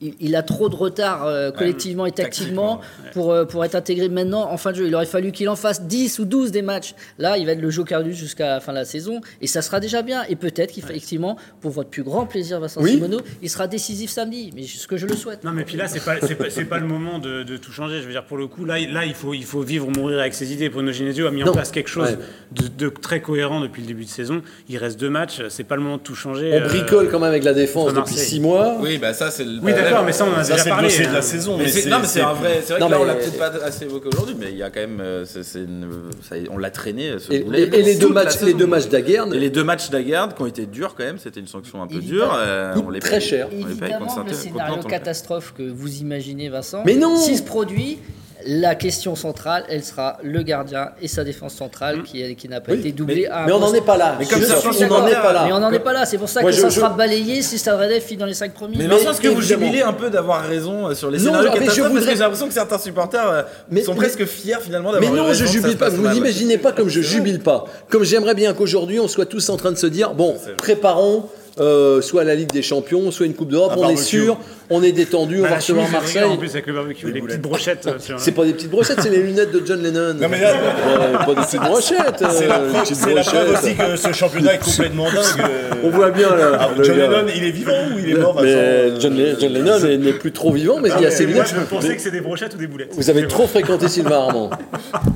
il, 0.00 0.14
il 0.20 0.36
a 0.36 0.42
trop 0.42 0.68
de 0.68 0.74
retard 0.76 1.24
euh, 1.26 1.50
collectivement 1.50 2.04
et 2.06 2.12
tactiquement 2.12 2.80
pour, 3.12 3.32
euh, 3.32 3.44
pour 3.44 3.64
être 3.64 3.74
intégré 3.74 4.08
maintenant 4.08 4.50
en 4.50 4.56
fin 4.56 4.72
de 4.72 4.76
jeu. 4.76 4.86
Il 4.86 4.94
aurait 4.94 5.06
fallu 5.06 5.32
qu'il 5.32 5.48
en 5.48 5.56
fasse 5.56 5.82
10 5.82 6.18
ou 6.18 6.24
12 6.26 6.50
des 6.52 6.62
matchs. 6.62 6.94
Là, 7.18 7.38
il 7.38 7.46
va 7.46 7.52
être 7.52 7.60
le 7.60 7.70
joker 7.70 8.02
du 8.02 8.12
jusqu'à 8.12 8.46
la 8.48 8.60
fin 8.60 8.72
de 8.72 8.78
la 8.78 8.84
saison 8.84 9.20
et 9.40 9.46
ça 9.46 9.62
sera 9.62 9.80
déjà 9.80 10.02
bien. 10.02 10.22
Et 10.28 10.36
peut-être 10.36 10.72
qu'effectivement, 10.74 11.36
pour 11.60 11.70
votre 11.70 11.88
plus 11.88 12.02
grand 12.02 12.26
plaisir, 12.26 12.60
Vincent 12.60 12.80
Oui. 12.82 12.92
Simoneau, 12.92 13.20
il 13.42 13.48
sera 13.50 13.66
décisif 13.66 14.10
samedi. 14.10 14.52
Mais 14.54 14.64
ce 14.64 14.86
que 14.86 14.96
je 14.96 15.06
le 15.06 15.14
souhaite. 15.16 15.44
Non, 15.44 15.52
mais 15.52 15.64
puis 15.64 15.76
là, 15.76 15.88
c'est 15.88 16.04
pas, 16.04 16.16
c'est 16.20 16.34
pas, 16.34 16.50
c'est 16.50 16.64
pas 16.66 16.78
le 16.78 16.86
moment 16.86 17.18
de, 17.18 17.42
de 17.42 17.56
tout 17.56 17.72
changer. 17.72 18.00
Je 18.00 18.06
veux 18.06 18.12
dire, 18.12 18.24
pour 18.26 18.36
le 18.36 18.46
coup, 18.46 18.64
là, 18.64 18.78
il- 18.78 18.92
là 18.92 19.04
il, 19.06 19.14
faut, 19.14 19.32
il 19.34 19.44
faut 19.44 19.62
vivre 19.62 19.88
ou 19.88 19.90
mourir 19.90 20.18
avec 20.20 20.34
ses 20.34 20.52
idées. 20.52 20.68
Bruno 20.68 20.92
Genesio 20.92 21.26
a 21.26 21.30
mis 21.30 21.42
Non. 21.42 21.50
en 21.50 21.54
place 21.54 21.70
quelque 21.70 21.88
chose 21.88 22.08
Ouais. 22.10 22.18
de, 22.52 22.68
de 22.68 22.88
très 22.90 23.20
cohérent 23.20 23.60
depuis 23.60 23.80
le 23.82 23.88
début 23.88 24.04
de 24.04 24.10
saison. 24.10 24.42
Il 24.68 24.76
reste 24.78 25.00
deux 25.00 25.10
matchs. 25.10 25.42
C'est 25.48 25.64
pas 25.64 25.76
le 25.76 25.82
moment 25.82 25.96
de 25.96 26.02
tout 26.02 26.14
changer. 26.14 26.50
On 26.52 26.56
euh, 26.64 26.68
bricole 26.68 27.08
quand 27.10 27.18
même 27.18 27.28
avec 27.30 27.44
la 27.44 27.54
défense 27.54 27.88
depuis 27.94 28.00
Marseille. 28.00 28.18
6 28.26 28.40
mois. 28.40 28.76
Oui, 28.80 28.98
bah 28.98 29.14
ça, 29.14 29.30
c'est 29.30 29.44
le. 29.44 29.58
Oui, 29.62 29.72
d'accord, 29.90 30.04
mais 30.04 30.12
ça, 30.12 30.24
on 30.24 30.28
en 30.34 30.38
a 30.38 30.44
Ça, 30.44 30.52
déjà 30.52 30.62
c'est 30.62 30.68
le 30.68 30.74
parlé. 30.74 30.88
dossier 30.88 31.06
de 31.06 31.12
la 31.12 31.22
saison. 31.22 31.56
Mais 31.58 31.68
c'est- 31.68 31.88
non, 31.88 31.98
mais 32.00 32.06
c'est 32.06 32.20
un 32.20 32.32
vrai. 32.32 32.60
C'est 32.64 32.72
vrai 32.74 32.80
Non, 32.80 32.86
que 32.86 32.92
là, 32.92 33.00
on 33.00 33.04
l'a 33.04 33.14
peut-être 33.14 33.38
pas 33.38 33.52
assez 33.64 33.84
évoqué 33.84 34.08
aujourd'hui, 34.12 34.36
mais 34.38 34.46
il 34.50 34.56
y 34.56 34.62
a 34.62 34.70
quand 34.70 34.80
même. 34.80 35.00
euh, 35.00 35.24
c'est- 35.24 35.42
c'est 35.42 35.60
une- 35.60 35.88
ça- 36.28 36.36
on 36.50 36.58
l'a 36.58 36.70
traîné. 36.70 37.12
Ce 37.18 37.32
Et, 37.32 37.40
boulet, 37.40 37.62
et- 37.62 37.78
et 37.78 37.82
les 37.82 37.94
deux 37.96 38.08
matchs, 38.08 38.40
les 38.42 38.54
deux 38.54 38.66
matchs 38.66 38.88
d'Aguerne, 38.88 39.32
Et 39.34 39.38
les 39.38 39.50
deux 39.50 39.64
matchs 39.64 39.90
d'Agarde 39.90 40.34
qui 40.34 40.42
ont 40.42 40.46
été 40.46 40.66
durs 40.66 40.94
quand 40.96 41.04
même, 41.04 41.18
c'était 41.18 41.40
une 41.40 41.46
sanction 41.46 41.82
un 41.82 41.86
peu 41.86 42.00
dure. 42.00 42.32
euh, 42.36 42.74
Coûte 42.74 42.84
on 42.86 42.90
les 42.90 43.00
très 43.00 43.20
cher. 43.20 43.48
Évidemment, 43.52 44.24
le 44.26 44.32
scénario 44.34 44.82
catastrophe 44.82 45.54
que 45.56 45.62
vous 45.62 45.96
imaginez, 45.98 46.48
Vincent, 46.48 46.82
Mais 46.84 46.94
non 46.96 47.16
s'il 47.16 47.36
se 47.36 47.42
produit, 47.42 47.98
la 48.46 48.74
question 48.74 49.14
centrale, 49.16 49.64
elle 49.68 49.82
sera 49.84 50.18
le 50.22 50.42
gardien 50.42 50.90
et 51.02 51.08
sa 51.08 51.24
défense 51.24 51.54
centrale 51.54 52.02
qui, 52.04 52.22
est- 52.22 52.34
qui 52.34 52.48
n'a 52.48 52.60
pas 52.60 52.72
Oui, 52.72 52.78
été 52.80 52.92
doublée. 52.92 53.26
à 53.26 53.42
un 53.42 53.46
mais 53.46 53.52
on 53.52 53.58
n'en 53.58 53.72
est 53.74 53.80
pas 53.84 53.96
là. 53.96 54.16
Mais 54.18 54.26
comme 54.26 54.42
ça, 54.42 54.56
on 54.64 54.86
n'en 54.88 55.06
est 55.06 55.12
pas 55.12 55.32
là. 55.32 55.44
Mais 55.46 55.52
on 55.52 55.58
n'en 55.60 55.72
est 55.72 55.78
pas 55.80 55.92
là, 55.92 56.06
c'est 56.06 56.18
pour 56.18 56.28
ça 56.28 56.40
Moi, 56.42 56.50
que 56.50 56.56
je- 56.56 56.62
ça 56.62 56.68
je- 56.68 56.74
sera 56.76 56.90
balayé 56.90 57.42
si 57.42 57.58
Stade 57.58 57.78
Rennais 57.78 58.00
finit 58.00 58.18
dans 58.20 58.26
les 58.26 58.34
5 58.34 58.52
premiers. 58.54 58.76
Mais 58.78 58.86
Vincent, 58.86 59.10
est-ce 59.10 59.20
que 59.20 59.28
vous 59.28 59.42
jubilez 59.42 59.82
un 59.82 59.92
peu 59.92 60.10
d'avoir 60.10 60.42
raison 60.44 60.88
euh, 60.88 60.94
sur 60.94 61.10
les 61.10 61.18
Non, 61.18 61.24
scénarios 61.26 61.50
mais 61.52 61.66
Parce 61.66 61.78
voudrais- 61.78 62.00
que 62.00 62.10
j'ai 62.10 62.14
l'impression 62.22 62.46
que 62.48 62.54
certains 62.54 62.78
supporters 62.78 63.28
euh, 63.28 63.42
Mais- 63.70 63.82
sont 63.82 63.92
mais- 63.92 63.98
presque 63.98 64.24
fiers 64.26 64.56
finalement 64.62 64.90
Mais 64.92 65.00
d'avoir 65.00 65.14
eu 65.14 65.16
non, 65.16 65.32
je 65.34 65.42
raison, 65.44 65.52
jubile 65.52 65.76
pas. 65.76 65.88
Vous 65.88 66.08
n'imaginez 66.08 66.58
pas 66.58 66.72
comme 66.72 66.88
je 66.88 67.00
jubile 67.00 67.40
pas. 67.40 67.64
Comme 67.90 68.04
j'aimerais 68.04 68.34
bien 68.34 68.52
qu'aujourd'hui, 68.54 69.00
on 69.00 69.08
soit 69.08 69.26
tous 69.26 69.48
en 69.48 69.56
train 69.56 69.72
de 69.72 69.76
se 69.78 69.86
dire 69.86 70.14
bon, 70.14 70.36
préparons 70.56 71.28
euh, 71.58 72.00
soit 72.02 72.24
la 72.24 72.34
Ligue 72.34 72.52
des 72.52 72.62
Champions, 72.62 73.10
soit 73.10 73.26
une 73.26 73.34
Coupe 73.34 73.48
d'Europe. 73.48 73.72
On 73.76 73.88
est 73.88 73.96
sûr, 73.96 74.36
on 74.70 74.82
est 74.82 74.92
détendu, 74.92 75.38
on 75.38 75.42
Bah, 75.42 75.48
va 75.50 75.56
recevoir 75.56 75.86
Rigueur, 75.86 76.00
En 76.00 76.02
Marseille. 76.02 76.38
plus, 76.38 76.50
avec 76.50 76.66
le 76.66 76.72
barbecue, 76.74 77.06
les 77.06 77.20
boulettes. 77.20 77.36
petites 77.36 77.42
brochettes. 77.42 77.86
euh, 77.86 78.14
C'est 78.18 78.32
pas 78.32 78.44
des 78.44 78.52
petites 78.52 78.70
brochettes, 78.70 78.98
c'est 79.00 79.10
les 79.10 79.22
lunettes 79.22 79.52
de 79.52 79.62
John 79.64 79.82
Lennon. 79.82 80.14
Non, 80.20 80.28
mais 80.28 80.40
là- 80.40 80.52
Ouais, 80.52 81.24
pas 81.24 81.34
des 81.34 81.46
petites 81.46 81.60
brochettes. 81.60 82.24
C'est 82.30 82.46
la 82.46 82.58
euh, 82.58 82.72
la 83.14 83.22
preuve 83.22 83.52
aussi 83.54 83.74
que 83.74 83.96
ce 83.96 84.12
championnat 84.12 84.54
est 84.54 84.58
complètement 84.64 85.04
dingue. 85.06 85.40
euh. 85.50 85.70
On 85.84 85.90
voit 85.90 86.10
bien 86.10 86.34
là. 86.36 86.58
Ah, 86.60 86.68
John 86.82 86.96
gars. 86.96 87.08
Lennon, 87.08 87.26
il 87.34 87.44
est 87.44 87.50
vivant 87.50 87.72
ou 87.94 87.98
il 87.98 88.10
est 88.10 88.14
mort 88.18 88.38
Mais 88.42 89.00
John, 89.00 89.16
Le- 89.16 89.36
John 89.40 89.52
Lennon 89.52 89.78
n'est- 89.98 90.12
plus 90.12 90.32
trop 90.32 90.52
vivant, 90.52 90.78
mais 90.82 90.90
il 90.96 91.02
y 91.02 91.06
a 91.06 91.10
ses 91.10 91.24
Moi, 91.26 91.34
lunettes. 91.34 91.54
je 91.56 91.60
pensais 91.74 91.96
que 91.96 92.02
c'est 92.02 92.10
des 92.10 92.20
brochettes 92.20 92.54
ou 92.54 92.58
des 92.58 92.66
boulettes. 92.66 92.92
Vous 92.94 93.08
avez 93.10 93.26
trop 93.28 93.46
fréquenté 93.46 93.88
Sylvain 93.88 94.16
Armand. 94.26 94.50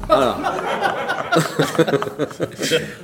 Voilà. 0.09 0.36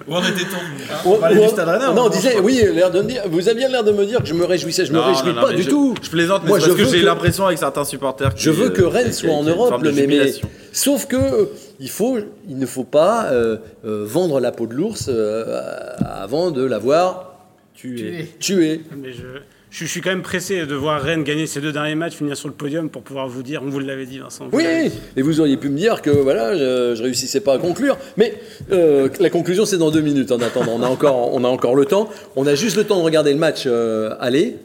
Où 0.09 0.15
en 0.15 0.23
était-on 0.23 0.57
hein 0.57 0.97
On- 1.05 1.13
On 1.13 1.17
parlait 1.19 1.39
on- 1.39 1.43
du 1.45 1.49
Stade 1.49 1.69
Rennais, 1.69 1.87
non, 1.95 2.03
on 2.03 2.07
on- 2.07 2.09
disait, 2.09 2.39
oui, 2.41 2.63
l'air 2.75 2.91
de 2.91 3.03
me 3.03 3.09
dire, 3.09 3.23
vous 3.31 3.49
aviez 3.49 3.69
l'air 3.69 3.85
de 3.85 3.93
me 3.93 4.05
dire 4.05 4.21
que 4.21 4.27
je 4.27 4.35
me 4.35 4.45
réjouissais. 4.45 4.87
Je 4.87 4.93
me 4.93 4.99
Non, 4.99 5.05
réjouis 5.07 5.29
non, 5.29 5.35
non, 5.35 5.43
pas 5.43 5.51
mais 5.51 5.57
du 5.57 5.63
je- 5.63 5.71
tout. 5.71 5.95
Je 6.03 6.11
plaisante, 6.11 6.43
mais 6.43 6.49
Moi, 6.49 6.61
c'est 6.61 6.67
parce 6.67 6.79
je 6.79 6.83
que 6.83 6.89
veux 6.89 6.95
j'ai 6.95 7.01
que- 7.03 7.07
l'impression 7.07 7.47
avec 7.47 7.59
certains 7.59 7.85
supporters 7.85 8.35
qui, 8.35 8.43
Je 8.45 8.51
veux 8.51 8.71
que 8.71 8.83
euh, 8.83 8.89
Rennes 8.89 9.09
qui- 9.09 9.13
soit 9.15 9.31
en 9.33 9.41
qui- 9.43 9.49
une 9.49 9.55
Europe, 9.55 9.69
forme 9.71 9.83
de 9.83 9.91
mais, 9.91 10.07
mais- 10.07 10.13
jubilation. 10.19 10.49
sauf 10.73 11.07
que 11.07 11.17
euh, 11.17 11.45
il 11.81 11.91
faut, 11.91 12.19
il 12.49 12.59
ne 12.59 12.67
faut 12.67 12.85
pas 12.85 13.27
euh, 13.33 13.57
euh, 13.85 14.05
vendre 14.07 14.41
la 14.41 14.53
peau 14.53 14.67
de 14.67 14.75
l'ours 14.75 15.07
euh, 15.09 15.61
avant 16.01 16.51
de 16.51 16.65
l'avoir 16.65 17.35
Tué. 17.75 18.29
tué. 18.41 18.83
Mais 18.97 19.13
je, 19.13 19.23
je, 19.71 19.85
suis 19.85 20.01
quand 20.01 20.11
même 20.11 20.23
pressé 20.23 20.67
de 20.67 20.75
voir 20.75 21.01
Rennes 21.01 21.25
gagner 21.25 21.47
ses 21.47 21.61
deux 21.61 21.73
derniers 21.73 21.95
matchs, 21.95 22.15
finir 22.15 22.37
sur 22.37 22.49
le 22.49 22.55
podium 22.55 22.89
pour 22.89 23.03
pouvoir 23.03 23.29
vous 23.29 23.43
dire, 23.43 23.63
on 23.65 23.69
vous 23.69 23.79
l'avait 23.79 24.07
dit, 24.07 24.19
Vincent. 24.19 24.49
vous 24.51 24.57
Oui, 24.59 24.65
dit. 24.65 24.93
et 25.17 25.23
vous 25.23 25.41
auriez 25.41 25.57
pu 25.57 25.69
me 25.69 25.77
dire 25.77 26.03
que 26.03 26.11
voilà, 26.11 26.57
je, 26.57 26.95
je 26.95 27.03
réussissais 27.03 27.41
pas 27.41 27.55
à 27.55 27.59
conclure, 27.59 27.97
mais 28.17 28.41
euh, 28.73 29.09
la 29.21 29.31
conclusion 29.31 29.65
c'est 29.67 29.79
dans 29.79 29.91
deux 29.91 30.01
minutes. 30.01 30.33
En 30.33 30.41
attendant, 30.41 30.73
on 30.77 30.83
a 30.83 30.89
encore, 30.89 31.33
on 31.35 31.45
a 31.45 31.49
encore 31.49 31.75
le 31.75 31.85
temps. 31.85 32.09
On 32.37 32.47
a 32.47 32.55
juste 32.55 32.77
le 32.77 32.85
temps 32.85 32.99
de 32.99 33.03
regarder 33.05 33.33
le 33.33 33.39
match 33.39 33.65
euh, 33.67 34.15
aller. 34.21 34.59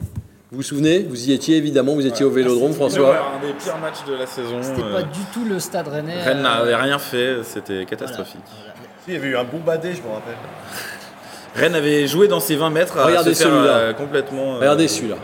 Vous 0.52 0.58
vous 0.58 0.64
souvenez? 0.64 1.00
Vous 1.00 1.30
y 1.30 1.32
étiez 1.32 1.56
évidemment. 1.56 1.94
Vous 1.96 2.06
étiez 2.06 2.26
au 2.26 2.30
Vélodrome, 2.30 2.74
François. 2.74 3.38
un 3.38 3.48
des 3.48 3.54
pires 3.54 3.78
matchs 3.78 4.04
de 4.06 4.14
la 4.16 4.26
saison. 4.28 4.58
C'était 4.62 4.82
euh, 4.82 4.94
pas 4.96 5.04
du 5.04 5.22
tout 5.34 5.46
le 5.46 5.60
Stade 5.62 5.88
Rennais. 5.88 6.22
Rennes 6.22 6.40
euh, 6.40 6.44
n'avait 6.44 6.76
rien 6.76 7.00
fait, 7.00 7.38
c'était 7.44 7.86
catastrophique. 7.86 8.42
Il 9.08 9.14
y 9.14 9.18
avait 9.18 9.30
eu 9.30 9.38
un 9.38 9.46
bon 9.46 9.60
badé, 9.60 9.94
je 9.94 10.02
me 10.02 10.14
rappelle. 10.14 10.36
Rennes 11.56 11.76
avait 11.76 12.08
joué 12.08 12.28
dans 12.28 12.40
ses 12.40 12.56
20 12.56 12.70
mètres 12.70 12.98
à 12.98 13.06
Regardez 13.06 13.34
se 13.34 13.44
faire 13.44 13.52
celui-là. 13.52 13.74
euh, 13.74 13.94
complètement. 13.94 14.56
euh, 14.56 14.60
Regardez 14.60 14.88
celui-là. 14.88 15.16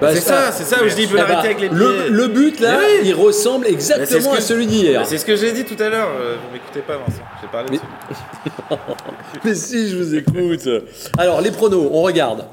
c'est 0.00 0.20
ça, 0.20 0.52
c'est 0.52 0.62
ça 0.64 0.82
où 0.84 0.88
je 0.88 0.94
dis 0.94 1.02
il 1.02 1.08
peut 1.08 1.16
Eh 1.16 1.20
l'arrêter 1.20 1.46
avec 1.48 1.60
les 1.60 1.68
pieds. 1.68 1.76
le, 1.78 2.08
le 2.08 2.26
but 2.28 2.60
là, 2.60 2.78
oui. 2.78 3.00
il 3.08 3.14
ressemble 3.14 3.66
exactement 3.66 4.30
ce 4.30 4.36
que- 4.36 4.36
à 4.36 4.40
celui 4.40 4.66
d'hier. 4.66 5.02
C'est 5.04 5.18
ce 5.18 5.24
que 5.24 5.34
j'ai 5.34 5.50
dit 5.52 5.64
tout 5.64 5.82
à 5.82 5.88
l'heure, 5.88 6.08
euh, 6.20 6.36
vous 6.46 6.52
m'écoutez 6.52 6.80
pas 6.80 6.94
Vincent, 6.96 7.22
j'ai 7.42 7.48
parlé 7.48 7.68
Mais- 7.70 7.78
dessus. 7.78 8.82
Mais 9.44 9.54
si, 9.54 9.90
je 9.90 9.96
vous 9.96 10.14
écoute. 10.14 10.68
Alors, 11.18 11.40
les 11.40 11.50
pronos, 11.50 11.88
on 11.92 12.02
regarde. 12.02 12.44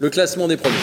Le 0.00 0.10
classement 0.10 0.48
des 0.48 0.56
pronos. 0.56 0.76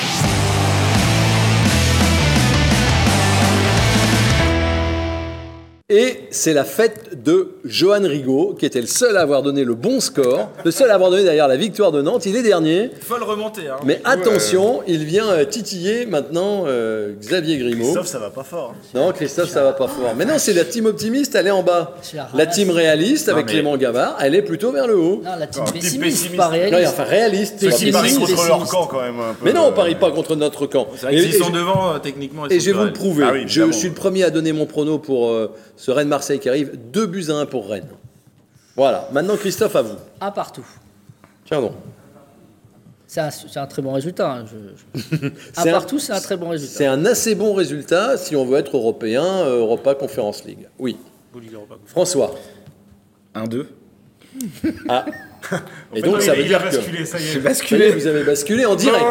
Et 5.88 6.22
c'est 6.32 6.54
la 6.56 6.64
fête 6.64 7.22
de 7.24 7.52
Johan 7.64 8.00
Rigaud, 8.02 8.56
qui 8.58 8.66
était 8.66 8.82
le 8.82 8.88
seul 8.88 9.16
à 9.18 9.22
avoir 9.22 9.44
donné 9.44 9.64
le 9.64 9.76
bon 9.76 10.00
score, 10.00 10.50
le 10.64 10.72
seul 10.72 10.90
à 10.90 10.96
avoir 10.96 11.12
donné 11.12 11.24
d'ailleurs 11.24 11.48
la 11.48 11.58
victoire 11.58 11.92
de 11.92 12.02
Nantes. 12.02 12.26
Il 12.26 12.36
est 12.36 12.42
dernier. 12.42 12.90
Folle 13.02 13.22
remontée. 13.22 13.68
Hein. 13.68 13.76
Mais 13.86 13.98
euh, 13.98 14.10
attention, 14.10 14.82
il 14.88 15.04
vient 15.06 15.28
euh, 15.30 15.46
titiller 15.46 16.08
maintenant 16.08 16.64
euh, 16.66 17.14
Xavier 17.22 17.60
Grimaud. 17.60 17.94
Sauf 17.94 18.08
ça 18.08 18.18
va 18.18 18.32
pas 18.32 18.44
fort. 18.44 18.74
hein. 18.76 18.82
Non, 18.96 19.12
Christophe, 19.12 19.50
ça 19.50 19.62
va 19.62 19.74
pas 19.74 19.88
fort. 19.88 20.16
Mais 20.18 20.26
non, 20.26 20.40
c'est 20.40 20.54
la 20.54 20.66
team 20.66 20.88
optimiste, 20.88 21.36
elle 21.36 21.46
est 21.46 21.52
en 21.52 21.62
bas. 21.62 21.96
La 22.34 22.48
team 22.48 22.72
réaliste 22.72 23.30
avec 23.30 23.46
mais- 23.46 23.52
Clément 23.52 23.78
Gavard, 23.78 24.18
elle 24.20 24.34
est 24.34 24.42
plutôt 24.42 24.72
vers 24.72 24.88
le 24.88 24.98
haut. 24.98 25.22
Non, 25.24 25.36
la 25.38 25.46
team 25.46 25.66
Ah, 25.68 25.72
team 25.72 25.82
pessimiste, 25.84 26.02
pessimiste. 26.16 26.36
pas 26.38 26.48
réaliste. 26.48 26.88
enfin 26.94 27.04
réaliste. 27.04 27.60
Pessimiste. 27.60 27.82
Ils 27.84 27.92
parient 27.92 28.08
Pessimiste, 28.10 28.32
contre 28.36 28.48
leur 28.48 28.58
pessimiste. 28.58 28.72
camp 28.74 28.88
quand 28.88 29.02
même. 29.04 29.20
un 29.20 29.34
peu. 29.36 29.46
Mais 29.46 29.54
non, 29.54 29.68
on 29.68 29.72
parie 29.72 29.94
pas 29.94 30.10
contre 30.10 30.36
notre 30.36 30.66
camp. 30.66 30.88
Et 31.12 31.32
sont 31.34 31.52
devant, 31.52 31.94
euh, 31.94 32.00
techniquement, 32.00 32.48
ils 32.48 32.54
et 32.54 32.60
je 32.60 32.72
vais 32.72 32.76
vous 32.76 32.86
le 32.86 32.92
prouver. 32.94 33.24
Ah 33.28 33.34
oui, 33.34 33.44
je 33.46 33.72
suis 33.72 33.90
le 33.90 33.94
premier 33.94 34.24
à 34.24 34.32
donner 34.32 34.52
mon 34.52 34.66
prono 34.66 34.98
pour 34.98 35.30
euh, 35.30 35.52
ce 35.78 35.92
Rennes-Marseille 35.92 36.40
qui 36.40 36.50
arrive. 36.50 36.78
2 36.92 37.06
buts 37.08 37.26
à 37.30 37.34
1 37.36 37.46
pour 37.46 37.70
Rennes. 37.70 37.90
Voilà. 38.76 39.08
Maintenant, 39.12 39.36
Christophe, 39.38 39.76
à 39.76 39.82
vous. 39.82 39.96
Un 40.22 40.32
partout. 40.32 40.66
Tiens 41.46 41.62
donc. 41.62 41.74
C'est 43.08 43.22
un, 43.58 43.68
très 43.68 43.82
bon 43.82 43.94
résultat. 43.94 44.32
hein, 44.32 44.46
je- 44.46 44.98
je- 45.18 45.26
Un 45.28 45.32
C'est 45.64 45.70
un- 45.70 45.74
partout, 45.74 46.00
c'est 46.00 46.12
un 46.12 46.20
très 46.20 46.36
bon 46.38 46.50
résultat. 46.50 46.76
C'est 46.76 46.86
un 46.88 47.06
assez 47.06 47.36
bon 47.36 47.54
résultat 47.54 48.18
si 48.18 48.36
on 48.36 48.46
veut 48.46 48.58
être 48.58 48.76
européen, 48.76 49.24
euh, 49.24 49.60
Europa 49.60 49.94
Conference 49.96 50.44
League. 50.44 50.68
Oui. 50.80 50.98
François. 51.86 52.34
1-2. 53.36 53.68
Ah. 54.90 55.06
Et 55.96 56.02
donc 56.02 56.22
ça 56.22 56.34
veut 56.34 56.44
dire 56.44 56.60
que 56.60 56.76
basculé, 56.76 57.06
ça 57.06 57.20
y 57.20 57.32
est. 57.32 57.40
Basculé. 57.40 57.92
vous 57.92 58.08
avez 58.08 58.24
basculé 58.24 58.66
en 58.66 58.76
direct. 58.76 59.04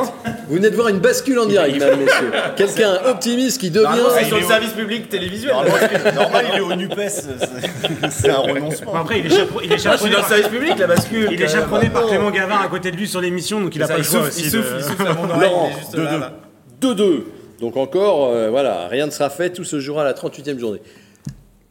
Vous 0.49 0.57
venez 0.57 0.71
de 0.71 0.75
voir 0.75 0.89
une 0.89 0.99
bascule 0.99 1.39
en 1.39 1.47
direct, 1.47 1.75
mesdames, 1.75 1.99
messieurs. 2.01 2.31
Quelqu'un 2.57 2.99
optimiste 3.07 3.61
qui 3.61 3.71
devient. 3.71 3.87
C'est 4.19 4.25
sur 4.27 4.39
le 4.39 4.45
service 4.45 4.73
public 4.73 5.09
télévisuel. 5.09 5.55
Normal, 6.15 6.45
il 6.53 6.59
est 6.59 6.61
au 6.61 6.75
NUPES, 6.75 7.09
c'est- 8.11 8.29
un 8.31 8.35
renoncement. 8.37 8.95
Après, 8.97 9.21
il 9.21 9.27
est, 9.27 9.31
chaperon- 9.37 9.61
il 9.63 9.73
est 9.73 9.77
Ah, 9.77 9.79
chaperonné 9.79 10.13
dans 10.15 10.19
le 10.23 10.25
service 10.29 10.49
public, 10.49 10.79
la 10.79 10.87
bascule. 10.87 11.29
il 11.33 11.43
est 11.43 11.49
chaperonné 11.49 11.89
par 11.91 12.07
Clément 12.07 12.31
Gavin 12.31 12.59
à 12.65 12.69
côté 12.69 12.91
de 12.91 12.97
lui 12.97 13.07
sur 13.09 13.21
l'émission, 13.21 13.61
donc 13.61 13.75
il 13.77 13.83
a 13.83 13.87
pas 13.89 13.95
le 13.95 14.01
il 14.01 14.05
choix 14.05 14.21
souffle, 14.25 14.29
aussi. 14.31 14.41
il 14.47 14.51
de- 14.51 14.57
souffle, 14.63 14.75
il 14.79 14.85
souffle 14.85 15.07
à 15.07 15.15
mon 15.15 15.25
oreille, 15.31 15.41
Laurent, 15.51 15.71
il 15.71 15.77
est 15.77 15.81
juste 15.81 15.95
là, 15.97 16.19
là. 16.19 16.33
2-2. 16.81 17.25
Donc 17.61 17.77
encore, 17.77 18.31
voilà, 18.51 18.89
rien 18.89 19.07
ne 19.07 19.11
sera 19.11 19.31
fait, 19.31 19.51
tout 19.51 19.65
se 19.65 19.79
jouera 19.81 20.03
à 20.03 20.05
la 20.05 20.13
38e 20.15 20.59
journée. 20.59 20.81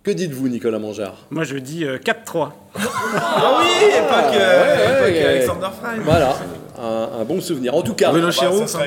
Que 0.04 0.12
dites-vous, 0.12 0.50
Nicolas 0.50 0.80
Mangeard 0.80 1.16
Moi, 1.32 1.46
je 1.46 1.58
dis 1.58 1.86
euh, 1.86 1.98
4-3. 1.98 2.50
Ah 2.76 3.60
oui, 3.60 3.66
époque, 3.88 4.36
euh, 4.36 4.64
ouais, 4.64 4.98
époque 4.98 5.16
ouais. 5.16 5.26
Alexander 5.26 5.68
Fry. 5.82 6.00
Voilà, 6.04 6.36
un, 6.78 7.22
un 7.22 7.24
bon 7.24 7.40
souvenir. 7.40 7.74
En 7.74 7.82
tout 7.84 7.94
cas, 7.94 8.12
Bruno 8.12 8.30
Chéreau. 8.30 8.68
ça 8.68 8.68
sera 8.68 8.84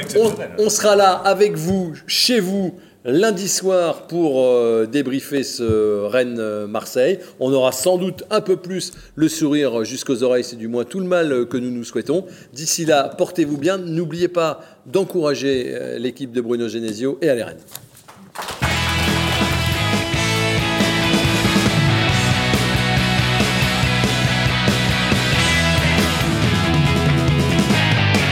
on, 0.58 0.68
sera 0.68 0.94
là 0.94 1.12
avec 1.12 1.54
vous, 1.56 1.94
chez 2.06 2.38
vous, 2.38 2.78
lundi 3.06 3.48
soir 3.48 4.08
pour 4.08 4.42
euh, 4.42 4.86
débriefer 4.86 5.42
ce 5.42 6.04
Rennes-Marseille. 6.06 7.20
On 7.40 7.52
aura 7.52 7.72
sans 7.72 7.96
doute 7.96 8.24
un 8.30 8.40
peu 8.40 8.56
plus 8.56 8.92
le 9.14 9.28
sourire 9.28 9.84
jusqu'aux 9.84 10.22
oreilles, 10.22 10.44
c'est 10.44 10.56
du 10.56 10.68
moins 10.68 10.84
tout 10.84 11.00
le 11.00 11.06
mal 11.06 11.32
euh, 11.32 11.44
que 11.46 11.56
nous 11.56 11.70
nous 11.70 11.84
souhaitons. 11.84 12.26
D'ici 12.52 12.84
là, 12.84 13.04
portez-vous 13.16 13.56
bien. 13.56 13.78
N'oubliez 13.78 14.28
pas 14.28 14.60
d'encourager 14.84 15.68
euh, 15.68 15.98
l'équipe 15.98 16.32
de 16.32 16.40
Bruno 16.40 16.68
Genesio 16.68 17.18
et 17.22 17.30
allez 17.30 17.44
Rennes. 17.44 17.56